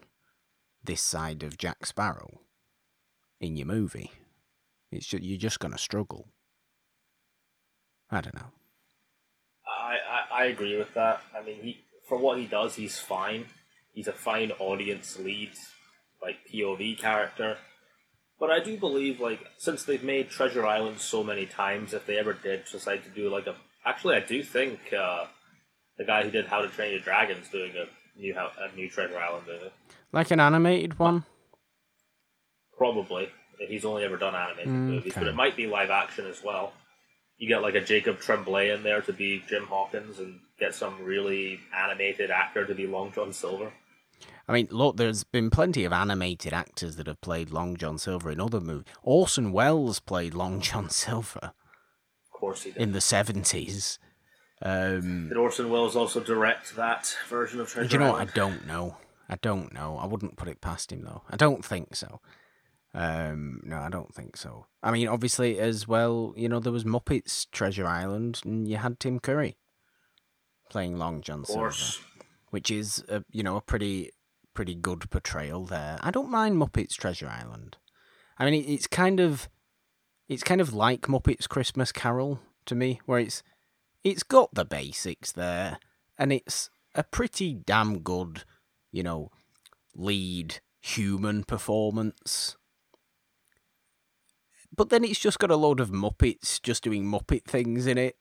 this 0.82 1.02
side 1.02 1.44
of 1.44 1.58
Jack 1.58 1.86
Sparrow 1.86 2.40
in 3.42 3.58
your 3.58 3.68
movie. 3.68 4.12
It's 4.92 5.06
just, 5.08 5.24
you're 5.24 5.38
just 5.38 5.60
gonna 5.60 5.78
struggle. 5.78 6.30
I 8.10 8.22
don't 8.22 8.36
know. 8.36 8.52
I, 9.68 9.98
I, 10.10 10.44
I 10.44 10.46
agree 10.46 10.78
with 10.78 10.94
that. 10.94 11.22
I 11.38 11.44
mean, 11.44 11.62
he 11.62 11.82
for 12.08 12.18
what 12.18 12.38
he 12.38 12.46
does, 12.46 12.76
he's 12.76 13.00
fine. 13.00 13.46
He's 13.94 14.08
a 14.08 14.14
fine 14.14 14.52
audience 14.60 15.20
lead. 15.20 15.52
like 16.22 16.38
POV 16.54 16.98
character. 17.00 17.58
But 18.40 18.50
I 18.50 18.60
do 18.60 18.76
believe, 18.78 19.20
like, 19.20 19.40
since 19.58 19.84
they've 19.84 20.04
made 20.04 20.30
Treasure 20.30 20.66
Island 20.66 21.00
so 21.00 21.24
many 21.24 21.46
times, 21.46 21.94
if 21.94 22.06
they 22.08 22.18
ever 22.18 22.34
did 22.34 22.64
decide 22.72 23.04
to 23.04 23.10
do 23.12 23.30
like 23.30 23.46
a, 23.48 23.56
actually, 23.86 24.16
I 24.16 24.22
do 24.22 24.44
think 24.44 24.80
uh, 24.98 25.26
the 25.98 26.06
guy 26.06 26.24
who 26.24 26.32
did 26.32 26.48
How 26.48 26.62
to 26.62 26.68
Train 26.68 26.92
Your 26.92 27.02
Dragon's 27.02 27.50
doing 27.50 27.74
a 27.76 28.20
new 28.20 28.36
a 28.36 28.76
new 28.76 28.90
Treasure 28.90 29.18
Island 29.18 29.46
movie. 29.48 29.72
Like 30.12 30.32
an 30.32 30.40
animated 30.40 31.00
one. 31.00 31.26
Probably. 32.82 33.30
He's 33.60 33.86
only 33.86 34.04
ever 34.04 34.18
done 34.18 34.34
animated 34.34 34.72
Mm, 34.74 34.88
movies, 34.88 35.14
but 35.16 35.28
it 35.28 35.36
might 35.36 35.56
be 35.56 35.68
live 35.68 35.92
action 35.92 36.26
as 36.26 36.44
well. 36.44 36.74
You 37.38 37.48
get 37.48 37.62
like 37.62 37.76
a 37.76 37.82
Jacob 37.82 38.20
Tremblay 38.20 38.72
in 38.72 38.82
there 38.82 39.02
to 39.02 39.14
be 39.14 39.44
Jim 39.48 39.66
Hawkins, 39.68 40.18
and 40.18 40.40
get 40.60 40.74
some 40.74 41.04
really 41.04 41.60
animated 41.76 42.32
actor 42.32 42.66
to 42.66 42.74
be 42.74 42.88
Long 42.88 43.12
John 43.12 43.34
Silver. 43.34 43.72
I 44.48 44.54
mean, 44.54 44.68
look, 44.72 44.98
there's 44.98 45.24
been 45.24 45.52
plenty 45.52 45.84
of 45.86 45.94
animated 45.94 46.54
actors 46.54 46.96
that 46.96 47.06
have 47.06 47.22
played 47.22 47.52
Long 47.52 47.78
John 47.78 48.00
Silver 48.00 48.32
in 48.32 48.42
other 48.42 48.60
movies. 48.60 48.92
Orson 49.04 49.52
Welles 49.52 50.00
played 50.00 50.34
Long 50.34 50.60
John 50.60 50.90
Silver 50.90 51.52
Of 52.26 52.32
course, 52.32 52.64
he 52.64 52.72
did. 52.72 52.82
in 52.82 52.94
the 52.94 53.00
70s. 53.00 54.00
Um, 54.64 55.30
Did 55.30 55.38
Orson 55.38 55.70
Welles 55.70 55.96
also 55.96 56.20
direct 56.20 56.76
that 56.78 57.16
version 57.30 57.60
of 57.60 57.70
Treasure 57.70 57.90
do 57.90 57.94
you 57.94 58.00
know 58.00 58.14
what? 58.14 58.22
I 58.22 58.26
don't 58.26 58.66
know. 58.66 58.98
I 59.30 59.36
don't 59.36 59.72
know. 59.72 59.98
I 60.02 60.08
wouldn't 60.08 60.36
put 60.36 60.48
it 60.48 60.62
past 60.62 60.92
him, 60.92 61.04
though. 61.04 61.22
I 61.30 61.36
don't 61.38 61.64
think 61.64 61.96
so. 61.96 62.20
Um, 62.94 63.62
no, 63.64 63.78
I 63.78 63.90
don't 63.90 64.14
think 64.14 64.36
so. 64.36 64.66
I 64.84 64.92
mean, 64.92 65.08
obviously, 65.08 65.60
as 65.60 65.88
well, 65.88 66.34
you 66.36 66.50
know, 66.50 66.60
there 66.60 66.74
was 66.74 66.84
Muppets 66.84 67.50
Treasure 67.52 67.88
Island, 67.88 68.42
and 68.44 68.68
you 68.68 68.78
had 68.78 69.00
Tim 69.00 69.20
Curry 69.20 69.58
playing 70.70 70.98
Long 70.98 71.22
John 71.22 71.46
Silver. 71.46 71.62
which 72.50 72.70
is 72.70 73.04
a, 73.10 73.24
you 73.32 73.44
know 73.44 73.58
a 73.58 73.62
pretty 73.62 74.12
pretty 74.54 74.76
good 74.76 75.10
portrayal 75.10 75.66
there. 75.66 75.98
I 76.02 76.12
don't 76.12 76.30
mind 76.30 76.58
Muppets 76.58 76.96
Treasure 76.96 77.30
Island. 77.30 77.78
I 78.38 78.46
mean, 78.46 78.54
it, 78.56 78.68
it's 78.68 78.88
kind 78.88 79.20
of 79.20 79.50
it's 80.28 80.44
kind 80.44 80.62
of 80.62 80.74
like 80.74 81.04
Muppets 81.04 81.48
Christmas 81.48 81.92
Carol 81.92 82.40
to 82.66 82.76
me, 82.76 83.00
where 83.06 83.20
it's 83.20 83.42
it's 84.04 84.24
got 84.24 84.54
the 84.54 84.66
basics 84.66 85.32
there, 85.32 85.78
and 86.18 86.34
it's 86.34 86.70
a 86.96 87.04
pretty 87.04 87.54
damn 87.54 88.00
good, 88.00 88.44
you 88.92 89.04
know, 89.04 89.30
lead 89.96 90.60
human 90.82 91.44
performance. 91.44 92.58
But 94.76 94.90
then 94.90 95.04
it's 95.04 95.20
just 95.20 95.40
got 95.40 95.52
a 95.52 95.56
load 95.56 95.80
of 95.80 95.90
Muppets 95.90 96.62
just 96.62 96.84
doing 96.84 97.04
Muppet 97.06 97.44
things 97.44 97.88
in 97.88 97.98
it. 97.98 98.16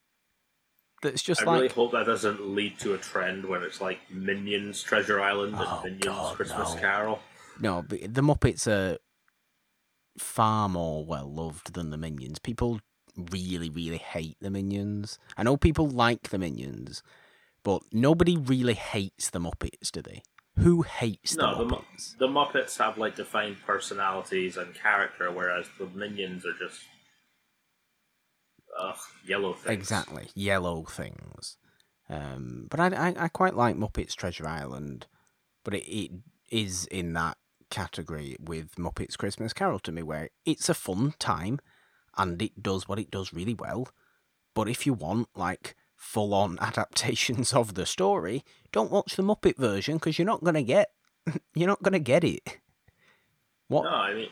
That's 1.03 1.23
just 1.23 1.43
I 1.43 1.45
like 1.47 1.55
really 1.63 1.69
hope 1.69 1.93
that 1.93 2.05
doesn't 2.07 2.55
lead 2.55 2.79
to 2.81 2.93
a 2.95 2.99
trend 2.99 3.47
where 3.47 3.63
it's 3.63 3.81
like 3.81 3.99
Minions 4.11 4.83
Treasure 4.83 5.21
Island 5.21 5.55
and 5.55 5.65
Oh, 5.67 5.81
Minions 5.85 6.05
God, 6.05 6.37
Christmas 6.37 6.75
no. 6.75 6.81
Carol. 6.81 7.19
No, 7.59 7.83
but 7.87 8.01
the 8.15 8.21
Muppets 8.21 8.67
are 8.67 8.99
far 10.19 10.69
more 10.69 11.05
well 11.05 11.33
loved 11.33 11.75
than 11.75 11.91
the 11.91 11.97
Minions. 11.97 12.39
People 12.39 12.81
really, 13.17 13.71
really 13.71 13.99
hate 13.99 14.37
the 14.41 14.51
Minions. 14.51 15.19
I 15.37 15.43
know 15.43 15.57
people 15.57 15.89
like 15.89 16.29
the 16.31 16.39
Minions, 16.39 17.03
but 17.63 17.83
nobody 17.93 18.37
really 18.37 18.75
hates 18.75 19.31
the 19.31 19.41
Muppets, 19.41 19.91
do 19.91 20.03
they? 20.03 20.23
Who 20.61 20.83
hates 20.83 21.37
No, 21.37 21.57
the 21.57 21.65
the, 21.65 21.75
Muppets? 21.77 22.19
the 22.19 22.29
Muppets 22.29 22.79
have 22.79 22.99
like 22.99 23.17
defined 23.17 23.57
personalities 23.67 24.57
and 24.57 24.75
character, 24.75 25.31
whereas 25.31 25.67
the 25.79 25.87
Minions 25.87 26.45
are 26.45 26.53
just 26.59 26.81
ugh, 28.79 28.99
yellow 29.27 29.55
things. 29.55 29.75
Exactly, 29.79 30.29
yellow 30.35 30.85
things. 30.85 31.57
Um, 32.09 32.67
but 32.71 32.81
I, 32.81 32.89
I, 32.89 33.15
I 33.25 33.29
quite 33.29 33.55
like 33.55 33.77
Muppets 33.77 34.15
Treasure 34.15 34.47
Island, 34.47 35.07
but 35.65 35.75
it, 35.75 35.87
it 35.89 36.11
is 36.49 36.87
in 36.87 37.13
that 37.15 37.39
category 37.71 38.37
with 38.41 38.75
Muppets 38.75 39.17
Christmas 39.17 39.53
Carol 39.53 39.79
to 39.81 39.93
me, 39.93 40.03
where 40.03 40.31
it's 40.45 40.69
a 40.69 40.75
fun 40.75 41.15
time 41.19 41.61
and 42.19 42.41
it 42.43 42.63
does 42.63 42.89
what 42.89 42.99
it 42.99 43.11
does 43.11 43.33
really 43.33 43.55
well. 43.55 43.89
But 44.55 44.69
if 44.69 44.85
you 44.85 44.93
want 44.93 45.29
like 45.35 45.77
full 46.01 46.35
on 46.35 46.59
adaptations 46.61 47.53
of 47.53 47.75
the 47.75 47.87
story, 47.87 48.43
don't 48.73 48.91
watch 48.91 49.15
the 49.15 49.23
Muppet 49.23 49.57
version 49.57 49.95
because 49.97 50.19
you're 50.19 50.27
not 50.27 50.43
gonna 50.43 50.63
get 50.63 50.91
you're 51.55 51.69
not 51.69 51.83
gonna 51.83 52.01
get 52.01 52.25
it. 52.25 52.59
What? 53.69 53.85
No, 53.85 53.91
I 53.91 54.15
mean 54.15 54.29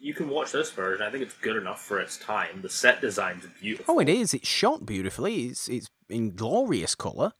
you 0.00 0.14
can 0.14 0.30
watch 0.30 0.50
this 0.50 0.70
version. 0.70 1.06
I 1.06 1.10
think 1.10 1.22
it's 1.22 1.34
good 1.34 1.56
enough 1.56 1.82
for 1.82 2.00
its 2.00 2.16
time. 2.16 2.62
The 2.62 2.70
set 2.70 3.02
design's 3.02 3.44
are 3.44 3.52
beautiful. 3.60 3.94
Oh, 3.94 3.98
it 4.00 4.08
is. 4.08 4.32
It's 4.32 4.48
shot 4.48 4.86
beautifully. 4.86 5.44
It's 5.46 5.68
it's 5.68 5.90
in 6.08 6.34
glorious 6.34 6.94
colour. 6.94 7.32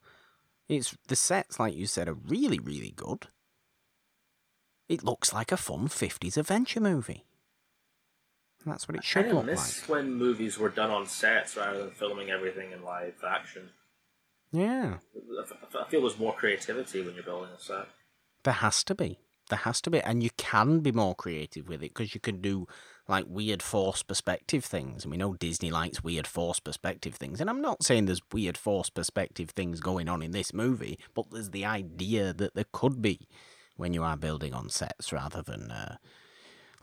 It's 0.69 0.95
the 1.07 1.15
sets, 1.15 1.59
like 1.59 1.75
you 1.75 1.87
said, 1.87 2.07
are 2.07 2.13
really 2.13 2.59
really 2.59 2.93
good. 2.95 3.27
It 4.87 5.03
looks 5.03 5.33
like 5.33 5.51
a 5.51 5.57
fun 5.57 5.87
fifties 5.87 6.37
adventure 6.37 6.81
movie. 6.81 7.25
And 8.63 8.71
that's 8.73 8.87
what 8.87 8.95
it 8.95 9.03
should 9.03 9.25
kind 9.25 9.35
look 9.37 9.45
miss 9.45 9.81
like. 9.81 9.89
when 9.89 10.13
movies 10.13 10.57
were 10.57 10.69
done 10.69 10.91
on 10.91 11.07
sets 11.07 11.57
rather 11.57 11.79
than 11.79 11.91
filming 11.91 12.29
everything 12.29 12.71
in 12.71 12.83
live 12.83 13.15
action. 13.27 13.69
Yeah, 14.51 14.97
I 15.79 15.89
feel 15.89 16.01
there's 16.01 16.19
more 16.19 16.33
creativity 16.35 17.01
when 17.01 17.15
you're 17.15 17.23
building 17.23 17.51
a 17.57 17.59
set. 17.59 17.87
there 18.43 18.53
has 18.55 18.83
to 18.85 18.95
be. 18.95 19.19
There 19.49 19.59
has 19.59 19.81
to 19.81 19.89
be, 19.89 19.99
and 19.99 20.23
you 20.23 20.29
can 20.37 20.79
be 20.79 20.91
more 20.93 21.13
creative 21.15 21.67
with 21.67 21.83
it 21.83 21.93
because 21.93 22.13
you 22.13 22.21
can 22.21 22.39
do 22.41 22.67
like 23.07 23.25
weird 23.27 23.61
force 23.61 24.03
perspective 24.03 24.63
things, 24.63 25.03
and 25.03 25.11
we 25.11 25.17
know 25.17 25.33
Disney 25.33 25.71
likes 25.71 26.03
weird 26.03 26.27
force 26.27 26.59
perspective 26.59 27.15
things. 27.15 27.41
And 27.41 27.49
I'm 27.49 27.61
not 27.61 27.83
saying 27.83 28.05
there's 28.05 28.21
weird 28.31 28.57
force 28.57 28.89
perspective 28.89 29.49
things 29.49 29.79
going 29.81 30.07
on 30.07 30.21
in 30.21 30.31
this 30.31 30.53
movie, 30.53 30.99
but 31.13 31.25
there's 31.31 31.49
the 31.49 31.65
idea 31.65 32.31
that 32.33 32.53
there 32.55 32.65
could 32.71 33.01
be 33.01 33.27
when 33.75 33.93
you 33.93 34.03
are 34.03 34.15
building 34.15 34.53
on 34.53 34.69
sets 34.69 35.11
rather 35.11 35.41
than, 35.41 35.71
uh, 35.71 35.95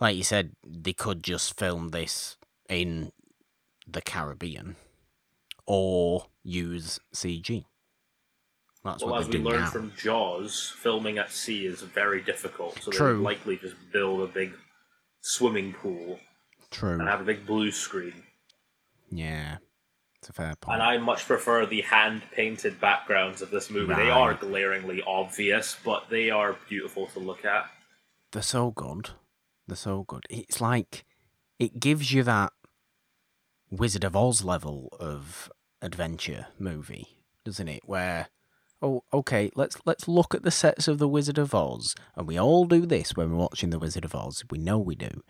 like 0.00 0.16
you 0.16 0.22
said, 0.22 0.52
they 0.66 0.92
could 0.92 1.22
just 1.22 1.58
film 1.58 1.88
this 1.88 2.36
in 2.68 3.12
the 3.86 4.02
Caribbean 4.02 4.76
or 5.66 6.26
use 6.42 7.00
CG. 7.14 7.64
That's 8.84 9.02
well, 9.02 9.12
what 9.12 9.20
as 9.22 9.28
we 9.28 9.38
learned 9.38 9.64
now. 9.64 9.70
from 9.70 9.92
Jaws, 9.96 10.72
filming 10.78 11.18
at 11.18 11.32
sea 11.32 11.66
is 11.66 11.82
very 11.82 12.22
difficult. 12.22 12.80
So 12.80 12.90
they 12.90 12.96
True. 12.96 13.16
would 13.16 13.24
likely 13.24 13.56
just 13.56 13.74
build 13.92 14.20
a 14.20 14.32
big 14.32 14.54
swimming 15.20 15.72
pool 15.72 16.20
True. 16.70 16.98
and 16.98 17.08
have 17.08 17.20
a 17.20 17.24
big 17.24 17.44
blue 17.44 17.72
screen. 17.72 18.22
Yeah, 19.10 19.56
it's 20.20 20.28
a 20.28 20.32
fair 20.32 20.54
point. 20.60 20.74
And 20.74 20.82
I 20.82 20.98
much 20.98 21.26
prefer 21.26 21.66
the 21.66 21.80
hand 21.82 22.22
painted 22.32 22.80
backgrounds 22.80 23.42
of 23.42 23.50
this 23.50 23.68
movie. 23.68 23.94
They 23.94 24.10
are 24.10 24.34
glaringly 24.34 25.02
obvious, 25.06 25.76
but 25.84 26.08
they 26.08 26.30
are 26.30 26.56
beautiful 26.68 27.06
to 27.08 27.18
look 27.18 27.44
at. 27.44 27.66
They're 28.32 28.42
so 28.42 28.70
good. 28.70 29.10
They're 29.68 29.76
so 29.76 30.04
good. 30.04 30.24
It's 30.30 30.60
like 30.62 31.04
it 31.58 31.78
gives 31.78 32.10
you 32.10 32.22
that 32.22 32.52
Wizard 33.70 34.02
of 34.02 34.16
Oz 34.16 34.42
level 34.42 34.88
of 34.98 35.52
adventure 35.82 36.46
movie, 36.58 37.20
doesn't 37.44 37.68
it? 37.68 37.82
Where 37.84 38.28
oh, 38.80 39.04
okay, 39.12 39.50
let's 39.54 39.76
let's 39.84 40.08
look 40.08 40.34
at 40.34 40.42
the 40.42 40.50
sets 40.50 40.88
of 40.88 40.98
the 40.98 41.06
Wizard 41.06 41.36
of 41.36 41.54
Oz, 41.54 41.94
and 42.16 42.26
we 42.26 42.40
all 42.40 42.64
do 42.64 42.86
this 42.86 43.14
when 43.14 43.30
we're 43.30 43.36
watching 43.36 43.68
the 43.68 43.78
Wizard 43.78 44.06
of 44.06 44.14
Oz. 44.14 44.42
We 44.50 44.58
know 44.58 44.78
we 44.78 44.94
do, 44.94 45.22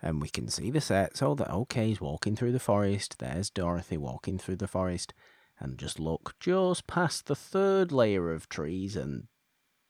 and 0.00 0.22
we 0.22 0.30
can 0.30 0.48
see 0.48 0.70
the 0.70 0.80
sets. 0.80 1.20
Oh, 1.20 1.34
that 1.34 1.50
okay, 1.50 1.88
he's 1.88 2.00
walking 2.00 2.34
through 2.34 2.52
the 2.52 2.58
forest. 2.58 3.18
There's 3.18 3.50
Dorothy 3.50 3.98
walking 3.98 4.38
through 4.38 4.56
the 4.56 4.66
forest, 4.66 5.12
and 5.60 5.78
just 5.78 6.00
look 6.00 6.34
just 6.40 6.86
past 6.86 7.26
the 7.26 7.36
third 7.36 7.92
layer 7.92 8.32
of 8.32 8.48
trees, 8.48 8.96
and 8.96 9.24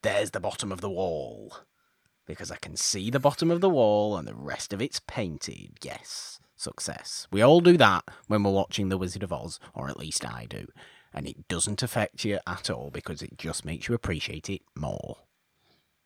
there's 0.03 0.31
the 0.31 0.41
bottom 0.41 0.73
of 0.73 0.81
the 0.81 0.89
wall 0.89 1.53
because 2.27 2.51
I 2.51 2.57
can 2.57 2.75
see 2.75 3.09
the 3.09 3.19
bottom 3.19 3.49
of 3.49 3.61
the 3.61 3.69
wall 3.69 4.17
and 4.17 4.27
the 4.27 4.35
rest 4.35 4.73
of 4.73 4.81
it's 4.81 4.99
painted. 4.99 5.79
Yes, 5.81 6.39
success. 6.55 7.27
We 7.31 7.41
all 7.41 7.61
do 7.61 7.77
that 7.77 8.03
when 8.27 8.43
we're 8.43 8.51
watching 8.51 8.89
The 8.89 8.97
Wizard 8.97 9.23
of 9.23 9.33
Oz, 9.33 9.59
or 9.73 9.89
at 9.89 9.97
least 9.97 10.25
I 10.25 10.45
do. 10.47 10.67
And 11.13 11.25
it 11.25 11.47
doesn't 11.47 11.81
affect 11.81 12.25
you 12.25 12.39
at 12.45 12.69
all 12.69 12.91
because 12.91 13.21
it 13.21 13.37
just 13.37 13.65
makes 13.65 13.87
you 13.87 13.95
appreciate 13.95 14.49
it 14.49 14.61
more. 14.75 15.17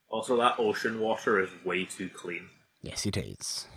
Also, 0.08 0.38
that 0.38 0.56
ocean 0.60 1.00
water 1.00 1.40
is 1.40 1.50
way 1.66 1.86
too 1.86 2.10
clean. 2.10 2.50
Yes, 2.82 3.06
it 3.06 3.18
is. 3.18 3.68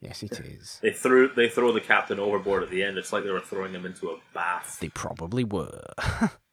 Yes, 0.00 0.22
it 0.22 0.32
is. 0.44 0.80
They 0.82 0.92
threw 0.92 1.32
they 1.32 1.48
throw 1.48 1.72
the 1.72 1.80
captain 1.80 2.18
overboard 2.18 2.64
at 2.64 2.70
the 2.70 2.82
end. 2.82 2.98
It's 2.98 3.12
like 3.12 3.22
they 3.22 3.30
were 3.30 3.40
throwing 3.40 3.72
him 3.72 3.86
into 3.86 4.08
a 4.08 4.18
bath. 4.34 4.78
They 4.80 4.88
probably 4.88 5.44
were. 5.44 5.84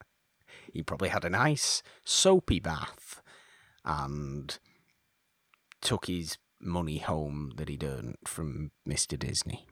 he 0.73 0.83
probably 0.83 1.09
had 1.09 1.25
a 1.25 1.29
nice 1.29 1.81
soapy 2.05 2.59
bath 2.59 3.21
and 3.83 4.59
took 5.81 6.05
his 6.07 6.37
money 6.59 6.97
home 6.97 7.53
that 7.57 7.69
he'd 7.69 7.83
earned 7.83 8.17
from 8.27 8.71
Mr. 8.87 9.17
Disney. 9.17 9.65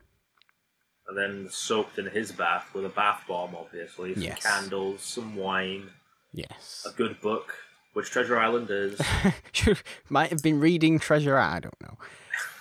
And 1.08 1.18
then 1.18 1.48
soaked 1.50 1.98
in 2.00 2.06
his 2.08 2.32
bath 2.32 2.74
with 2.74 2.86
a 2.86 2.90
bath 2.90 3.24
bomb, 3.28 3.56
obviously. 3.56 4.14
Some 4.14 4.24
Yes. 4.24 4.44
candles, 4.44 5.02
some 5.02 5.36
wine, 5.36 5.90
Yes. 6.34 6.86
a 6.90 6.92
good 6.96 7.20
book, 7.22 7.54
which 7.94 8.10
Treasure 8.10 8.38
Island 8.38 8.68
is. 8.70 9.00
Might 10.10 10.32
have 10.32 10.42
been 10.44 10.60
reading 10.60 11.00
Treasure 11.00 11.38
I 11.38 11.60
don't 11.60 11.82
know. 11.82 11.98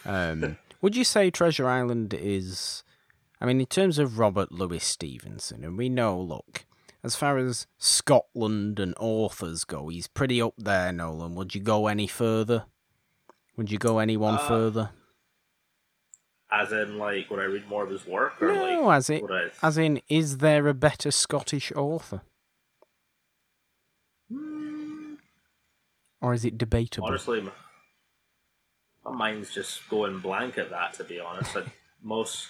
Um, 0.04 0.58
would 0.80 0.94
you 0.96 1.04
say 1.04 1.30
Treasure 1.30 1.68
Island 1.68 2.14
is. 2.14 2.82
I 3.40 3.44
mean, 3.46 3.60
in 3.60 3.66
terms 3.66 3.98
of 3.98 4.18
Robert 4.18 4.50
Louis 4.50 4.82
Stevenson, 4.82 5.62
and 5.62 5.76
we 5.76 5.88
know, 5.90 6.18
look, 6.18 6.64
as 7.04 7.14
far 7.16 7.36
as 7.36 7.66
Scotland 7.76 8.78
and 8.80 8.94
authors 8.98 9.64
go, 9.64 9.88
he's 9.88 10.06
pretty 10.08 10.40
up 10.40 10.54
there, 10.56 10.90
Nolan. 10.90 11.34
Would 11.34 11.54
you 11.54 11.60
go 11.60 11.86
any 11.86 12.06
further? 12.06 12.64
Would 13.56 13.70
you 13.70 13.78
go 13.78 13.98
any 13.98 14.16
one 14.16 14.34
Uh, 14.34 14.48
further? 14.48 14.90
As 16.50 16.70
in, 16.72 16.98
like, 16.98 17.28
would 17.30 17.40
I 17.40 17.44
read 17.44 17.66
more 17.68 17.82
of 17.82 17.90
his 17.90 18.06
work, 18.06 18.40
or 18.40 18.48
No, 18.52 18.82
like, 18.86 18.96
as 18.98 19.08
would 19.08 19.32
I? 19.32 19.50
as 19.62 19.76
in, 19.78 20.00
is 20.08 20.38
there 20.38 20.68
a 20.68 20.74
better 20.74 21.10
Scottish 21.10 21.72
author, 21.72 22.22
Hmm, 24.28 25.14
or 26.20 26.34
is 26.34 26.44
it 26.44 26.58
debatable? 26.58 27.08
honestly, 27.08 27.48
my 29.04 29.12
mind's 29.12 29.52
just 29.54 29.88
going 29.88 30.20
blank 30.20 30.58
at 30.58 30.70
that. 30.70 30.94
To 30.94 31.04
be 31.04 31.20
honest, 31.20 31.54
Like, 31.54 31.66
most 32.02 32.48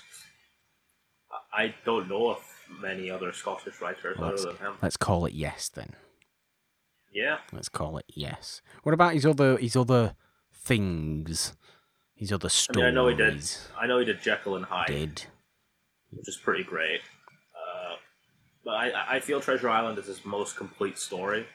I- 1.53 1.75
don't 1.85 2.09
know 2.09 2.31
of 2.31 2.67
many 2.81 3.11
other 3.11 3.33
Scottish 3.33 3.81
writers 3.81 4.19
Well, 4.19 4.33
other 4.33 4.43
than 4.53 4.57
him. 4.59 4.79
Let's 4.83 4.97
call 4.97 5.27
it 5.27 5.33
yes 5.35 5.69
then. 5.69 5.95
Yeah, 7.13 7.39
Let's 7.53 7.71
call 7.71 7.97
it 7.97 8.05
yes. 8.09 8.61
What 8.83 8.93
about 8.93 9.15
his 9.15 9.25
other 9.25 9.57
his 9.57 9.75
other 9.77 10.15
things? 10.67 11.55
His 12.15 12.33
other 12.33 12.47
I 12.47 12.49
stories. 12.49 12.77
mean, 12.77 12.87
I 12.87 12.91
know 12.91 13.09
he 13.09 13.15
did. 13.15 13.43
I 13.79 13.87
know 13.87 13.99
he 13.99 14.05
did 14.05 14.21
Jekyll 14.23 14.57
and 14.57 14.65
Hyde. 14.65 14.87
Did. 14.89 15.25
which 16.11 16.29
is 16.29 16.37
pretty 16.43 16.65
great. 16.65 17.01
Uh, 17.55 17.97
but 18.65 18.71
I, 18.73 19.17
I 19.17 19.21
feel 19.21 19.41
Treasure 19.41 19.69
Island 19.69 19.99
is 19.99 20.07
his 20.07 20.25
most 20.25 20.57
complete 20.57 20.99
story. 20.99 21.47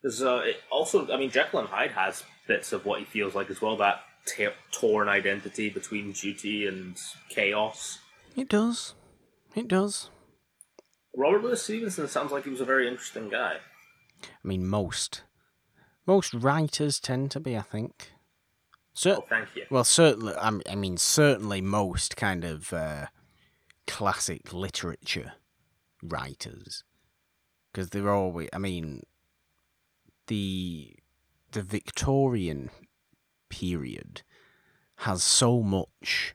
Because 0.00 0.22
uh, 0.22 0.42
it 0.44 0.56
also, 0.70 1.10
I 1.12 1.16
mean, 1.16 1.30
Jekyll 1.30 1.60
and 1.60 1.68
Hyde 1.68 1.90
has 1.92 2.22
bits 2.46 2.72
of 2.72 2.84
what 2.86 2.98
he 3.00 3.04
feels 3.04 3.34
like 3.34 3.50
as 3.50 3.60
well. 3.60 3.76
That 3.76 4.02
t- 4.26 4.46
torn 4.70 5.08
identity 5.08 5.70
between 5.70 6.12
duty 6.12 6.66
and 6.66 6.96
chaos. 7.30 7.98
It 8.36 8.48
does. 8.48 8.94
It 9.56 9.66
does. 9.68 10.10
Robert 11.16 11.42
Louis 11.42 11.60
Stevenson 11.62 12.06
sounds 12.08 12.32
like 12.32 12.44
he 12.44 12.50
was 12.50 12.60
a 12.60 12.64
very 12.64 12.86
interesting 12.88 13.28
guy. 13.28 13.56
I 14.22 14.46
mean, 14.46 14.66
most 14.66 15.22
most 16.06 16.32
writers 16.34 17.00
tend 17.00 17.30
to 17.32 17.40
be. 17.40 17.56
I 17.56 17.62
think. 17.62 18.10
Cer- 18.94 19.16
Oh, 19.18 19.24
thank 19.28 19.54
you. 19.56 19.64
well, 19.70 19.84
certainly. 19.84 20.34
I 20.36 20.74
mean, 20.74 20.96
certainly 20.96 21.60
most 21.60 22.16
kind 22.16 22.44
of 22.44 22.72
uh, 22.72 23.06
classic 23.86 24.52
literature 24.52 25.32
writers, 26.02 26.84
because 27.72 27.90
they're 27.90 28.10
always. 28.12 28.48
I 28.52 28.58
mean, 28.58 29.02
the 30.28 30.94
the 31.52 31.62
Victorian 31.62 32.70
period 33.48 34.22
has 34.98 35.22
so 35.22 35.60
much. 35.60 36.34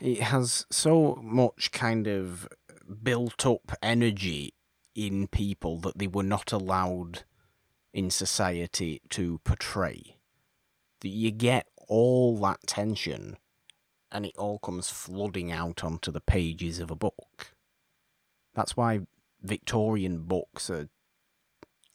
It 0.00 0.20
has 0.20 0.66
so 0.70 1.20
much 1.22 1.70
kind 1.70 2.06
of 2.08 2.48
built 3.02 3.46
up 3.46 3.72
energy 3.82 4.54
in 4.94 5.28
people 5.28 5.78
that 5.80 5.98
they 5.98 6.06
were 6.08 6.24
not 6.24 6.52
allowed 6.52 7.22
in 7.94 8.10
society 8.10 9.00
to 9.10 9.38
portray. 9.44 10.11
That 11.02 11.08
you 11.08 11.30
get 11.30 11.68
all 11.88 12.36
that 12.38 12.66
tension 12.66 13.36
and 14.10 14.26
it 14.26 14.36
all 14.36 14.58
comes 14.58 14.90
flooding 14.90 15.50
out 15.50 15.82
onto 15.82 16.10
the 16.10 16.20
pages 16.20 16.78
of 16.78 16.90
a 16.90 16.96
book. 16.96 17.52
That's 18.54 18.76
why 18.76 19.00
Victorian 19.42 20.22
books 20.22 20.70
are 20.70 20.88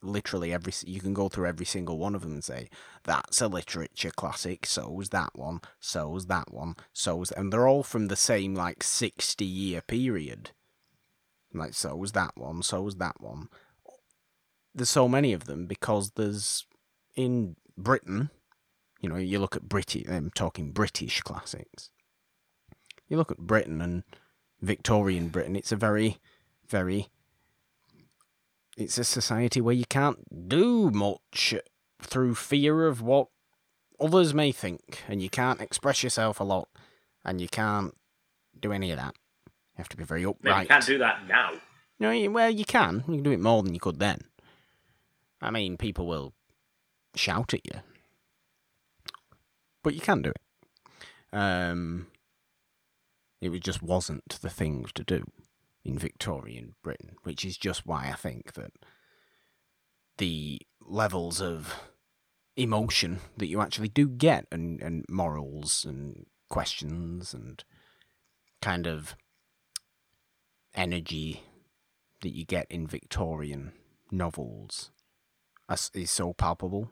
literally 0.01 0.53
every 0.53 0.73
you 0.85 0.99
can 0.99 1.13
go 1.13 1.27
through 1.27 1.47
every 1.47 1.65
single 1.65 1.97
one 1.97 2.15
of 2.15 2.21
them 2.21 2.33
and 2.33 2.43
say 2.43 2.69
that's 3.03 3.41
a 3.41 3.47
literature 3.47 4.11
classic 4.11 4.65
So 4.65 4.83
so's 4.83 5.09
that 5.09 5.31
one 5.33 5.61
So 5.79 6.13
so's 6.13 6.27
that 6.27 6.53
one 6.53 6.75
So 6.93 7.17
so's 7.17 7.31
and 7.31 7.51
they're 7.51 7.67
all 7.67 7.83
from 7.83 8.07
the 8.07 8.15
same 8.15 8.53
like 8.53 8.83
60 8.83 9.43
year 9.43 9.81
period 9.81 10.51
like 11.53 11.73
so 11.73 11.89
so's 11.89 12.11
that 12.11 12.31
one 12.35 12.61
So 12.61 12.83
so's 12.83 12.95
that 12.97 13.19
one 13.19 13.49
there's 14.75 14.89
so 14.89 15.07
many 15.07 15.33
of 15.33 15.45
them 15.45 15.65
because 15.65 16.11
there's 16.11 16.65
in 17.15 17.55
britain 17.75 18.29
you 19.01 19.09
know 19.09 19.15
you 19.15 19.39
look 19.39 19.55
at 19.55 19.67
british 19.69 20.03
i'm 20.07 20.15
um, 20.15 20.31
talking 20.33 20.71
british 20.71 21.21
classics 21.21 21.89
you 23.07 23.17
look 23.17 23.31
at 23.31 23.37
britain 23.37 23.81
and 23.81 24.03
victorian 24.61 25.27
britain 25.29 25.55
it's 25.55 25.71
a 25.71 25.75
very 25.75 26.17
very 26.67 27.07
it's 28.77 28.97
a 28.97 29.03
society 29.03 29.59
where 29.61 29.73
you 29.75 29.85
can't 29.85 30.47
do 30.49 30.91
much 30.91 31.55
through 32.01 32.35
fear 32.35 32.85
of 32.87 33.01
what 33.01 33.27
others 33.99 34.35
may 34.35 34.51
think, 34.51 35.03
and 35.07 35.19
you 35.19 35.31
can't 35.31 35.61
express 35.61 36.03
yourself 36.03 36.39
a 36.39 36.43
lot, 36.43 36.69
and 37.25 37.41
you 37.41 37.47
can't 37.47 37.95
do 38.59 38.71
any 38.71 38.91
of 38.91 38.97
that. 38.99 39.15
You 39.47 39.53
have 39.79 39.89
to 39.89 39.97
be 39.97 40.03
very 40.03 40.23
upright. 40.23 40.61
you 40.63 40.67
can't 40.67 40.85
do 40.85 40.99
that 40.99 41.25
now. 41.27 41.53
No, 41.99 42.11
you- 42.11 42.31
well, 42.31 42.51
you 42.51 42.65
can. 42.65 43.03
You 43.07 43.15
can 43.15 43.23
do 43.23 43.31
it 43.31 43.39
more 43.39 43.63
than 43.63 43.73
you 43.73 43.79
could 43.79 43.97
then. 43.97 44.19
I 45.41 45.49
mean, 45.49 45.77
people 45.77 46.05
will 46.05 46.33
shout 47.15 47.55
at 47.55 47.65
you, 47.65 47.81
but 49.83 49.93
you 49.93 50.01
can 50.01 50.21
do 50.21 50.29
it. 50.29 51.37
Um, 51.37 52.07
it 53.41 53.51
just 53.63 53.83
wasn't 53.83 54.29
the 54.41 54.49
thing 54.49 54.85
to 54.95 55.03
do 55.03 55.25
in 55.83 55.97
Victorian 55.97 56.75
Britain, 56.83 57.15
which 57.23 57.45
is 57.45 57.57
just 57.57 57.85
why 57.85 58.09
I 58.11 58.15
think 58.15 58.53
that 58.53 58.71
the 60.17 60.61
levels 60.81 61.41
of 61.41 61.73
emotion 62.55 63.19
that 63.37 63.47
you 63.47 63.61
actually 63.61 63.89
do 63.89 64.07
get 64.07 64.47
and, 64.51 64.81
and 64.81 65.05
morals 65.09 65.85
and 65.85 66.25
questions 66.49 67.33
and 67.33 67.63
kind 68.61 68.87
of 68.87 69.15
energy 70.73 71.43
that 72.21 72.33
you 72.35 72.45
get 72.45 72.65
in 72.69 72.87
Victorian 72.87 73.73
novels 74.11 74.91
is 75.93 76.09
so 76.09 76.33
palpable 76.33 76.91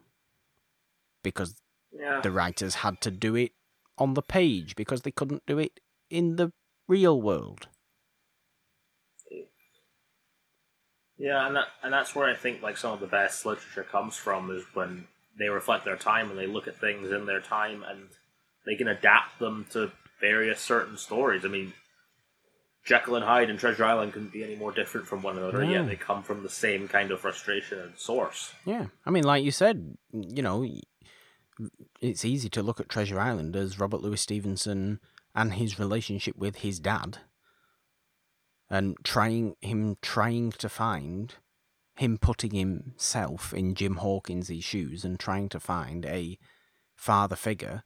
because 1.24 1.56
Yeah. 1.98 2.22
the 2.22 2.32
writers 2.32 2.76
had 2.76 3.00
to 3.02 3.12
do 3.12 3.36
it 3.36 3.54
on 3.98 4.14
the 4.14 4.22
page 4.22 4.76
because 4.76 5.02
they 5.02 5.12
couldn't 5.12 5.46
do 5.46 5.60
it 5.60 5.80
in 6.10 6.36
the 6.36 6.52
real 6.88 7.22
world. 7.22 7.68
Yeah, 11.18 11.48
and 11.48 11.56
that, 11.56 11.68
and 11.82 11.94
that's 11.94 12.14
where 12.14 12.30
I 12.30 12.36
think 12.36 12.62
like 12.62 12.78
some 12.78 12.92
of 12.92 13.00
the 13.00 13.08
best 13.08 13.46
literature 13.46 13.84
comes 13.84 14.18
from 14.18 14.52
is 14.52 14.64
when 14.74 15.08
they 15.38 15.50
reflect 15.50 15.86
their 15.86 15.96
time 15.96 16.30
and 16.30 16.38
they 16.38 16.48
look 16.48 16.68
at 16.68 16.80
things 16.80 17.12
in 17.12 17.26
their 17.26 17.40
time 17.40 17.84
and 17.88 18.10
they 18.66 18.76
can 18.76 18.88
adapt 18.88 19.40
them 19.40 19.66
to 19.72 19.92
various 20.20 20.60
certain 20.60 20.98
stories. 20.98 21.46
I 21.46 21.48
mean, 21.48 21.74
Jekyll 22.84 23.16
and 23.16 23.26
Hyde 23.26 23.50
and 23.50 23.58
Treasure 23.58 23.86
Island 23.86 24.14
couldn't 24.14 24.34
be 24.34 24.44
any 24.44 24.56
more 24.56 24.72
different 24.72 25.08
from 25.08 25.24
one 25.24 25.38
another. 25.38 25.64
No. 25.64 25.70
Yet 25.70 25.88
they 25.88 25.96
come 25.96 26.22
from 26.22 26.44
the 26.44 26.50
same 26.50 26.88
kind 26.88 27.12
of 27.12 27.22
frustration 27.22 27.80
and 27.80 27.98
source. 27.98 28.54
Yeah, 28.66 28.88
I 29.06 29.10
mean, 29.10 29.24
like 29.24 29.44
you 29.44 29.52
said, 29.52 29.98
you 30.12 30.42
know, 30.42 30.66
it's 32.02 32.26
easy 32.26 32.50
to 32.50 32.64
look 32.64 32.80
at 32.80 32.90
Treasure 32.90 33.20
Island 33.20 33.56
as 33.56 33.80
Robert 33.80 34.02
Louis 34.02 34.20
Stevenson 34.20 35.00
and 35.34 35.54
his 35.54 35.80
relationship 35.80 36.36
with 36.38 36.58
his 36.58 36.80
dad, 36.80 37.20
and 38.70 38.96
trying 39.04 39.56
him 39.62 39.98
trying 40.02 40.52
to 40.54 40.70
find 40.70 41.36
him 41.98 42.18
putting 42.18 42.52
himself 42.52 43.54
in 43.54 43.76
Jim 43.76 43.96
Hawkins' 43.96 44.52
shoes 44.64 45.06
and 45.06 45.20
trying 45.20 45.50
to 45.50 45.60
find 45.60 46.06
a 46.06 46.38
father 46.96 47.36
figure, 47.36 47.84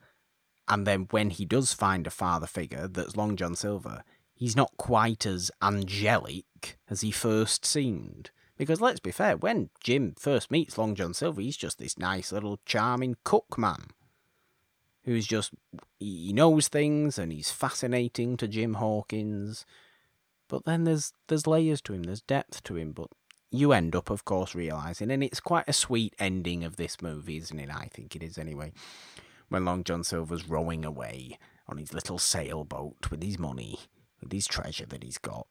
and 0.67 0.85
then 0.85 1.07
when 1.11 1.31
he 1.31 1.45
does 1.45 1.73
find 1.73 2.05
a 2.07 2.11
father 2.11 2.47
figure 2.47 2.87
that's 2.87 3.17
Long 3.17 3.35
John 3.35 3.55
Silver, 3.55 4.03
he's 4.33 4.55
not 4.55 4.77
quite 4.77 5.25
as 5.25 5.51
angelic 5.61 6.77
as 6.89 7.01
he 7.01 7.11
first 7.11 7.65
seemed. 7.65 8.31
Because 8.59 8.81
let's 8.81 8.99
be 8.99 9.11
fair, 9.11 9.37
when 9.37 9.69
Jim 9.81 10.13
first 10.19 10.51
meets 10.51 10.77
Long 10.77 10.93
John 10.93 11.13
Silver, 11.13 11.39
he's 11.39 11.55
just 11.55 11.79
this 11.79 11.97
nice 11.97 12.33
little 12.33 12.59
charming 12.65 13.15
cook 13.23 13.57
man 13.57 13.87
who's 15.05 15.25
just 15.25 15.53
he 15.97 16.33
knows 16.33 16.67
things 16.67 17.17
and 17.17 17.31
he's 17.31 17.51
fascinating 17.51 18.35
to 18.35 18.49
Jim 18.49 18.73
Hawkins. 18.75 19.65
But 20.49 20.65
then 20.65 20.83
there's 20.83 21.13
there's 21.29 21.47
layers 21.47 21.81
to 21.83 21.93
him, 21.93 22.03
there's 22.03 22.21
depth 22.21 22.61
to 22.65 22.75
him, 22.75 22.91
but 22.91 23.07
you 23.49 23.71
end 23.71 23.95
up 23.95 24.09
of 24.09 24.25
course 24.25 24.53
realizing 24.53 25.09
and 25.09 25.23
it's 25.23 25.39
quite 25.39 25.69
a 25.69 25.73
sweet 25.73 26.13
ending 26.19 26.65
of 26.65 26.75
this 26.75 27.01
movie, 27.01 27.37
isn't 27.37 27.59
it? 27.59 27.69
I 27.73 27.87
think 27.93 28.13
it 28.13 28.21
is 28.21 28.37
anyway. 28.37 28.73
When 29.47 29.63
Long 29.63 29.85
John 29.85 30.03
Silver's 30.03 30.49
rowing 30.49 30.83
away 30.83 31.39
on 31.69 31.77
his 31.77 31.93
little 31.93 32.19
sailboat 32.19 33.09
with 33.09 33.23
his 33.23 33.39
money, 33.39 33.79
with 34.21 34.33
his 34.33 34.47
treasure 34.47 34.85
that 34.87 35.01
he's 35.01 35.17
got, 35.17 35.47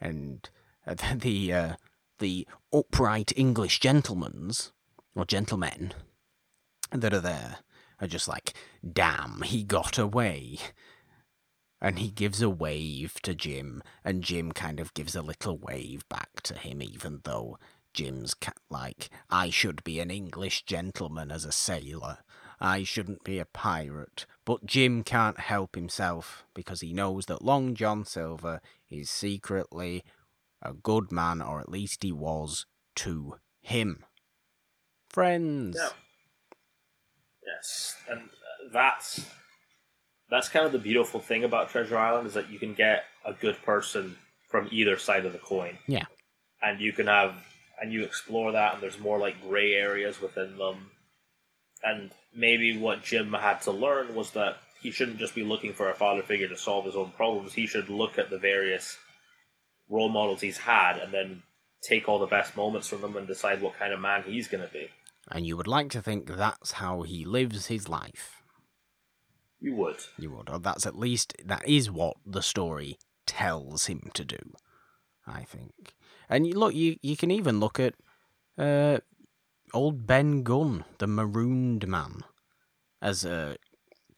and 0.00 0.48
the 1.12 1.52
uh, 1.52 1.74
the 2.22 2.46
upright 2.72 3.32
English 3.36 3.80
gentlemen's 3.80 4.70
or 5.16 5.24
gentlemen 5.24 5.92
that 6.92 7.12
are 7.12 7.20
there 7.20 7.58
are 8.00 8.06
just 8.06 8.28
like, 8.28 8.54
damn, 8.92 9.42
he 9.42 9.64
got 9.64 9.98
away. 9.98 10.56
And 11.80 11.98
he 11.98 12.12
gives 12.12 12.40
a 12.40 12.48
wave 12.48 13.14
to 13.22 13.34
Jim, 13.34 13.82
and 14.04 14.22
Jim 14.22 14.52
kind 14.52 14.78
of 14.78 14.94
gives 14.94 15.16
a 15.16 15.20
little 15.20 15.58
wave 15.58 16.08
back 16.08 16.40
to 16.42 16.54
him, 16.54 16.80
even 16.80 17.22
though 17.24 17.58
Jim's 17.92 18.34
ca- 18.34 18.52
like, 18.70 19.10
I 19.28 19.50
should 19.50 19.82
be 19.82 19.98
an 19.98 20.12
English 20.12 20.64
gentleman 20.64 21.32
as 21.32 21.44
a 21.44 21.50
sailor. 21.50 22.18
I 22.60 22.84
shouldn't 22.84 23.24
be 23.24 23.40
a 23.40 23.44
pirate. 23.46 24.26
But 24.44 24.64
Jim 24.64 25.02
can't 25.02 25.40
help 25.40 25.74
himself 25.74 26.44
because 26.54 26.82
he 26.82 26.92
knows 26.92 27.26
that 27.26 27.42
Long 27.42 27.74
John 27.74 28.04
Silver 28.04 28.60
is 28.88 29.10
secretly 29.10 30.04
a 30.62 30.72
good 30.72 31.12
man, 31.12 31.42
or 31.42 31.60
at 31.60 31.68
least 31.68 32.02
he 32.02 32.12
was 32.12 32.66
to 32.96 33.36
him. 33.60 34.04
Friends. 35.08 35.76
Yeah. 35.78 35.88
Yes, 37.44 37.96
and 38.08 38.20
uh, 38.20 38.72
that's 38.72 39.26
that's 40.30 40.48
kind 40.48 40.64
of 40.64 40.72
the 40.72 40.78
beautiful 40.78 41.20
thing 41.20 41.44
about 41.44 41.70
Treasure 41.70 41.98
Island 41.98 42.26
is 42.26 42.34
that 42.34 42.50
you 42.50 42.58
can 42.58 42.72
get 42.72 43.04
a 43.24 43.34
good 43.34 43.60
person 43.62 44.16
from 44.48 44.68
either 44.70 44.96
side 44.96 45.26
of 45.26 45.32
the 45.32 45.38
coin. 45.38 45.78
Yeah. 45.86 46.06
And 46.62 46.80
you 46.80 46.92
can 46.92 47.06
have 47.06 47.34
and 47.80 47.92
you 47.92 48.04
explore 48.04 48.52
that 48.52 48.74
and 48.74 48.82
there's 48.82 48.98
more 48.98 49.18
like 49.18 49.42
gray 49.42 49.74
areas 49.74 50.20
within 50.22 50.56
them. 50.56 50.90
And 51.82 52.12
maybe 52.34 52.78
what 52.78 53.02
Jim 53.02 53.32
had 53.32 53.60
to 53.62 53.72
learn 53.72 54.14
was 54.14 54.30
that 54.30 54.58
he 54.80 54.90
shouldn't 54.90 55.18
just 55.18 55.34
be 55.34 55.44
looking 55.44 55.72
for 55.72 55.90
a 55.90 55.94
father 55.94 56.22
figure 56.22 56.48
to 56.48 56.56
solve 56.56 56.84
his 56.84 56.96
own 56.96 57.10
problems. 57.10 57.52
He 57.52 57.66
should 57.66 57.90
look 57.90 58.18
at 58.18 58.30
the 58.30 58.38
various 58.38 58.96
role 59.92 60.08
models 60.08 60.40
he's 60.40 60.58
had 60.58 60.96
and 60.96 61.12
then 61.12 61.42
take 61.82 62.08
all 62.08 62.18
the 62.18 62.26
best 62.26 62.56
moments 62.56 62.88
from 62.88 63.02
them 63.02 63.16
and 63.16 63.26
decide 63.26 63.60
what 63.60 63.78
kind 63.78 63.92
of 63.92 64.00
man 64.00 64.22
he's 64.24 64.48
going 64.48 64.66
to 64.66 64.72
be. 64.72 64.88
And 65.30 65.46
you 65.46 65.56
would 65.56 65.68
like 65.68 65.90
to 65.90 66.02
think 66.02 66.26
that's 66.26 66.72
how 66.72 67.02
he 67.02 67.24
lives 67.24 67.66
his 67.66 67.88
life. 67.88 68.42
You 69.60 69.74
would. 69.76 69.98
You 70.18 70.30
would. 70.32 70.50
Or 70.50 70.58
that's 70.58 70.86
at 70.86 70.98
least, 70.98 71.34
that 71.44 71.68
is 71.68 71.90
what 71.90 72.16
the 72.26 72.42
story 72.42 72.98
tells 73.26 73.86
him 73.86 74.10
to 74.14 74.24
do, 74.24 74.54
I 75.26 75.42
think. 75.42 75.94
And 76.28 76.46
you 76.46 76.54
look, 76.54 76.74
you, 76.74 76.96
you 77.02 77.16
can 77.16 77.30
even 77.30 77.60
look 77.60 77.78
at 77.78 77.94
uh, 78.58 78.98
old 79.74 80.06
Ben 80.06 80.42
Gunn, 80.42 80.84
the 80.98 81.06
marooned 81.06 81.86
man, 81.86 82.24
as 83.00 83.24
a 83.24 83.56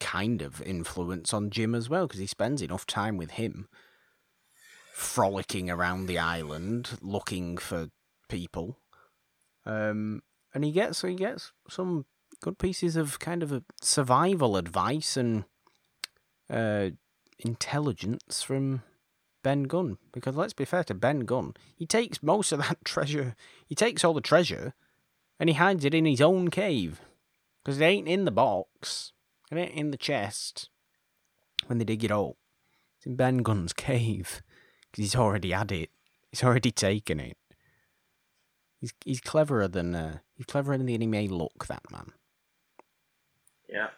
kind 0.00 0.40
of 0.40 0.62
influence 0.62 1.34
on 1.34 1.50
Jim 1.50 1.74
as 1.74 1.90
well, 1.90 2.06
because 2.06 2.20
he 2.20 2.26
spends 2.26 2.62
enough 2.62 2.86
time 2.86 3.16
with 3.16 3.32
him 3.32 3.68
frolicking 4.95 5.68
around 5.68 6.07
the 6.07 6.18
island 6.18 6.97
looking 7.03 7.59
for 7.59 7.88
people. 8.28 8.78
Um, 9.66 10.22
and 10.55 10.62
he 10.62 10.70
gets 10.70 11.03
he 11.03 11.16
gets 11.16 11.53
some 11.68 12.07
good 12.40 12.59
pieces 12.59 12.95
of 12.95 13.18
kind 13.18 13.42
of 13.42 13.64
survival 13.82 14.57
advice 14.57 15.16
and 15.16 15.45
uh, 16.49 16.90
intelligence 17.40 18.40
from 18.42 18.82
Ben 19.42 19.64
Gunn. 19.64 19.99
Because 20.12 20.36
let's 20.36 20.53
be 20.53 20.64
fair 20.64 20.84
to 20.84 20.95
Ben 20.95 21.20
Gunn, 21.20 21.55
he 21.74 21.86
takes 21.86 22.22
most 22.22 22.53
of 22.53 22.61
that 22.61 22.78
treasure. 22.84 23.34
He 23.66 23.74
takes 23.74 24.05
all 24.05 24.14
the 24.14 24.20
treasure, 24.20 24.74
and 25.40 25.49
he 25.49 25.57
hides 25.57 25.84
it 25.84 25.95
in 25.95 26.05
his 26.05 26.20
own 26.20 26.51
cave. 26.51 27.01
Because 27.64 27.80
it 27.80 27.84
ain't 27.84 28.09
in 28.09 28.26
the 28.26 28.30
box. 28.30 29.12
It 29.51 29.57
ain't 29.57 29.74
in 29.74 29.90
the 29.90 29.97
chest. 29.97 30.68
When 31.66 31.78
they 31.78 31.84
dig 31.84 32.05
it 32.05 32.12
up, 32.12 32.36
it's 32.97 33.07
in 33.07 33.16
Ben 33.16 33.38
Gunn's 33.38 33.72
cave. 33.88 34.40
Because 34.95 35.11
he's 35.11 35.16
already 35.16 35.51
had 35.51 35.72
it. 35.72 35.90
He's 36.30 36.45
already 36.45 36.70
taken 36.70 37.18
it. 37.18 37.36
He's 38.80 38.95
he's 39.05 39.20
cleverer 39.20 39.66
than 39.66 39.92
uh, 39.92 40.18
he's 40.36 40.47
cleverer 40.47 40.78
than 40.78 40.86
he 40.86 40.99
may 41.05 41.26
look. 41.26 41.66
That 41.66 41.82
man. 41.90 42.12
Yeah. 43.68 43.88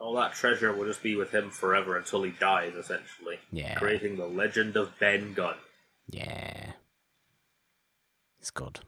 All 0.00 0.14
that 0.14 0.32
treasure 0.32 0.72
will 0.72 0.86
just 0.86 1.02
be 1.02 1.16
with 1.16 1.32
him 1.32 1.50
forever 1.50 1.98
until 1.98 2.22
he 2.22 2.30
dies, 2.30 2.74
essentially. 2.74 3.40
Yeah. 3.52 3.74
Creating 3.74 4.16
the 4.16 4.26
legend 4.26 4.74
of 4.76 4.98
Ben 4.98 5.34
Gunn. 5.34 5.56
Yeah. 6.06 6.72
It's 8.40 8.50
good. 8.50 8.80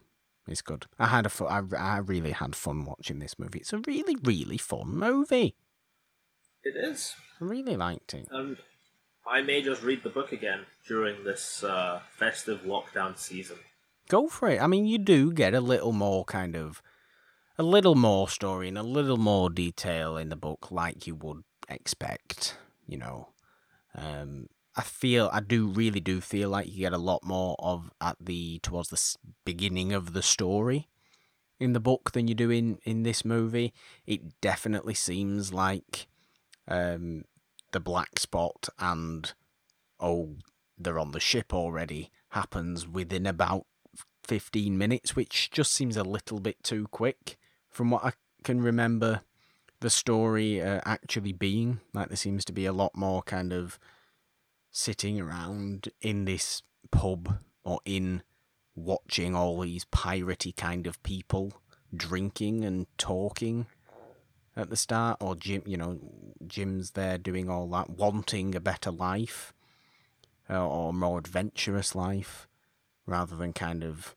It's 0.47 0.62
good. 0.62 0.87
I 0.99 1.09
had 1.09 1.26
a 1.26 1.45
I, 1.45 1.62
I 1.76 1.99
really 1.99 2.33
had 2.33 2.57
fun 2.57 2.87
watching 2.87 3.18
this 3.18 3.39
movie. 3.39 3.59
It's 3.59 3.74
a 3.74 3.83
really 3.87 4.16
really 4.16 4.57
fun 4.57 4.97
movie. 4.97 5.57
It 6.62 6.74
is. 6.74 7.16
I 7.39 7.45
really 7.45 7.76
liked 7.76 8.14
it. 8.14 8.29
And 8.31 8.57
I 9.29 9.43
may 9.43 9.61
just 9.62 9.83
read 9.83 10.03
the 10.03 10.09
book 10.09 10.33
again 10.33 10.61
during 10.87 11.24
this 11.24 11.62
uh, 11.62 12.01
festive 12.16 12.62
lockdown 12.62 13.18
season. 13.18 13.59
Go 14.09 14.29
for 14.29 14.49
it. 14.49 14.61
I 14.61 14.66
mean, 14.66 14.87
you 14.87 14.99
do 14.99 15.33
get 15.33 15.55
a 15.55 15.61
little 15.61 15.93
more 15.93 16.24
kind 16.24 16.57
of 16.57 16.83
a 17.59 17.62
little 17.62 17.95
more 17.95 18.29
story 18.29 18.68
and 18.68 18.79
a 18.79 18.83
little 18.83 19.16
more 19.18 19.51
detail 19.51 20.16
in 20.16 20.31
the 20.31 20.37
book, 20.37 20.70
like 20.70 21.07
you 21.07 21.14
would 21.16 21.43
expect. 21.68 22.57
You 22.87 22.99
know, 22.99 23.29
um, 23.95 24.47
I 24.74 24.83
feel 24.83 25.29
I 25.31 25.41
do 25.41 25.66
really 25.66 26.01
do 26.01 26.20
feel 26.22 26.49
like 26.49 26.68
you 26.68 26.79
get 26.79 26.93
a 26.95 26.99
lot 26.99 27.22
more 27.22 27.57
of 27.59 27.91
at 28.01 28.16
the 28.20 28.61
towards 28.61 28.89
the 28.89 29.18
beginning 29.45 29.93
of 29.93 30.14
the 30.14 30.22
story 30.22 30.89
in 31.61 31.74
the 31.74 31.81
book 31.81 32.12
than 32.12 32.29
you 32.29 32.35
do 32.35 32.51
in 32.51 32.79
in 32.85 33.03
this 33.03 33.26
movie. 33.26 33.74
It 34.07 34.41
definitely 34.41 34.95
seems 34.95 35.53
like 35.53 36.07
um, 36.66 37.24
the 37.73 37.81
black 37.81 38.19
spot 38.19 38.69
and 38.79 39.33
oh 40.01 40.37
they're 40.79 40.99
on 40.99 41.12
the 41.12 41.21
ship 41.21 41.53
already 41.53 42.11
happens 42.31 42.87
within 42.87 43.27
about 43.27 43.66
15 44.29 44.77
minutes, 44.77 45.16
which 45.16 45.51
just 45.51 45.73
seems 45.73 45.97
a 45.97 46.05
little 46.05 46.39
bit 46.39 46.62
too 46.62 46.87
quick 46.91 47.37
from 47.71 47.91
what 47.91 48.05
I 48.05 48.12
can 48.45 48.61
remember 48.61 49.23
the 49.81 49.91
story 49.91 50.62
uh, 50.62 50.81
actually 50.85 51.33
being. 51.33 51.81
Like, 51.95 52.09
there 52.09 52.16
seems 52.16 52.45
to 52.47 52.53
be 52.53 52.66
a 52.66 52.73
lot 52.73 52.95
more 52.95 53.23
kind 53.23 53.53
of 53.53 53.79
sitting 54.71 55.21
around 55.21 55.89
in 56.01 56.27
this 56.27 56.62
pub 56.91 57.39
or 57.64 57.81
in 57.85 58.23
watching 58.75 59.35
all 59.35 59.61
these 59.61 59.85
piratey 59.87 60.55
kind 60.55 60.87
of 60.87 61.03
people 61.03 61.53
drinking 61.95 62.64
and 62.64 62.87
talking 62.97 63.66
at 64.59 64.68
the 64.70 64.76
start, 64.76 65.16
or 65.20 65.34
Jim, 65.36 65.62
you 65.64 65.76
know, 65.76 65.98
Jim's 66.46 66.90
there 66.90 67.16
doing 67.16 67.48
all 67.48 67.68
that, 67.70 67.88
wanting 67.88 68.54
a 68.54 68.61
better 68.61 68.90
life 68.90 69.54
uh, 70.50 70.66
or 70.68 70.92
more 70.92 71.18
adventurous 71.18 71.94
life, 71.94 72.48
rather 73.06 73.36
than 73.36 73.52
kind 73.52 73.84
of 73.84 74.16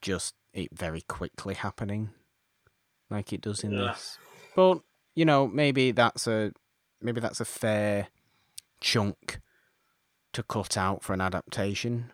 just 0.00 0.34
it 0.54 0.68
very 0.72 1.00
quickly 1.02 1.54
happening 1.54 2.10
like 3.10 3.32
it 3.32 3.40
does 3.40 3.64
in 3.64 3.72
Yeah. 3.72 3.88
this. 3.88 4.18
But 4.54 4.80
you 5.14 5.24
know, 5.24 5.48
maybe 5.48 5.90
that's 5.90 6.26
a 6.26 6.52
maybe 7.00 7.20
that's 7.20 7.40
a 7.40 7.44
fair 7.44 8.08
chunk 8.80 9.40
to 10.32 10.42
cut 10.42 10.76
out 10.76 11.02
for 11.02 11.12
an 11.14 11.20
adaptation 11.20 12.12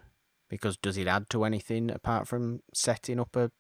because 0.49 0.77
does 0.79 0.97
it 0.97 1.07
add 1.07 1.29
to 1.31 1.45
anything 1.45 1.91
apart 1.91 2.27
from 2.27 2.61
setting 2.73 3.21
up 3.21 3.37
a 3.37 3.51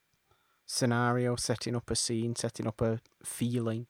scenario, 0.67 1.37
setting 1.37 1.77
up 1.77 1.91
a 1.91 1.97
scene, 1.97 2.37
setting 2.37 2.67
up 2.67 2.81
a 2.81 3.01
feeling? 3.25 3.87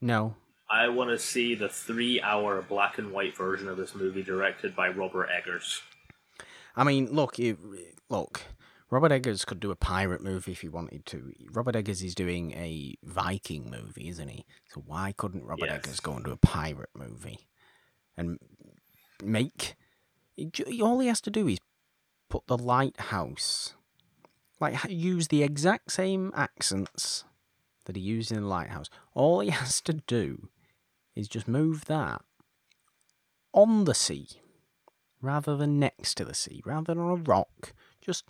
No. 0.00 0.36
I 0.70 0.88
want 0.88 1.10
to 1.10 1.18
see 1.18 1.54
the 1.54 1.68
three-hour 1.68 2.62
black 2.62 2.98
and 2.98 3.10
white 3.10 3.36
version 3.36 3.68
of 3.68 3.76
this 3.78 3.94
movie 3.94 4.22
directed 4.22 4.76
by 4.76 4.88
Robert 4.88 5.28
Eggers. 5.30 5.80
I 6.76 6.84
mean, 6.84 7.08
look, 7.10 7.38
it, 7.38 7.58
look. 8.08 8.42
Robert 8.90 9.12
Eggers 9.12 9.44
could 9.44 9.60
do 9.60 9.70
a 9.70 9.76
pirate 9.76 10.22
movie 10.22 10.52
if 10.52 10.60
he 10.62 10.68
wanted 10.68 11.04
to. 11.06 11.32
Robert 11.52 11.76
Eggers 11.76 12.02
is 12.02 12.14
doing 12.14 12.52
a 12.52 12.94
Viking 13.02 13.70
movie, 13.70 14.08
isn't 14.08 14.28
he? 14.28 14.44
So 14.68 14.82
why 14.86 15.12
couldn't 15.16 15.44
Robert 15.44 15.66
Yes. 15.66 15.78
Eggers 15.78 16.00
go 16.00 16.14
and 16.14 16.24
do 16.24 16.32
a 16.32 16.36
pirate 16.36 16.90
movie 16.94 17.48
and 18.16 18.38
make? 19.22 19.74
All 20.82 21.00
he 21.00 21.08
has 21.08 21.20
to 21.22 21.30
do 21.30 21.48
is 21.48 21.58
put 22.30 22.46
the 22.46 22.56
lighthouse, 22.56 23.74
like 24.60 24.76
use 24.88 25.28
the 25.28 25.42
exact 25.42 25.92
same 25.92 26.32
accents 26.34 27.24
that 27.84 27.96
he 27.96 28.02
used 28.02 28.30
in 28.30 28.40
the 28.40 28.46
lighthouse. 28.46 28.88
All 29.14 29.40
he 29.40 29.50
has 29.62 29.80
to 29.82 29.94
do 29.94 30.48
is 31.14 31.28
just 31.28 31.48
move 31.48 31.86
that 31.86 32.22
on 33.52 33.84
the 33.84 33.94
sea 33.94 34.28
rather 35.20 35.56
than 35.56 35.80
next 35.80 36.14
to 36.16 36.24
the 36.24 36.34
sea, 36.34 36.62
rather 36.64 36.94
than 36.94 37.02
on 37.02 37.10
a 37.10 37.22
rock. 37.22 37.72
Just, 38.00 38.24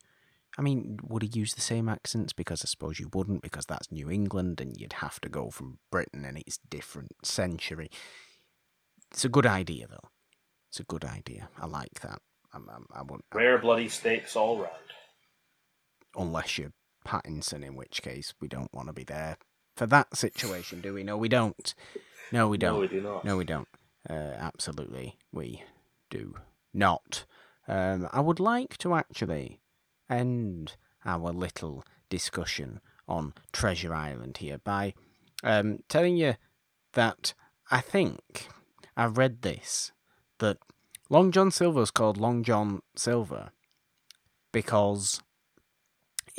I 0.56 0.62
mean, 0.62 0.98
would 1.02 1.22
he 1.22 1.28
use 1.28 1.54
the 1.54 1.60
same 1.60 1.88
accents? 1.88 2.32
Because 2.32 2.62
I 2.62 2.66
suppose 2.66 2.98
you 2.98 3.10
wouldn't, 3.12 3.42
because 3.42 3.66
that's 3.66 3.92
New 3.92 4.10
England 4.10 4.60
and 4.60 4.80
you'd 4.80 4.94
have 4.94 5.20
to 5.20 5.28
go 5.28 5.50
from 5.50 5.78
Britain 5.90 6.24
and 6.24 6.38
it's 6.38 6.58
different 6.70 7.12
century. 7.22 7.90
It's 9.10 9.24
a 9.24 9.28
good 9.28 9.46
idea, 9.46 9.86
though. 9.86 10.08
It's 10.70 10.80
a 10.80 10.84
good 10.84 11.04
idea. 11.04 11.48
I 11.60 11.66
like 11.66 12.00
that. 12.00 12.20
I'm, 12.52 12.68
I'm, 12.74 12.86
I 12.94 13.02
won't, 13.02 13.24
Rare 13.34 13.58
bloody 13.58 13.88
steaks 13.88 14.34
all 14.34 14.58
round. 14.58 14.72
Unless 16.16 16.58
you're 16.58 16.72
Pattinson, 17.06 17.64
in 17.64 17.74
which 17.74 18.02
case 18.02 18.34
we 18.40 18.48
don't 18.48 18.72
want 18.72 18.88
to 18.88 18.92
be 18.92 19.04
there 19.04 19.38
for 19.76 19.86
that 19.86 20.16
situation, 20.16 20.80
do 20.80 20.94
we? 20.94 21.02
No, 21.02 21.16
we 21.16 21.28
don't. 21.28 21.74
No, 22.32 22.48
we 22.48 22.58
don't. 22.58 22.74
No, 22.74 22.80
we 22.80 22.88
do 22.88 23.00
not. 23.00 23.24
No, 23.24 23.36
we 23.36 23.44
don't. 23.44 23.68
Uh, 24.08 24.34
absolutely, 24.38 25.16
we 25.32 25.62
do 26.10 26.34
not. 26.74 27.24
Um, 27.66 28.08
I 28.12 28.20
would 28.20 28.40
like 28.40 28.76
to 28.78 28.94
actually 28.94 29.60
end 30.10 30.76
our 31.04 31.32
little 31.32 31.84
discussion 32.10 32.80
on 33.06 33.34
Treasure 33.52 33.94
Island 33.94 34.38
here 34.38 34.58
by 34.58 34.94
um, 35.42 35.80
telling 35.88 36.16
you 36.16 36.34
that 36.92 37.34
I 37.70 37.80
think 37.80 38.48
I've 38.96 39.18
read 39.18 39.42
this 39.42 39.92
that 40.38 40.58
Long 41.10 41.32
John 41.32 41.50
Silver's 41.50 41.90
called 41.90 42.16
Long 42.18 42.42
John 42.42 42.80
Silver 42.96 43.50
because 44.52 45.20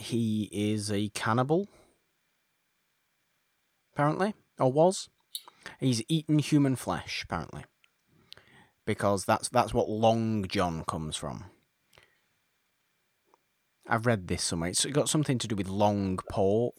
he 0.02 0.50
is 0.52 0.92
a 0.92 1.10
cannibal, 1.10 1.68
apparently, 3.94 4.34
or 4.60 4.72
was. 4.72 5.10
He's 5.80 6.02
eaten 6.08 6.40
human 6.40 6.76
flesh, 6.76 7.22
apparently, 7.24 7.66
because 8.86 9.26
that's 9.26 9.50
that's 9.50 9.74
what 9.74 9.90
Long 9.90 10.46
John 10.48 10.84
comes 10.86 11.16
from. 11.16 11.46
I've 13.88 14.06
read 14.06 14.28
this 14.28 14.44
somewhere. 14.44 14.70
It's 14.70 14.86
got 14.86 15.10
something 15.10 15.38
to 15.40 15.48
do 15.48 15.56
with 15.56 15.68
long 15.68 16.20
pork. 16.30 16.76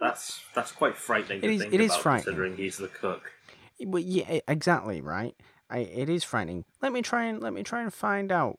That's 0.00 0.40
that's 0.54 0.72
quite 0.72 0.96
frightening 0.96 1.40
to 1.40 1.46
It 1.48 1.54
is- 1.54 1.60
think 1.62 1.74
it 1.74 1.80
is 1.80 1.94
frightening. 1.96 2.24
considering 2.24 2.56
he's 2.56 2.76
the 2.78 2.88
cook. 2.88 3.32
Well, 3.80 4.02
yeah, 4.02 4.40
exactly 4.48 5.00
right. 5.00 5.34
I, 5.70 5.78
it 5.78 6.08
is 6.08 6.24
frightening. 6.24 6.64
Let 6.82 6.92
me 6.92 7.02
try 7.02 7.24
and 7.24 7.40
let 7.42 7.52
me 7.52 7.62
try 7.62 7.82
and 7.82 7.92
find 7.92 8.30
out. 8.32 8.58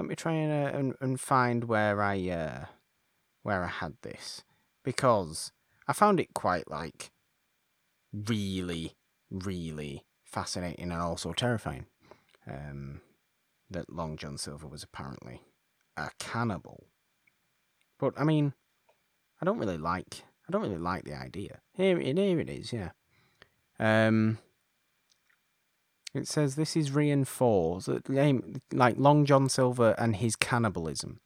Let 0.00 0.08
me 0.08 0.14
try 0.14 0.32
and 0.32 0.50
uh, 0.50 0.78
and, 0.78 0.94
and 1.02 1.20
find 1.20 1.64
where 1.64 2.00
I 2.00 2.26
uh, 2.30 2.64
where 3.42 3.62
I 3.62 3.68
had 3.68 3.96
this 4.00 4.44
because 4.82 5.52
I 5.86 5.92
found 5.92 6.18
it 6.18 6.32
quite 6.32 6.70
like 6.70 7.10
really, 8.14 8.96
really 9.30 10.06
fascinating 10.24 10.90
and 10.90 11.02
also 11.02 11.34
terrifying. 11.34 11.84
Um, 12.50 13.02
that 13.68 13.92
Long 13.92 14.16
John 14.16 14.38
Silver 14.38 14.66
was 14.66 14.82
apparently 14.82 15.42
a 15.98 16.08
cannibal. 16.18 16.86
But 17.98 18.14
I 18.16 18.24
mean, 18.24 18.54
I 19.42 19.44
don't 19.44 19.58
really 19.58 19.76
like. 19.76 20.22
I 20.48 20.50
don't 20.50 20.62
really 20.62 20.78
like 20.78 21.04
the 21.04 21.14
idea. 21.14 21.60
Here, 21.74 22.00
it 22.00 22.16
here 22.16 22.40
it 22.40 22.48
is. 22.48 22.72
Yeah. 22.72 22.92
Um, 23.78 24.38
it 26.14 26.26
says 26.26 26.54
this 26.54 26.76
is 26.76 26.92
reinforced. 26.92 27.88
uh, 27.88 28.00
Like 28.72 28.96
Long 28.98 29.24
John 29.24 29.48
Silver 29.48 29.94
and 29.98 30.16
his 30.16 30.36
cannibalism 30.36 31.20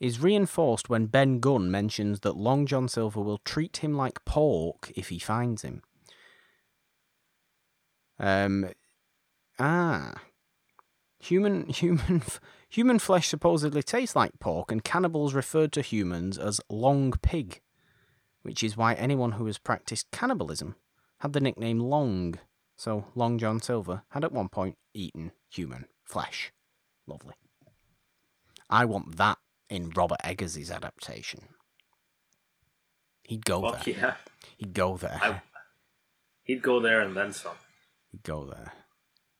is 0.00 0.20
reinforced 0.20 0.90
when 0.90 1.06
Ben 1.06 1.38
Gunn 1.38 1.70
mentions 1.70 2.20
that 2.20 2.36
Long 2.36 2.66
John 2.66 2.88
Silver 2.88 3.20
will 3.20 3.38
treat 3.38 3.78
him 3.78 3.96
like 3.96 4.24
pork 4.24 4.90
if 4.96 5.10
he 5.10 5.18
finds 5.18 5.62
him. 5.62 5.82
Um, 8.18 8.70
ah, 9.58 10.14
human 11.20 11.66
human 11.68 12.22
human 12.68 12.98
flesh 12.98 13.28
supposedly 13.28 13.82
tastes 13.82 14.16
like 14.16 14.40
pork, 14.40 14.72
and 14.72 14.82
cannibals 14.82 15.34
referred 15.34 15.72
to 15.72 15.82
humans 15.82 16.36
as 16.38 16.60
long 16.68 17.12
pig, 17.22 17.60
which 18.42 18.64
is 18.64 18.76
why 18.76 18.94
anyone 18.94 19.32
who 19.32 19.46
has 19.46 19.58
practiced 19.58 20.10
cannibalism 20.10 20.74
had 21.20 21.32
the 21.32 21.40
nickname 21.40 21.78
Long. 21.78 22.34
So 22.76 23.06
Long 23.14 23.38
John 23.38 23.60
Silver 23.60 24.02
had 24.10 24.24
at 24.24 24.32
one 24.32 24.48
point 24.48 24.76
eaten 24.94 25.32
human 25.50 25.86
flesh. 26.04 26.52
Lovely. 27.06 27.34
I 28.68 28.84
want 28.84 29.16
that 29.16 29.38
in 29.68 29.90
Robert 29.90 30.18
Eggers' 30.24 30.70
adaptation. 30.70 31.40
He'd 33.24 33.44
go 33.44 33.62
Fuck 33.62 33.84
there. 33.84 33.94
yeah, 33.94 34.14
He'd 34.56 34.74
go 34.74 34.96
there. 34.96 35.18
I- 35.22 35.42
he'd 36.44 36.62
go 36.62 36.80
there 36.80 37.00
and 37.00 37.16
then 37.16 37.32
some. 37.32 37.54
He'd 38.10 38.22
go 38.24 38.44
there. 38.44 38.72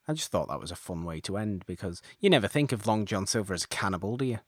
I 0.09 0.12
just 0.14 0.30
thought 0.30 0.49
that 0.49 0.61
was 0.61 0.70
a 0.70 0.76
fun 0.76 1.05
way 1.05 1.20
to 1.20 1.37
end 1.37 1.64
because 1.66 2.03
you 2.20 2.28
never 2.30 2.49
think 2.49 2.72
of 2.72 2.87
Long 2.87 3.07
John 3.07 3.26
Silver 3.26 3.55
as 3.55 3.64
a 3.64 3.68
cannibal, 3.68 4.16
do 4.16 4.24
you? 4.24 4.39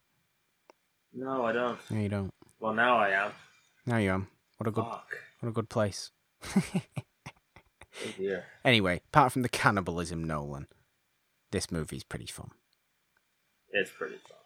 No, 1.12 1.45
I 1.45 1.53
don't. 1.53 1.78
No, 1.91 2.01
you 2.01 2.09
don't. 2.09 2.32
Well, 2.61 2.74
now 2.74 2.99
I 2.99 3.11
am. 3.11 3.32
Now 3.87 3.99
you 3.99 4.11
am. 4.11 4.28
What 4.57 4.66
a 4.68 4.70
good, 4.70 4.85
Fuck. 4.85 5.16
what 5.41 5.49
a 5.49 5.53
good 5.53 5.68
place. 5.68 6.11
Dear. 8.16 8.45
anyway, 8.64 9.01
apart 9.09 9.32
from 9.32 9.42
the 9.42 9.49
cannibalism, 9.49 10.24
Nolan, 10.24 10.66
this 11.53 11.70
movie's 11.70 12.05
pretty 12.05 12.26
fun. 12.26 12.51
It's 13.70 13.90
pretty 13.90 14.16
fun. 14.16 14.38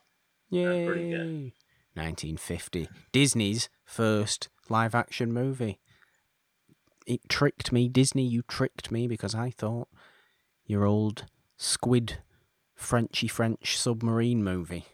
Yay! 0.51 0.87
pretty 0.87 1.11
good. 1.11 1.53
1950. 1.95 2.89
Disney's 3.13 3.69
first 3.85 4.49
live 4.69 4.95
action 4.95 5.33
movie. 5.33 5.81
It 7.07 7.21
tricked 7.29 7.73
me, 7.73 7.89
Disney, 7.89 8.27
you 8.27 8.43
tricked 8.43 8.91
me 8.91 9.07
because 9.09 9.35
I 9.35 9.51
thought 9.51 9.89
your 10.67 10.85
old 10.85 11.25
squid 11.57 12.19
Frenchy 12.75 13.27
French 13.27 13.77
submarine 13.77 14.45
movie 14.45 14.85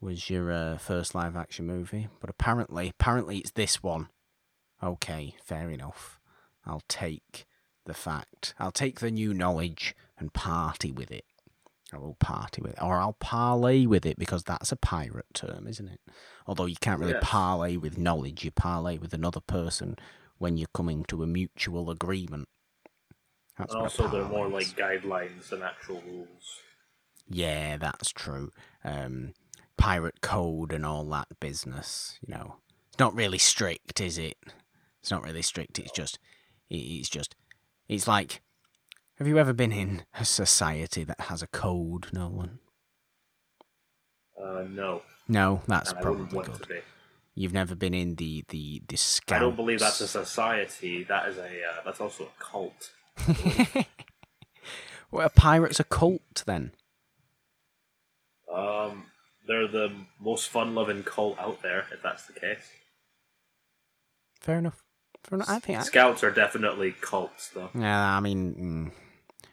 was 0.00 0.28
your 0.28 0.52
uh, 0.52 0.78
first 0.78 1.14
live 1.14 1.36
action 1.36 1.66
movie, 1.66 2.08
but 2.20 2.28
apparently 2.28 2.88
apparently 2.90 3.38
it's 3.38 3.52
this 3.52 3.82
one. 3.82 4.08
Okay, 4.82 5.34
fair 5.42 5.70
enough. 5.70 6.20
I'll 6.66 6.82
take 6.88 7.46
the 7.88 7.94
fact. 7.94 8.54
I'll 8.58 8.70
take 8.70 9.00
the 9.00 9.10
new 9.10 9.34
knowledge 9.34 9.96
and 10.18 10.32
party 10.32 10.92
with 10.92 11.10
it. 11.10 11.24
I 11.92 11.96
will 11.96 12.14
party 12.20 12.60
with 12.60 12.72
it, 12.72 12.82
or 12.82 12.98
I'll 12.98 13.14
parlay 13.14 13.86
with 13.86 14.04
it 14.04 14.18
because 14.18 14.44
that's 14.44 14.70
a 14.70 14.76
pirate 14.76 15.32
term, 15.32 15.66
isn't 15.66 15.88
it? 15.88 16.00
Although 16.46 16.66
you 16.66 16.76
can't 16.80 17.00
really 17.00 17.12
Yes. 17.14 17.22
parlay 17.24 17.76
with 17.78 17.96
knowledge, 17.96 18.44
you 18.44 18.50
parlay 18.50 18.98
with 18.98 19.14
another 19.14 19.40
person 19.40 19.96
when 20.36 20.58
you're 20.58 20.68
coming 20.74 21.04
to 21.06 21.22
a 21.22 21.26
mutual 21.26 21.90
agreement. 21.90 22.48
That's 23.56 23.72
And 23.72 23.82
also, 23.82 24.06
they're 24.06 24.24
more 24.24 24.48
like 24.48 24.66
guidelines 24.68 25.48
than 25.48 25.62
actual 25.62 26.02
rules. 26.02 26.60
Yeah, 27.26 27.78
that's 27.78 28.10
true. 28.10 28.52
Um, 28.84 29.32
pirate 29.78 30.20
code 30.20 30.72
and 30.72 30.84
all 30.84 31.04
that 31.06 31.40
business, 31.40 32.18
you 32.26 32.34
know. 32.34 32.56
It's 32.88 32.98
not 32.98 33.14
really 33.14 33.38
strict, 33.38 34.00
is 34.00 34.18
it? 34.18 34.36
It's 35.00 35.10
not 35.10 35.24
really 35.24 35.42
strict. 35.42 35.78
It's 35.78 35.92
just, 35.92 36.18
it's 36.68 37.08
just, 37.08 37.34
it's 37.88 38.06
like, 38.06 38.42
have 39.18 39.26
you 39.26 39.38
ever 39.38 39.52
been 39.52 39.72
in 39.72 40.04
a 40.18 40.24
society 40.24 41.04
that 41.04 41.20
has 41.22 41.42
a 41.42 41.46
code, 41.48 42.08
Nolan? 42.12 42.58
Uh, 44.40 44.64
no, 44.68 45.02
No, 45.26 45.62
that's 45.66 45.92
I 45.92 46.00
probably 46.00 46.42
good. 46.44 46.54
to 46.62 46.68
be. 46.68 46.80
You've 47.34 47.52
never 47.52 47.74
been 47.74 47.94
in 47.94 48.16
the 48.16 48.44
the 48.48 48.82
the 48.88 48.96
scouts. 48.96 49.36
I 49.36 49.38
don't 49.40 49.54
believe 49.56 49.78
that's 49.80 50.00
a 50.00 50.08
society. 50.08 51.04
That 51.04 51.28
is 51.28 51.38
a. 51.38 51.42
Uh, 51.44 51.82
that's 51.84 52.00
also 52.00 52.24
a 52.24 52.42
cult. 52.42 52.90
well, 55.10 55.26
a 55.26 55.30
pirate's 55.30 55.78
a 55.80 55.84
cult 55.84 56.42
then. 56.46 56.72
Um, 58.52 59.06
they're 59.46 59.68
the 59.68 59.92
most 60.20 60.48
fun-loving 60.48 61.04
cult 61.04 61.38
out 61.38 61.62
there, 61.62 61.86
if 61.92 62.02
that's 62.02 62.26
the 62.26 62.32
case. 62.32 62.70
Fair 64.40 64.58
enough. 64.58 64.82
Fair 65.28 65.36
enough. 65.36 65.50
I 65.50 65.58
think. 65.58 65.78
I, 65.78 65.82
Scouts 65.82 66.24
are 66.24 66.30
definitely 66.30 66.94
cults, 67.00 67.48
though. 67.50 67.70
yeah, 67.74 68.16
I 68.16 68.20
mean, 68.20 68.92
mm, 68.92 69.48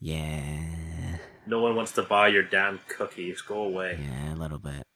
yeah. 0.00 1.18
No 1.46 1.60
one 1.60 1.74
wants 1.76 1.92
to 1.92 2.02
buy 2.02 2.28
your 2.28 2.42
damn 2.42 2.80
cookies. 2.88 3.40
Go 3.40 3.62
away. 3.62 3.98
Yeah, 4.00 4.34
a 4.34 4.36
little 4.36 4.58
bit. 4.58 4.86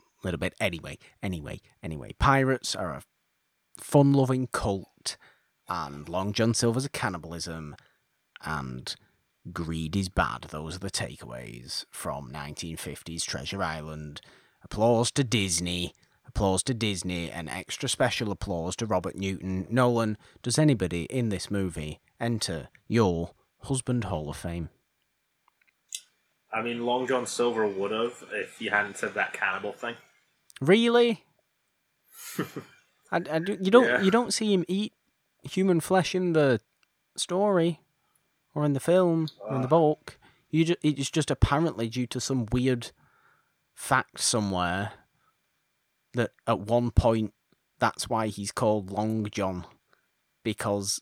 A 0.00 0.24
little 0.24 0.38
bit. 0.38 0.54
Anyway, 0.60 0.98
anyway, 1.22 1.60
anyway. 1.82 2.12
Pirates 2.18 2.74
are 2.74 2.90
a 2.90 3.02
fun 3.78 4.12
loving 4.12 4.48
cult, 4.52 5.16
and 5.68 6.08
Long 6.08 6.32
John 6.32 6.54
Silver's 6.54 6.84
a 6.84 6.88
cannibalism, 6.90 7.76
and 8.44 8.94
greed 9.52 9.94
is 9.96 10.08
bad. 10.08 10.46
Those 10.50 10.76
are 10.76 10.80
the 10.80 10.90
takeaways 10.90 11.84
from 11.90 12.30
1950s 12.32 13.22
Treasure 13.24 13.62
Island. 13.62 14.20
Applause 14.62 15.10
to 15.12 15.24
Disney. 15.24 15.94
Applause 16.28 16.62
to 16.64 16.74
Disney, 16.74 17.30
and 17.30 17.48
extra 17.48 17.88
special 17.88 18.30
applause 18.30 18.76
to 18.76 18.86
Robert 18.86 19.14
Newton. 19.16 19.66
Nolan, 19.70 20.18
does 20.42 20.58
anybody 20.58 21.04
in 21.04 21.28
this 21.30 21.50
movie 21.50 22.00
enter 22.20 22.68
your 22.88 23.30
Husband 23.62 24.04
Hall 24.04 24.28
of 24.28 24.36
Fame? 24.36 24.68
I 26.52 26.62
mean, 26.62 26.84
Long 26.84 27.06
John 27.06 27.26
Silver 27.26 27.66
would 27.66 27.90
have 27.90 28.24
if 28.32 28.60
you 28.60 28.70
hadn't 28.70 28.96
said 28.98 29.14
that 29.14 29.32
cannibal 29.32 29.72
thing. 29.72 29.94
Really? 30.60 31.24
I, 33.12 33.16
I 33.30 33.36
you 33.38 33.70
don't 33.70 33.84
Yeah. 33.86 34.00
you 34.02 34.10
don't 34.10 34.32
see 34.32 34.52
him 34.52 34.64
eat 34.68 34.92
human 35.42 35.80
flesh 35.80 36.14
in 36.14 36.32
the 36.32 36.60
story 37.16 37.80
or 38.54 38.64
in 38.64 38.72
the 38.72 38.80
film 38.80 39.28
or 39.40 39.54
in 39.56 39.60
the 39.62 39.68
Ah. 39.68 39.70
book. 39.70 40.18
You 40.50 40.74
it's 40.82 41.10
just 41.10 41.30
apparently 41.30 41.88
due 41.88 42.06
to 42.08 42.20
some 42.20 42.46
weird 42.52 42.90
fact 43.74 44.20
somewhere 44.20 44.92
that 46.16 46.32
at 46.46 46.60
one 46.60 46.90
point 46.90 47.32
that's 47.78 48.08
why 48.08 48.28
he's 48.28 48.52
called 48.52 48.90
Long 48.90 49.26
John 49.30 49.66
because 50.42 51.00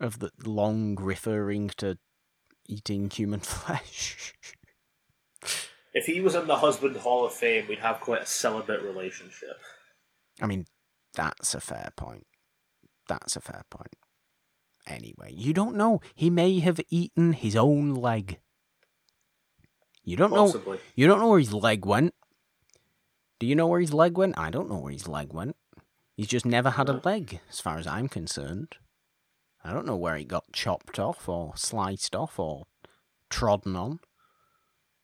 of 0.00 0.18
the 0.18 0.30
long 0.44 0.96
referring 0.96 1.70
to 1.78 1.98
eating 2.68 3.10
human 3.10 3.40
flesh. 3.54 4.34
If 5.94 6.06
he 6.06 6.20
was 6.20 6.34
in 6.34 6.46
the 6.46 6.56
Husband 6.56 6.96
Hall 6.96 7.26
of 7.26 7.32
Fame, 7.32 7.66
we'd 7.68 7.78
have 7.80 8.00
quite 8.00 8.22
a 8.22 8.26
celibate 8.26 8.82
relationship. 8.82 9.58
I 10.40 10.46
mean, 10.46 10.66
that's 11.14 11.54
a 11.54 11.60
fair 11.60 11.90
point. 11.96 12.26
That's 13.08 13.36
a 13.36 13.40
fair 13.40 13.64
point. 13.70 13.94
Anyway, 14.86 15.32
you 15.32 15.52
don't 15.52 15.76
know. 15.76 16.00
He 16.14 16.30
may 16.30 16.58
have 16.60 16.80
eaten 16.88 17.34
his 17.34 17.54
own 17.54 17.94
leg. 17.94 18.40
You 20.02 20.16
don't 20.16 20.32
know. 20.32 20.46
Possibly. 20.46 20.78
You 20.96 21.06
don't 21.06 21.20
know 21.20 21.28
where 21.28 21.38
his 21.38 21.54
leg 21.54 21.84
went. 21.84 22.14
Do 23.42 23.48
you 23.48 23.56
know 23.56 23.66
where 23.66 23.80
his 23.80 23.92
leg 23.92 24.16
went? 24.16 24.38
I 24.38 24.50
don't 24.50 24.70
know 24.70 24.78
where 24.78 24.92
his 24.92 25.08
leg 25.08 25.32
went. 25.32 25.56
He's 26.16 26.28
just 26.28 26.46
never 26.46 26.70
had 26.70 26.88
a 26.88 27.00
leg, 27.02 27.40
as 27.50 27.58
far 27.58 27.76
as 27.76 27.88
I'm 27.88 28.08
concerned. 28.08 28.76
I 29.64 29.72
don't 29.72 29.84
know 29.84 29.96
where 29.96 30.14
he 30.14 30.24
got 30.24 30.52
chopped 30.52 31.00
off, 31.00 31.28
or 31.28 31.52
sliced 31.56 32.14
off, 32.14 32.38
or 32.38 32.66
trodden 33.30 33.74
on. 33.74 33.98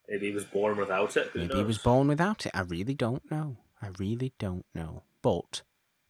Maybe 0.08 0.28
he 0.28 0.32
was 0.32 0.44
born 0.44 0.76
without 0.76 1.16
it. 1.16 1.30
Who 1.32 1.40
Maybe 1.40 1.48
knows? 1.48 1.58
he 1.58 1.64
was 1.64 1.78
born 1.78 2.06
without 2.06 2.46
it. 2.46 2.52
I 2.54 2.60
really 2.60 2.94
don't 2.94 3.28
know. 3.28 3.56
I 3.82 3.88
really 3.98 4.32
don't 4.38 4.66
know. 4.72 5.02
But 5.20 5.62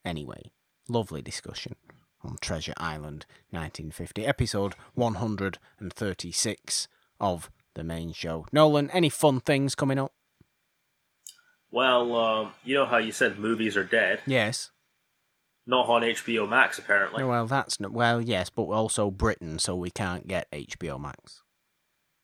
anyway, 0.04 0.50
lovely 0.86 1.22
discussion 1.22 1.76
on 2.22 2.36
Treasure 2.42 2.74
Island 2.76 3.24
1950, 3.52 4.26
episode 4.26 4.74
136 4.96 6.88
of 7.20 7.50
the 7.72 7.84
main 7.84 8.12
show. 8.12 8.44
Nolan, 8.52 8.90
any 8.90 9.08
fun 9.08 9.40
things 9.40 9.74
coming 9.74 9.98
up? 9.98 10.12
Well, 11.70 12.16
um, 12.16 12.52
you 12.64 12.74
know 12.74 12.86
how 12.86 12.96
you 12.98 13.12
said 13.12 13.38
movies 13.38 13.76
are 13.76 13.84
dead? 13.84 14.20
Yes. 14.26 14.70
Not 15.66 15.88
on 15.88 16.00
HBO 16.02 16.48
Max, 16.48 16.78
apparently. 16.78 17.22
well, 17.24 17.46
that's 17.46 17.78
not, 17.78 17.92
well, 17.92 18.22
yes, 18.22 18.48
but 18.48 18.62
also 18.62 19.10
Britain, 19.10 19.58
so 19.58 19.76
we 19.76 19.90
can't 19.90 20.26
get 20.26 20.50
HBO 20.50 20.98
Max. 20.98 21.42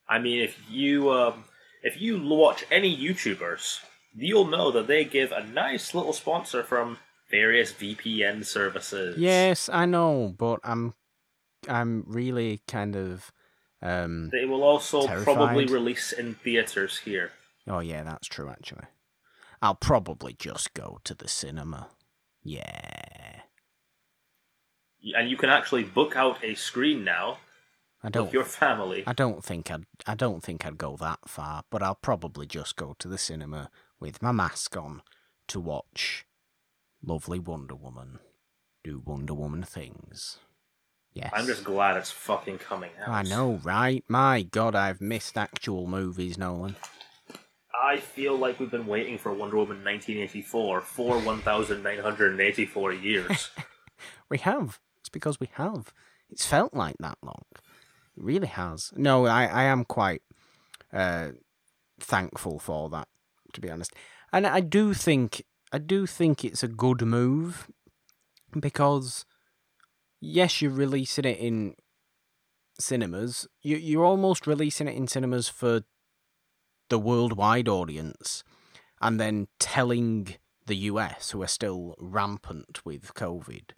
I 0.08 0.18
mean, 0.18 0.40
if 0.42 0.58
you 0.70 1.10
um, 1.10 1.44
if 1.82 2.00
you 2.00 2.22
watch 2.22 2.64
any 2.70 2.94
YouTubers, 2.96 3.80
you'll 4.14 4.46
know 4.46 4.70
that 4.70 4.86
they 4.86 5.04
give 5.04 5.32
a 5.32 5.44
nice 5.44 5.94
little 5.94 6.12
sponsor 6.12 6.62
from 6.62 6.98
various 7.30 7.72
VPN 7.72 8.44
services. 8.46 9.18
Yes, 9.18 9.68
I 9.70 9.86
know, 9.86 10.34
but 10.36 10.60
I'm 10.64 10.94
I'm 11.68 12.04
really 12.06 12.62
kind 12.66 12.96
of 12.96 13.30
um 13.82 14.30
They 14.32 14.44
will 14.46 14.62
also 14.62 15.06
probably 15.22 15.66
release 15.66 16.12
in 16.12 16.34
theaters 16.36 16.98
here. 16.98 17.32
Oh 17.66 17.80
yeah, 17.80 18.02
that's 18.02 18.28
true 18.28 18.48
actually. 18.48 18.84
I'll 19.64 19.74
probably 19.74 20.34
just 20.34 20.74
go 20.74 21.00
to 21.04 21.14
the 21.14 21.26
cinema. 21.26 21.88
Yeah. 22.42 23.40
And 25.16 25.30
you 25.30 25.38
can 25.38 25.48
actually 25.48 25.84
book 25.84 26.16
out 26.16 26.44
a 26.44 26.54
screen 26.54 27.02
now 27.02 27.38
I 28.02 28.10
don't 28.10 28.26
with 28.26 28.34
your 28.34 28.44
family. 28.44 29.04
I 29.06 29.14
don't 29.14 29.42
think 29.42 29.70
I'd 29.70 29.86
I 30.06 30.14
don't 30.14 30.42
think 30.42 30.66
I'd 30.66 30.76
go 30.76 30.96
that 30.96 31.20
far, 31.26 31.62
but 31.70 31.82
I'll 31.82 31.94
probably 31.94 32.46
just 32.46 32.76
go 32.76 32.94
to 32.98 33.08
the 33.08 33.16
cinema 33.16 33.70
with 33.98 34.20
my 34.20 34.32
mask 34.32 34.76
on 34.76 35.00
to 35.48 35.60
watch 35.60 36.26
lovely 37.02 37.38
Wonder 37.38 37.74
Woman 37.74 38.18
do 38.82 39.00
Wonder 39.02 39.32
Woman 39.32 39.62
things. 39.62 40.40
Yes. 41.14 41.32
I'm 41.34 41.46
just 41.46 41.64
glad 41.64 41.96
it's 41.96 42.10
fucking 42.10 42.58
coming 42.58 42.90
out. 43.00 43.08
I 43.08 43.22
know, 43.22 43.60
right? 43.62 44.04
My 44.08 44.42
god, 44.42 44.74
I've 44.74 45.00
missed 45.00 45.38
actual 45.38 45.86
movies, 45.86 46.36
Nolan. 46.36 46.76
I 47.84 47.98
feel 47.98 48.36
like 48.36 48.58
we've 48.58 48.70
been 48.70 48.86
waiting 48.86 49.18
for 49.18 49.32
Wonder 49.34 49.56
Woman 49.56 49.84
1984 49.84 50.80
for 50.80 51.18
1,984 51.20 52.92
years. 52.92 53.50
We 54.30 54.38
have. 54.38 54.80
It's 54.98 55.10
because 55.10 55.38
we 55.38 55.50
have. 55.54 55.92
It's 56.30 56.46
felt 56.46 56.74
like 56.74 56.96
that 56.98 57.18
long. 57.22 57.44
It 58.16 58.24
really 58.24 58.46
has. 58.46 58.92
No, 58.96 59.26
I, 59.26 59.44
I 59.44 59.64
am 59.64 59.84
quite 59.84 60.22
uh, 60.92 61.32
thankful 62.00 62.58
for 62.58 62.88
that, 62.90 63.08
to 63.52 63.60
be 63.60 63.70
honest. 63.70 63.92
And 64.32 64.46
I 64.46 64.60
do 64.60 64.94
think 64.94 65.44
I 65.72 65.78
do 65.78 66.06
think 66.06 66.44
it's 66.44 66.62
a 66.62 66.68
good 66.68 67.02
move 67.02 67.70
because 68.58 69.24
yes, 70.20 70.60
you're 70.60 70.72
releasing 70.72 71.26
it 71.26 71.38
in 71.38 71.76
cinemas. 72.80 73.46
You 73.62 73.76
you're 73.76 74.04
almost 74.04 74.46
releasing 74.46 74.88
it 74.88 74.96
in 74.96 75.06
cinemas 75.06 75.48
for 75.48 75.82
the 76.94 76.98
worldwide 77.00 77.68
audience, 77.68 78.44
and 79.00 79.18
then 79.18 79.48
telling 79.58 80.36
the 80.66 80.76
US, 80.92 81.32
who 81.32 81.42
are 81.42 81.48
still 81.48 81.96
rampant 81.98 82.84
with 82.84 83.14
COVID, 83.14 83.70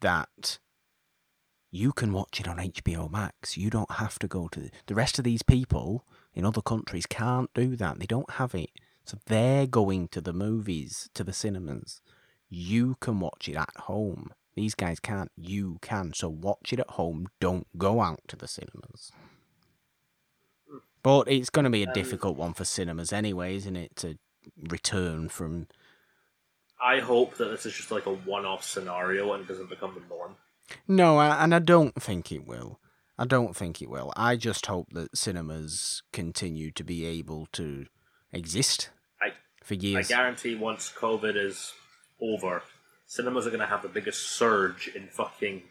that 0.00 0.58
you 1.70 1.92
can 1.92 2.14
watch 2.14 2.40
it 2.40 2.48
on 2.48 2.56
HBO 2.56 3.10
Max. 3.10 3.58
You 3.58 3.68
don't 3.68 3.90
have 3.90 4.18
to 4.20 4.26
go 4.26 4.48
to 4.48 4.70
the 4.86 4.94
rest 4.94 5.18
of 5.18 5.24
these 5.24 5.42
people 5.42 6.06
in 6.32 6.46
other 6.46 6.62
countries 6.62 7.04
can't 7.04 7.50
do 7.52 7.76
that. 7.76 7.98
They 7.98 8.06
don't 8.06 8.30
have 8.40 8.54
it. 8.54 8.70
So 9.04 9.18
they're 9.26 9.66
going 9.66 10.08
to 10.08 10.22
the 10.22 10.32
movies, 10.32 11.10
to 11.12 11.24
the 11.24 11.34
cinemas. 11.34 12.00
You 12.48 12.96
can 13.00 13.20
watch 13.20 13.50
it 13.50 13.56
at 13.56 13.76
home. 13.76 14.32
These 14.54 14.74
guys 14.74 14.98
can't. 14.98 15.30
You 15.36 15.76
can. 15.82 16.14
So 16.14 16.30
watch 16.30 16.72
it 16.72 16.80
at 16.80 16.92
home. 16.92 17.26
Don't 17.38 17.66
go 17.76 18.00
out 18.00 18.22
to 18.28 18.36
the 18.36 18.48
cinemas. 18.48 19.12
But 21.04 21.28
it's 21.28 21.50
going 21.50 21.64
to 21.64 21.70
be 21.70 21.84
a 21.84 21.86
Um, 21.86 21.92
difficult 21.94 22.36
one 22.36 22.54
for 22.54 22.64
cinemas 22.64 23.12
anyway, 23.12 23.54
isn't 23.54 23.76
it? 23.76 23.94
To 23.96 24.18
return 24.58 25.28
from. 25.28 25.68
I 26.84 26.98
hope 27.00 27.36
that 27.36 27.46
this 27.50 27.64
is 27.66 27.74
just 27.74 27.90
like 27.92 28.06
a 28.06 28.12
one 28.12 28.44
off 28.44 28.64
scenario 28.64 29.32
and 29.32 29.46
doesn't 29.46 29.70
become 29.70 29.94
the 29.94 30.00
norm. 30.14 30.36
No, 30.88 31.18
I- 31.18 31.44
and 31.44 31.54
I 31.54 31.58
don't 31.60 31.94
think 32.02 32.32
it 32.32 32.46
will. 32.46 32.80
I 33.18 33.26
don't 33.26 33.54
think 33.54 33.80
it 33.80 33.88
will. 33.88 34.12
I 34.16 34.36
just 34.36 34.66
hope 34.66 34.88
that 34.92 35.16
cinemas 35.16 36.02
continue 36.12 36.72
to 36.72 36.82
be 36.82 37.04
able 37.04 37.46
to 37.52 37.86
exist 38.32 38.90
I- 39.22 39.34
for 39.62 39.74
years. 39.74 40.10
I 40.10 40.14
guarantee 40.16 40.54
once 40.56 40.90
COVID 40.90 41.36
is 41.36 41.74
over, 42.20 42.62
cinemas 43.06 43.46
are 43.46 43.50
going 43.50 43.60
to 43.60 43.66
have 43.66 43.82
the 43.82 43.88
biggest 43.88 44.22
surge 44.30 44.88
in 44.88 45.08
fucking 45.08 45.62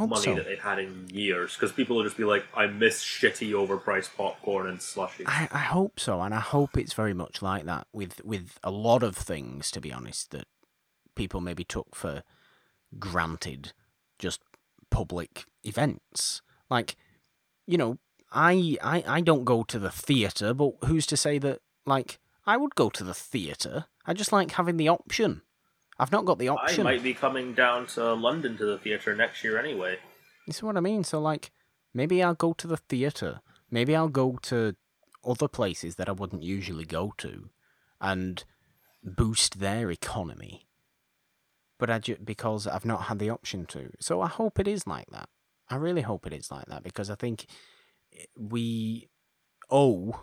money 0.00 0.22
so. 0.22 0.34
that 0.34 0.44
they've 0.44 0.58
had 0.58 0.78
in 0.78 1.08
years 1.10 1.54
because 1.54 1.72
people 1.72 1.96
will 1.96 2.04
just 2.04 2.16
be 2.16 2.24
like, 2.24 2.44
I 2.54 2.66
miss 2.66 3.02
shitty 3.02 3.50
overpriced 3.50 4.14
popcorn 4.16 4.68
and 4.68 4.82
slushy. 4.82 5.24
I, 5.26 5.48
I 5.52 5.58
hope 5.58 6.00
so, 6.00 6.20
and 6.20 6.34
I 6.34 6.40
hope 6.40 6.76
it's 6.76 6.92
very 6.92 7.14
much 7.14 7.42
like 7.42 7.64
that 7.64 7.86
with 7.92 8.24
with 8.24 8.58
a 8.62 8.70
lot 8.70 9.02
of 9.02 9.16
things. 9.16 9.70
To 9.72 9.80
be 9.80 9.92
honest, 9.92 10.30
that 10.32 10.46
people 11.14 11.40
maybe 11.40 11.64
took 11.64 11.94
for 11.94 12.22
granted, 12.98 13.72
just 14.18 14.40
public 14.90 15.44
events. 15.64 16.42
Like, 16.70 16.96
you 17.66 17.78
know, 17.78 17.98
I 18.32 18.76
I 18.82 19.04
I 19.06 19.20
don't 19.20 19.44
go 19.44 19.62
to 19.64 19.78
the 19.78 19.90
theatre, 19.90 20.54
but 20.54 20.72
who's 20.84 21.06
to 21.06 21.16
say 21.16 21.38
that? 21.38 21.60
Like, 21.86 22.18
I 22.46 22.56
would 22.56 22.74
go 22.74 22.90
to 22.90 23.04
the 23.04 23.14
theatre. 23.14 23.86
I 24.04 24.14
just 24.14 24.32
like 24.32 24.52
having 24.52 24.76
the 24.76 24.88
option. 24.88 25.42
I've 25.98 26.12
not 26.12 26.24
got 26.24 26.38
the 26.38 26.48
option. 26.48 26.86
I 26.86 26.92
might 26.92 27.02
be 27.02 27.14
coming 27.14 27.54
down 27.54 27.86
to 27.88 28.14
London 28.14 28.56
to 28.58 28.64
the 28.64 28.78
theatre 28.78 29.14
next 29.16 29.42
year 29.42 29.58
anyway. 29.58 29.98
You 30.46 30.52
see 30.52 30.64
what 30.64 30.76
I 30.76 30.80
mean? 30.80 31.02
So, 31.04 31.20
like, 31.20 31.50
maybe 31.92 32.22
I'll 32.22 32.34
go 32.34 32.52
to 32.52 32.66
the 32.66 32.76
theatre. 32.76 33.40
Maybe 33.70 33.96
I'll 33.96 34.08
go 34.08 34.38
to 34.42 34.76
other 35.24 35.48
places 35.48 35.96
that 35.96 36.08
I 36.08 36.12
wouldn't 36.12 36.42
usually 36.42 36.84
go 36.84 37.12
to 37.18 37.50
and 38.00 38.44
boost 39.02 39.58
their 39.58 39.90
economy. 39.90 40.66
But 41.78 41.90
I 41.90 41.98
ju- 41.98 42.18
because 42.24 42.66
I've 42.66 42.84
not 42.84 43.02
had 43.02 43.18
the 43.18 43.30
option 43.30 43.66
to. 43.66 43.90
So 44.00 44.20
I 44.20 44.28
hope 44.28 44.58
it 44.58 44.68
is 44.68 44.86
like 44.86 45.10
that. 45.10 45.28
I 45.68 45.76
really 45.76 46.02
hope 46.02 46.26
it 46.26 46.32
is 46.32 46.50
like 46.50 46.66
that 46.66 46.82
because 46.82 47.10
I 47.10 47.14
think 47.14 47.46
we 48.36 49.08
owe 49.70 50.20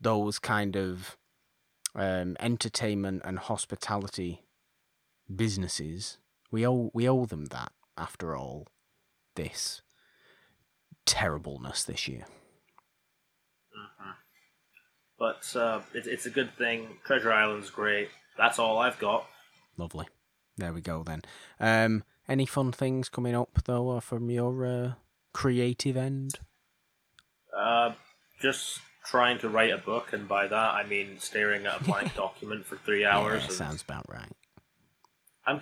those 0.00 0.38
kind 0.38 0.76
of 0.76 1.16
um, 1.94 2.36
entertainment 2.38 3.22
and 3.24 3.38
hospitality 3.38 4.42
businesses. 5.34 6.18
We 6.50 6.66
owe 6.66 6.90
we 6.94 7.08
owe 7.08 7.26
them 7.26 7.46
that 7.46 7.72
after 7.96 8.36
all 8.36 8.66
this 9.36 9.82
terribleness 11.06 11.84
this 11.84 12.06
year. 12.08 12.24
hmm 13.74 14.10
But 15.18 15.56
uh, 15.56 15.80
it's 15.94 16.06
it's 16.06 16.26
a 16.26 16.30
good 16.30 16.54
thing. 16.56 16.98
Treasure 17.04 17.32
Island's 17.32 17.70
great. 17.70 18.08
That's 18.36 18.58
all 18.58 18.78
I've 18.78 18.98
got. 18.98 19.26
Lovely. 19.76 20.06
There 20.56 20.72
we 20.72 20.80
go 20.80 21.02
then. 21.04 21.22
Um, 21.60 22.04
any 22.28 22.46
fun 22.46 22.72
things 22.72 23.08
coming 23.08 23.34
up 23.34 23.60
though 23.64 23.90
uh, 23.90 24.00
from 24.00 24.30
your 24.30 24.64
uh, 24.66 24.92
creative 25.32 25.96
end? 25.96 26.34
Uh, 27.56 27.92
just 28.40 28.80
trying 29.04 29.38
to 29.38 29.48
write 29.48 29.72
a 29.72 29.78
book, 29.78 30.12
and 30.12 30.28
by 30.28 30.46
that 30.46 30.74
I 30.74 30.84
mean 30.84 31.18
staring 31.18 31.66
at 31.66 31.80
a 31.80 31.84
blank 31.84 32.14
document 32.16 32.66
for 32.66 32.76
three 32.76 33.04
hours. 33.04 33.42
Yeah, 33.44 33.50
sounds 33.50 33.82
about 33.82 34.06
right. 34.08 34.32
I'm 35.48 35.60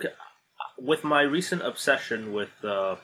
with 0.77 1.03
my 1.03 1.21
recent 1.21 1.61
obsession 1.61 2.33
with. 2.33 2.51
Uh, 2.63 2.97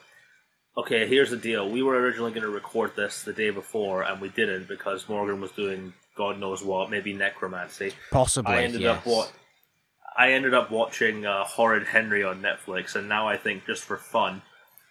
okay, 0.76 1.06
here's 1.06 1.30
the 1.30 1.36
deal. 1.36 1.68
We 1.68 1.82
were 1.82 1.94
originally 1.94 2.30
going 2.30 2.42
to 2.42 2.50
record 2.50 2.94
this 2.94 3.22
the 3.22 3.32
day 3.32 3.50
before, 3.50 4.02
and 4.02 4.20
we 4.20 4.28
didn't 4.28 4.68
because 4.68 5.08
Morgan 5.08 5.40
was 5.40 5.50
doing 5.52 5.94
God 6.16 6.38
knows 6.38 6.62
what, 6.62 6.90
maybe 6.90 7.12
necromancy. 7.12 7.92
Possibly, 8.10 8.52
I 8.52 8.62
ended 8.62 8.82
yes. 8.82 8.98
up 8.98 9.06
what. 9.06 9.32
I 10.16 10.32
ended 10.32 10.54
up 10.54 10.70
watching 10.70 11.26
uh, 11.26 11.44
Horrid 11.44 11.88
Henry 11.88 12.22
on 12.22 12.40
Netflix, 12.40 12.94
and 12.94 13.08
now 13.08 13.26
I 13.26 13.36
think 13.36 13.66
just 13.66 13.82
for 13.82 13.96
fun, 13.96 14.42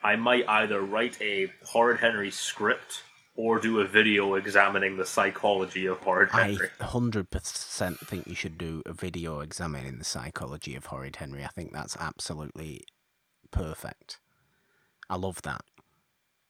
I 0.04 0.18
might 0.18 0.48
either 0.50 0.82
write 0.82 1.22
a 1.22 1.52
Horrid 1.64 2.00
Henry 2.00 2.30
script 2.30 3.04
or 3.36 3.60
do 3.60 3.80
a 3.80 3.86
video 3.86 4.36
examining 4.36 4.98
the 4.98 5.06
psychology 5.06 5.86
of 5.86 5.98
Horrid 6.00 6.30
Henry. 6.32 6.44
I 6.44 6.52
Henry. 6.52 6.70
hundred 6.80 7.30
percent 7.30 8.00
think 8.00 8.28
you 8.28 8.36
should 8.36 8.58
do 8.58 8.84
a 8.86 8.94
video 8.94 9.40
examining 9.40 9.98
the 9.98 10.04
psychology 10.04 10.76
of 10.76 10.88
Horrid 10.88 11.16
Henry. 11.16 11.44
I 11.44 11.48
think 11.48 11.74
that's 11.74 11.98
absolutely 11.98 12.84
perfect. 13.52 14.20
I 15.10 15.16
love 15.16 15.42
that 15.44 15.62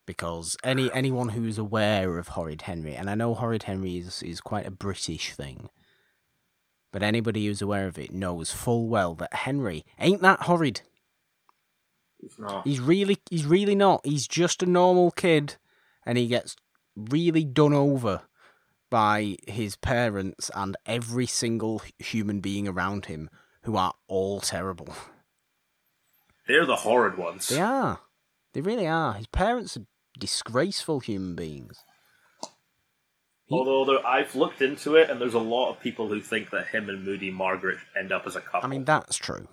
because 0.06 0.58
any 0.64 0.92
anyone 0.94 1.30
who's 1.30 1.58
aware 1.58 2.18
of 2.18 2.30
Horrid 2.30 2.64
Henry, 2.64 2.96
and 2.96 3.10
I 3.10 3.16
know 3.16 3.34
Horrid 3.34 3.64
Henry 3.64 3.98
is 3.98 4.22
is 4.22 4.42
quite 4.42 4.68
a 4.68 4.72
British 4.72 5.34
thing, 5.34 5.70
but 6.92 7.04
anybody 7.04 7.48
who's 7.48 7.62
aware 7.62 7.88
of 7.88 7.98
it 7.98 8.12
knows 8.12 8.52
full 8.52 8.88
well 8.88 9.16
that 9.16 9.34
Henry 9.34 9.86
ain't 10.00 10.22
that 10.22 10.42
horrid. 10.44 10.82
He's 12.64 12.80
really 12.80 13.18
he's 13.30 13.46
really 13.46 13.76
not. 13.76 14.06
He's 14.06 14.28
just 14.28 14.64
a 14.64 14.66
normal 14.66 15.12
kid, 15.12 15.56
and 16.06 16.18
he 16.18 16.28
gets 16.28 16.56
really 16.96 17.44
done 17.44 17.74
over 17.74 18.22
by 18.89 19.38
his 19.48 19.76
parents 19.76 20.52
and 20.56 20.78
every 20.86 21.26
single 21.26 21.82
human 21.98 22.39
being 22.39 22.68
around 22.68 23.06
him 23.06 23.30
who 23.64 23.76
are 23.76 23.94
all 24.08 24.39
terrible. 24.39 24.94
They're 26.48 26.66
the 26.66 26.76
horrid 26.78 27.18
ones. 27.18 27.48
They 27.48 27.62
are. 27.62 28.00
They 28.54 28.62
really 28.62 28.88
are. 28.88 29.14
His 29.14 29.28
parents 29.28 29.78
are 29.78 29.86
disgraceful 30.20 31.00
human 31.00 31.36
beings. 31.36 31.84
He- 33.46 33.56
Although 33.56 33.86
there, 33.86 34.06
I've 34.06 34.36
looked 34.36 34.62
into 34.62 34.96
it, 34.96 35.10
and 35.10 35.20
there's 35.20 35.34
a 35.34 35.39
lot 35.39 35.72
of 35.72 35.80
people 35.82 36.08
who 36.10 36.20
think 36.22 36.50
that 36.52 36.68
him 36.68 36.89
and 36.89 37.04
Moody 37.04 37.32
Margaret 37.32 37.78
end 37.98 38.12
up 38.12 38.28
as 38.28 38.36
a 38.36 38.41
couple. 38.41 38.62
I 38.64 38.68
mean, 38.68 38.86
that's 38.86 39.16
true. 39.18 39.48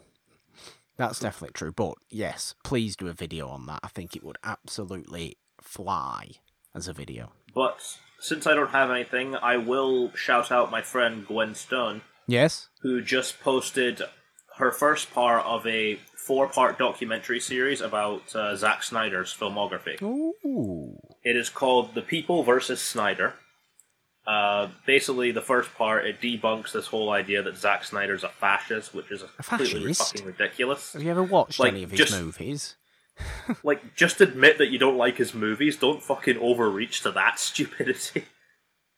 That's 0.97 1.19
definitely 1.21 1.55
true. 1.55 1.73
But 1.73 1.95
yes, 2.11 2.55
please 2.63 2.95
do 2.97 3.09
a 3.09 3.13
video 3.15 3.49
on 3.49 3.67
that. 3.67 3.81
I 3.83 3.89
think 3.89 4.15
it 4.15 4.23
would 4.25 4.37
absolutely 4.45 5.39
fly 5.61 6.33
as 6.75 6.89
a 6.89 6.93
video. 6.93 7.33
But 7.55 7.81
since 8.21 8.47
I 8.47 8.55
don't 8.55 8.71
have 8.71 8.91
anything, 8.91 9.35
I 9.37 9.57
will 9.57 10.13
shout 10.15 10.51
out 10.53 10.71
my 10.71 10.83
friend 10.83 11.27
Gwen 11.27 11.55
Stone, 11.55 12.03
Yes? 12.27 12.69
who 12.83 13.01
just 13.03 13.41
posted 13.41 14.03
her 14.57 14.71
first 14.71 15.13
part 15.13 15.45
of 15.47 15.67
a 15.67 15.99
four-part 16.27 16.79
documentary 16.79 17.41
series 17.41 17.81
about 17.81 18.35
uh, 18.37 18.55
Zack 18.55 18.83
Snyder's 18.83 19.35
filmography. 19.35 20.01
Ooh. 20.03 20.99
It 21.25 21.37
is 21.37 21.49
called 21.49 21.95
The 21.95 22.03
People 22.03 22.43
versus 22.43 22.81
Snyder. 22.81 23.35
Uh, 24.27 24.69
basically, 24.87 25.33
the 25.33 25.41
first 25.41 25.75
part 25.75 26.05
it 26.07 26.21
debunks 26.21 26.73
this 26.73 26.87
whole 26.87 27.11
idea 27.11 27.43
that 27.43 27.57
Zack 27.57 27.85
Snyder's 27.85 28.23
a 28.23 28.29
fascist, 28.29 28.95
which 28.95 29.11
is 29.11 29.25
completely 29.43 29.95
fascist? 29.95 30.13
fucking 30.13 30.27
ridiculous. 30.27 30.93
Have 30.93 31.03
you 31.03 31.11
ever 31.11 31.23
watched 31.25 31.59
Like, 31.59 31.73
any 31.73 31.83
of 31.83 31.91
his 31.91 31.99
just- 31.99 32.13
movies? 32.21 32.77
Like, 33.65 33.97
just 33.97 34.21
admit 34.21 34.59
that 34.59 34.71
you 34.71 34.79
don't 34.79 34.97
like 34.97 35.17
his 35.17 35.35
movies. 35.35 35.77
Don't 35.77 36.03
fucking 36.03 36.39
overreach 36.39 37.01
to 37.03 37.11
that 37.13 37.39
stupidity. 37.41 38.25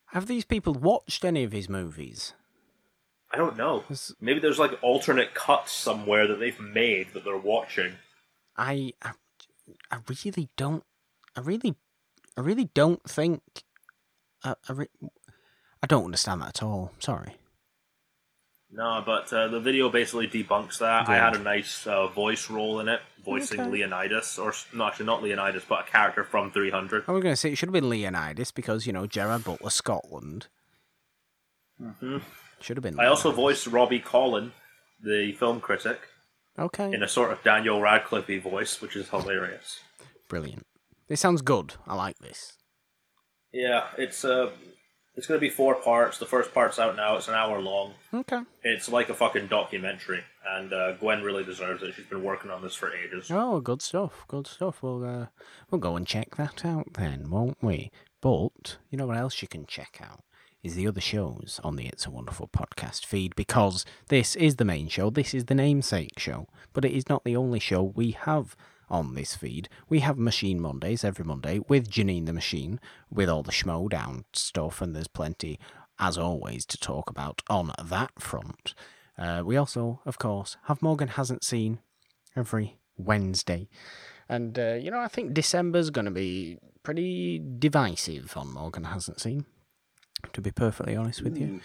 Have 0.09 0.27
these 0.27 0.45
people 0.45 0.75
watched 0.75 1.25
any 1.25 1.43
of 1.43 1.53
his 1.53 1.69
movies? 1.69 2.35
I 3.31 3.39
don't 3.39 3.57
know. 3.57 3.85
Maybe 4.21 4.41
there's 4.41 4.59
like 4.59 4.79
alternate 4.83 5.33
cuts 5.35 5.73
somewhere 5.73 6.27
that 6.27 6.39
they've 6.39 6.61
made 6.61 7.15
that 7.15 7.25
they're 7.25 7.37
watching. 7.37 7.95
I, 8.57 8.93
I, 9.01 9.13
I 9.91 9.99
really 10.07 10.51
don't. 10.57 10.85
I 11.35 11.41
really, 11.41 11.75
I 12.37 12.43
really 12.43 12.69
don't 12.75 13.03
think. 13.09 13.41
I, 14.45 14.55
I, 14.69 14.73
re- 14.73 15.11
I 15.83 15.87
don't 15.87 16.05
understand 16.05 16.43
that 16.43 16.49
at 16.49 16.63
all. 16.63 16.93
Sorry. 16.99 17.37
No, 18.75 19.03
but 19.05 19.31
uh, 19.35 19.49
the 19.49 19.61
video 19.61 19.91
basically 19.91 20.27
debunks 20.29 20.79
that. 20.79 21.07
I 21.07 21.17
had 21.17 21.35
a 21.35 21.39
nice 21.39 21.87
uh, 21.87 22.07
voice 22.07 22.49
role 22.49 22.81
in 22.81 22.89
it, 22.89 23.01
voicing 23.23 23.61
Okay. 23.61 23.71
Leonidas, 23.71 24.39
or 24.39 24.55
no, 24.73 24.87
actually 24.87 25.05
not 25.07 25.23
Leonidas, 25.23 25.65
but 25.69 25.87
a 25.87 25.91
character 25.91 26.25
from 26.25 26.51
300. 26.51 27.05
I 27.07 27.13
was 27.13 27.23
going 27.23 27.33
to 27.35 27.37
say 27.37 27.53
it 27.53 27.57
should 27.57 27.69
have 27.69 27.75
been 27.75 27.91
Leonidas 27.91 28.51
because 28.51 28.87
you 28.87 28.93
know 28.95 29.07
Gerard 29.07 29.45
Butler, 29.45 29.69
Scotland. 29.69 30.47
hmm 31.79 32.19
Should 32.61 32.79
have 32.79 32.83
been. 32.83 32.99
I 32.99 33.07
also 33.07 33.31
voiced 33.31 33.67
Robbie 33.67 33.99
Collin, 34.01 34.53
the 35.03 35.33
film 35.33 35.61
critic, 35.61 36.01
Okay. 36.59 36.93
in 36.95 37.03
a 37.03 37.09
sort 37.09 37.31
of 37.31 37.43
Daniel 37.43 37.81
Radcliffe 37.81 38.43
voice, 38.43 38.81
which 38.81 38.97
is 38.97 39.11
hilarious. 39.11 39.81
Brilliant. 40.29 40.67
This 41.09 41.21
sounds 41.21 41.43
good. 41.43 41.75
I 41.87 41.95
like 41.95 42.19
this. 42.21 42.55
Yeah, 43.53 43.89
it's 43.99 44.25
uh, 44.25 44.51
it's 45.17 45.27
going 45.27 45.39
to 45.39 45.47
be 45.47 45.51
four 45.51 45.75
parts. 45.75 46.19
The 46.19 46.27
first 46.27 46.55
part's 46.55 46.79
out 46.79 46.97
now. 46.97 47.17
It's 47.17 47.29
an 47.29 47.35
hour 47.35 47.61
long. 47.61 47.95
Okay. 48.13 48.41
It's 48.63 48.89
like 48.89 49.09
a 49.09 49.15
fucking 49.15 49.49
documentary, 49.49 50.25
and 50.47 50.73
uh, 50.73 50.93
Gwen 50.93 51.23
really 51.23 51.45
deserves 51.45 51.83
it. 51.83 51.95
She's 51.95 52.07
been 52.07 52.23
working 52.23 52.51
on 52.51 52.63
this 52.63 52.75
for 52.75 52.93
ages. 52.95 53.31
Oh, 53.31 53.61
good 53.61 53.83
stuff. 53.83 54.25
Good 54.29 54.47
stuff. 54.47 54.83
We'll 54.83 55.05
uh, 55.05 55.27
we'll 55.71 55.81
go 55.81 55.97
and 55.97 56.07
check 56.07 56.37
that 56.37 56.65
out 56.65 56.95
then, 56.95 57.31
won't 57.31 57.59
we? 57.61 57.91
But 58.21 58.79
you 58.91 58.99
know 58.99 59.07
what 59.07 59.19
else 59.19 59.43
you 59.43 59.49
can 59.49 59.67
check 59.67 60.01
out 60.03 60.21
is 60.63 60.77
the 60.77 60.87
other 60.87 61.01
shows 61.01 61.61
on 61.65 61.77
the 61.77 61.87
It's 61.87 62.07
a 62.07 62.11
Wonderful 62.11 62.49
podcast 62.49 63.05
feed 63.05 63.35
because 63.35 63.85
this 64.09 64.37
is 64.37 64.57
the 64.57 64.65
main 64.65 64.89
show. 64.89 65.11
This 65.11 65.35
is 65.35 65.47
the 65.47 65.57
namesake 65.57 66.19
show, 66.19 66.47
but 66.73 66.85
it 66.85 66.93
is 66.93 67.09
not 67.09 67.25
the 67.25 67.37
only 67.37 67.59
show 67.59 67.83
we 67.83 68.13
have 68.13 68.57
on 68.89 69.15
this 69.15 69.35
feed. 69.35 69.69
We 69.89 70.01
have 70.01 70.19
Machine 70.19 70.61
Mondays 70.61 71.05
every 71.05 71.25
Monday 71.25 71.61
with 71.69 71.91
Janine 71.91 72.27
the 72.27 72.33
Machine, 72.33 72.81
with 73.11 73.29
all 73.29 73.43
the 73.43 73.53
Schmoedown 73.53 74.25
stuff, 74.33 74.81
and 74.81 74.95
there's 74.95 75.09
plenty, 75.09 75.59
as 75.99 76.19
always, 76.19 76.65
to 76.67 76.79
talk 76.79 77.09
about 77.11 77.43
on 77.49 77.73
that 77.83 78.11
front. 78.21 78.75
Uh, 79.19 79.43
we 79.45 79.57
also, 79.57 80.01
of 80.07 80.19
course, 80.19 80.57
have 80.65 80.83
Morgan 80.83 81.09
Hasn't 81.09 81.45
Seen 81.45 81.79
every 82.37 82.79
Wednesday. 82.97 83.69
And, 84.29 84.59
uh, 84.59 84.75
you 84.75 84.91
know, 84.91 85.01
I 85.01 85.09
think 85.09 85.35
December's 85.35 85.91
going 85.91 86.07
to 86.07 86.11
be 86.11 86.59
pretty 86.83 87.43
divisive 87.59 88.37
on 88.37 88.53
Morgan 88.53 88.85
Hasn't 88.85 89.21
Seen, 89.21 89.45
to 90.33 90.41
be 90.41 90.51
perfectly 90.51 90.97
honest 90.97 91.23
with 91.23 91.37
you. 91.39 91.61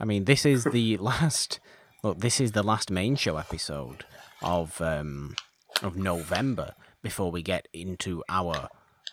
I 0.00 0.04
mean, 0.04 0.24
this 0.24 0.44
is 0.44 0.64
the 0.64 0.96
last. 0.98 1.60
Look, 2.04 2.20
this 2.20 2.40
is 2.40 2.52
the 2.52 2.62
last 2.62 2.90
main 2.90 3.16
show 3.16 3.36
episode 3.36 4.04
of 4.40 4.80
um, 4.80 5.34
of 5.82 5.96
November 5.96 6.74
before 7.02 7.30
we 7.30 7.42
get 7.42 7.68
into 7.72 8.22
our 8.28 8.68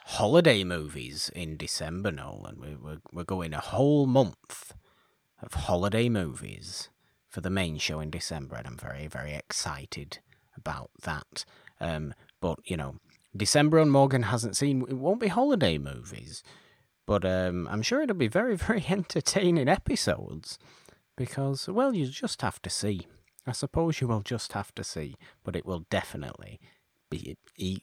holiday 0.05 0.63
movies 0.63 1.29
in 1.35 1.57
December. 1.57 2.11
Nolan, 2.11 2.59
we, 2.59 2.75
we're 2.75 3.01
we're 3.11 3.23
going 3.23 3.53
a 3.53 3.59
whole 3.59 4.05
month 4.05 4.73
of 5.41 5.53
holiday 5.53 6.09
movies 6.09 6.89
for 7.29 7.41
the 7.41 7.49
main 7.49 7.77
show 7.77 7.99
in 7.99 8.09
December, 8.09 8.55
and 8.55 8.67
I'm 8.67 8.77
very 8.77 9.07
very 9.07 9.33
excited 9.33 10.19
about 10.55 10.89
that. 11.03 11.45
Um, 11.79 12.13
but 12.41 12.59
you 12.65 12.77
know, 12.77 12.95
December 13.35 13.79
on 13.79 13.89
Morgan 13.89 14.23
hasn't 14.23 14.57
seen. 14.57 14.81
It 14.87 14.97
won't 14.97 15.19
be 15.19 15.27
holiday 15.27 15.77
movies, 15.77 16.43
but 17.05 17.25
um, 17.25 17.67
I'm 17.69 17.81
sure 17.81 18.01
it'll 18.01 18.15
be 18.15 18.27
very 18.27 18.55
very 18.67 18.85
entertaining 18.89 19.67
episodes 19.67 20.57
because 21.15 21.67
well, 21.67 21.93
you 21.93 22.07
just 22.07 22.41
have 22.41 22.61
to 22.63 22.69
see. 22.69 23.07
I 23.47 23.51
suppose 23.51 24.01
you 24.01 24.07
will 24.07 24.21
just 24.21 24.53
have 24.53 24.73
to 24.75 24.83
see, 24.83 25.15
but 25.43 25.55
it 25.55 25.65
will 25.65 25.85
definitely 25.89 26.59
be 27.09 27.37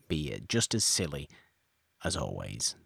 be, 0.09 0.41
just 0.49 0.75
as 0.75 0.85
silly 0.85 1.29
as 2.05 2.17
always 2.17 2.77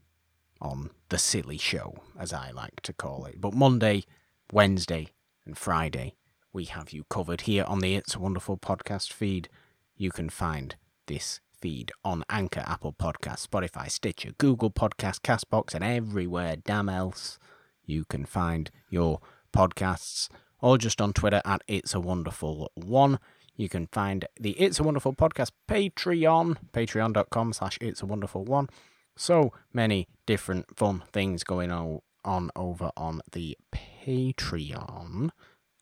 on 0.61 0.91
the 1.09 1.19
silly 1.19 1.59
show, 1.59 1.97
as 2.19 2.33
I 2.33 2.51
like 2.51 2.81
to 2.83 2.93
call 2.93 3.25
it. 3.27 3.41
But 3.41 3.55
Monday, 3.55 4.05
Wednesday, 4.53 5.09
and 5.45 5.57
Friday, 5.57 6.15
we 6.53 6.65
have 6.65 6.93
you 6.93 7.05
covered 7.11 7.43
here 7.43 7.65
on 7.65 7.81
the 7.81 7.95
It's 7.95 8.17
Wonderful 8.17 8.59
podcast 8.59 9.13
feed. 9.13 9.49
You 9.97 10.11
can 10.11 10.29
find 10.29 10.77
this 11.07 11.41
feed 11.61 11.93
on 12.05 12.25
Anchor, 12.29 12.65
Apple 12.67 12.93
Podcasts, 12.93 13.47
Spotify, 13.47 13.91
Stitcher, 13.91 14.33
Google 14.39 14.71
Podcast, 14.71 15.21
Castbox, 15.21 15.75
and 15.75 15.83
everywhere 15.83 16.57
damn 16.57 16.89
else 16.89 17.39
you 17.85 18.05
can 18.05 18.25
find 18.25 18.71
your 18.91 19.21
podcasts, 19.53 20.29
or 20.61 20.79
just 20.79 21.01
on 21.01 21.13
Twitter 21.13 21.43
at 21.45 21.63
It's 21.67 21.95
a 21.95 22.01
Wonderful 22.01 22.71
One. 22.75 23.19
You 23.55 23.69
can 23.69 23.87
find 23.87 24.27
the 24.39 24.53
It's 24.53 24.81
a 24.81 24.83
Wonderful 24.83 25.15
Podcast 25.15 25.51
Patreon, 25.69 26.57
patreon.com 26.73 27.53
slash 27.53 27.79
It's 27.81 28.03
a 28.03 28.07
Wonderful 28.07 28.45
One. 28.45 28.69
So 29.17 29.53
many 29.73 30.09
different 30.27 30.77
fun 30.77 31.03
things 31.13 31.43
going 31.43 31.71
on, 31.71 32.01
on 32.25 32.51
over 32.55 32.91
on 32.97 33.23
the 33.33 33.57
Patreon. 33.73 35.31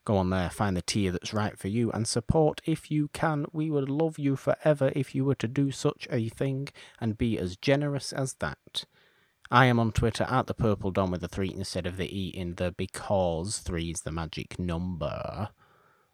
Go 0.04 0.18
on 0.18 0.28
there, 0.28 0.50
find 0.50 0.76
the 0.76 0.82
tier 0.82 1.10
that's 1.10 1.32
right 1.32 1.58
for 1.58 1.68
you, 1.68 1.90
and 1.90 2.06
support 2.06 2.60
if 2.66 2.90
you 2.90 3.08
can. 3.14 3.46
We 3.52 3.70
would 3.70 3.88
love 3.88 4.18
you 4.18 4.36
forever 4.36 4.92
if 4.94 5.14
you 5.14 5.24
were 5.24 5.34
to 5.36 5.48
do 5.48 5.70
such 5.70 6.06
a 6.10 6.28
thing 6.28 6.68
and 7.00 7.16
be 7.16 7.38
as 7.38 7.56
generous 7.56 8.12
as 8.12 8.34
that. 8.34 8.84
I 9.50 9.66
am 9.66 9.78
on 9.78 9.92
Twitter 9.92 10.24
at 10.24 10.46
the 10.46 10.54
Purple 10.54 10.90
Don 10.90 11.10
with 11.10 11.20
the 11.20 11.28
three 11.28 11.52
instead 11.52 11.86
of 11.86 11.96
the 11.96 12.06
E 12.18 12.28
in 12.28 12.54
the 12.54 12.72
because 12.76 13.58
three 13.58 13.90
is 13.90 14.00
the 14.02 14.10
magic 14.12 14.58
number. 14.58 15.50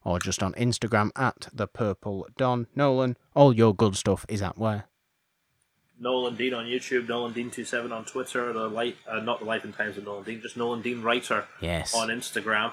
Or 0.05 0.19
just 0.19 0.43
on 0.43 0.55
Instagram 0.55 1.11
at 1.15 1.49
the 1.53 1.67
Purple 1.67 2.27
Don. 2.37 2.67
Nolan, 2.75 3.17
all 3.35 3.55
your 3.55 3.75
good 3.75 3.97
stuff 3.97 4.25
is 4.29 4.43
at 4.43 4.57
where? 4.59 4.85
Nolan 5.99 6.35
Dean 6.37 6.55
on 6.55 6.65
YouTube, 6.65 7.07
Nolan 7.09 7.35
Dean 7.35 7.51
27 7.51 7.93
on 7.93 8.07
Twitter, 8.07 8.53
the 8.55 8.69
light, 8.69 8.97
uh, 9.07 9.21
not 9.21 9.41
the 9.41 9.45
Life 9.45 9.65
and 9.65 9.75
Times 9.77 9.99
of 9.99 10.05
Nolan 10.05 10.25
Dean, 10.25 10.41
just 10.41 10.57
Nolan 10.57 10.81
Dean 10.81 11.03
Writer 11.03 11.45
Yes. 11.61 11.95
on 11.95 12.09
Instagram. 12.09 12.73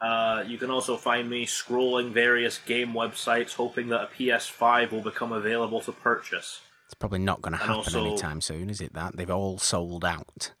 Uh, 0.00 0.42
you 0.46 0.56
can 0.58 0.70
also 0.70 0.96
find 0.96 1.28
me 1.28 1.44
scrolling 1.46 2.10
various 2.12 2.58
game 2.58 2.94
websites, 2.94 3.52
hoping 3.54 3.88
that 3.90 4.02
a 4.02 4.06
PS5 4.06 4.90
will 4.92 5.02
become 5.02 5.30
available 5.32 5.80
to 5.82 5.92
purchase. 5.92 6.60
It's 6.86 6.94
probably 6.94 7.18
not 7.20 7.42
going 7.42 7.52
to 7.52 7.58
happen 7.58 7.74
also- 7.76 8.04
anytime 8.06 8.40
soon, 8.40 8.68
is 8.70 8.80
it? 8.80 8.92
That 8.94 9.16
they've 9.16 9.30
all 9.30 9.58
sold 9.58 10.04
out. 10.04 10.52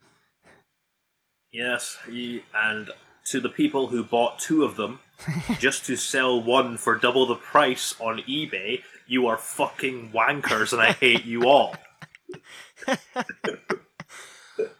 Yes, 1.52 1.98
ye- 2.10 2.42
and 2.54 2.90
to 3.26 3.40
the 3.40 3.48
people 3.48 3.86
who 3.88 4.02
bought 4.04 4.38
two 4.38 4.64
of 4.64 4.76
them 4.76 5.00
just 5.58 5.86
to 5.86 5.96
sell 5.96 6.42
one 6.42 6.76
for 6.76 6.96
double 6.96 7.26
the 7.26 7.36
price 7.36 7.94
on 8.00 8.18
eBay, 8.28 8.82
you 9.06 9.26
are 9.26 9.36
fucking 9.38 10.10
wankers, 10.12 10.72
and 10.72 10.82
I 10.82 10.92
hate 10.92 11.24
you 11.24 11.46
all. 11.48 11.76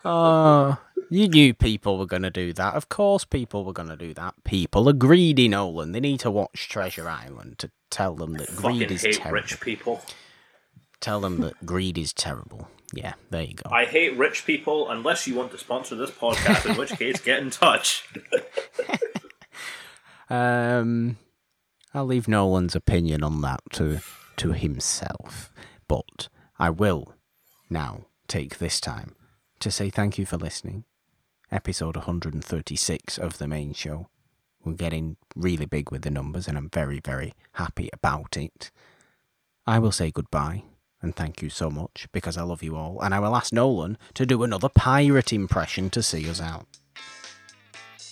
Oh, 0.05 0.78
you 1.11 1.26
knew 1.28 1.53
people 1.55 1.99
were 1.99 2.07
going 2.07 2.22
to 2.22 2.30
do 2.30 2.53
that. 2.53 2.74
Of 2.74 2.88
course, 2.88 3.24
people 3.24 3.64
were 3.64 3.72
going 3.72 3.88
to 3.88 3.97
do 3.97 4.14
that. 4.14 4.34
People 4.45 4.88
are 4.88 4.92
greedy, 4.92 5.49
Nolan. 5.49 5.90
They 5.92 5.99
need 6.01 6.20
to 6.20 6.30
watch 6.30 6.68
Treasure 6.68 7.09
Island 7.09 7.59
to 7.59 7.70
tell 7.90 8.14
them 8.14 8.34
that 8.34 8.49
greed 8.55 8.82
Fucking 8.82 8.90
is 8.95 9.03
hate 9.03 9.14
terrible. 9.16 9.34
rich 9.34 9.61
people. 9.61 10.01
Tell 11.01 11.20
them 11.20 11.40
that 11.40 11.66
greed 11.66 11.99
is 11.99 12.12
terrible. 12.12 12.68
Yeah, 12.92 13.14
there 13.30 13.42
you 13.42 13.55
go. 13.55 13.70
I 13.70 13.84
hate 13.84 14.16
rich 14.16 14.47
people 14.47 14.88
unless 14.90 15.26
you 15.26 15.34
want 15.34 15.51
to 15.53 15.59
sponsor 15.59 15.95
this 15.97 16.11
podcast, 16.11 16.70
in 16.70 16.76
which 16.76 16.90
case, 16.99 17.20
get 17.20 17.40
in 17.40 17.51
touch. 17.51 18.09
Um, 20.30 21.18
I'll 21.92 22.07
leave 22.07 22.28
Nolan's 22.28 22.74
opinion 22.74 23.22
on 23.22 23.40
that 23.42 23.61
to 23.72 24.01
to 24.36 24.53
himself. 24.53 25.53
But 25.86 26.28
I 26.59 26.70
will 26.70 27.14
now 27.70 28.07
take 28.26 28.59
this 28.59 28.80
time 28.80 29.14
to 29.61 29.70
say 29.70 29.90
thank 29.90 30.18
you 30.18 30.26
for 30.26 30.36
listening. 30.36 30.84
Episode 31.53 31.97
136 31.97 33.18
of 33.18 33.38
the 33.38 33.47
main 33.47 33.74
show. 33.74 34.09
We're 34.64 34.72
getting 34.72 35.16
really 35.36 35.66
big 35.66 35.90
with 35.90 36.03
the 36.03 36.11
numbers, 36.11 36.49
and 36.49 36.57
I'm 36.57 36.70
very, 36.70 37.01
very 37.05 37.34
happy 37.53 37.90
about 37.92 38.36
it. 38.36 38.70
I 39.66 39.78
will 39.78 39.92
say 39.92 40.11
goodbye 40.11 40.62
and 41.05 41.15
thank 41.15 41.43
you 41.43 41.51
so 41.51 41.71
much 41.71 42.09
because 42.13 42.37
I 42.37 42.43
love 42.43 42.63
you 42.63 42.77
all, 42.77 43.01
and 43.01 43.15
I 43.15 43.21
will 43.21 43.37
ask 43.37 43.53
Nolan 43.53 43.99
to 44.15 44.27
do 44.27 44.43
another 44.43 44.69
pirate 44.69 45.33
impression 45.33 45.91
to 45.91 46.03
see 46.03 46.29
us 46.29 46.41
out. 46.41 46.67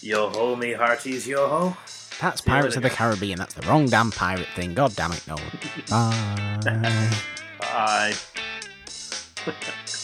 Yo 0.00 0.30
ho, 0.30 0.54
me 0.54 0.72
hearties, 0.72 1.26
yo 1.26 1.48
ho. 1.48 1.76
That's 2.20 2.42
See 2.42 2.50
Pirates 2.50 2.76
of 2.76 2.82
the. 2.82 2.90
Caribbean. 2.90 3.38
That's 3.38 3.54
the 3.54 3.66
wrong 3.66 3.86
damn 3.86 4.10
pirate 4.10 4.48
thing. 4.54 4.74
God 4.74 4.94
damn 4.94 5.12
it, 5.12 5.26
Nolan. 5.26 5.44
Bye. 5.88 7.10
Bye. 7.58 8.12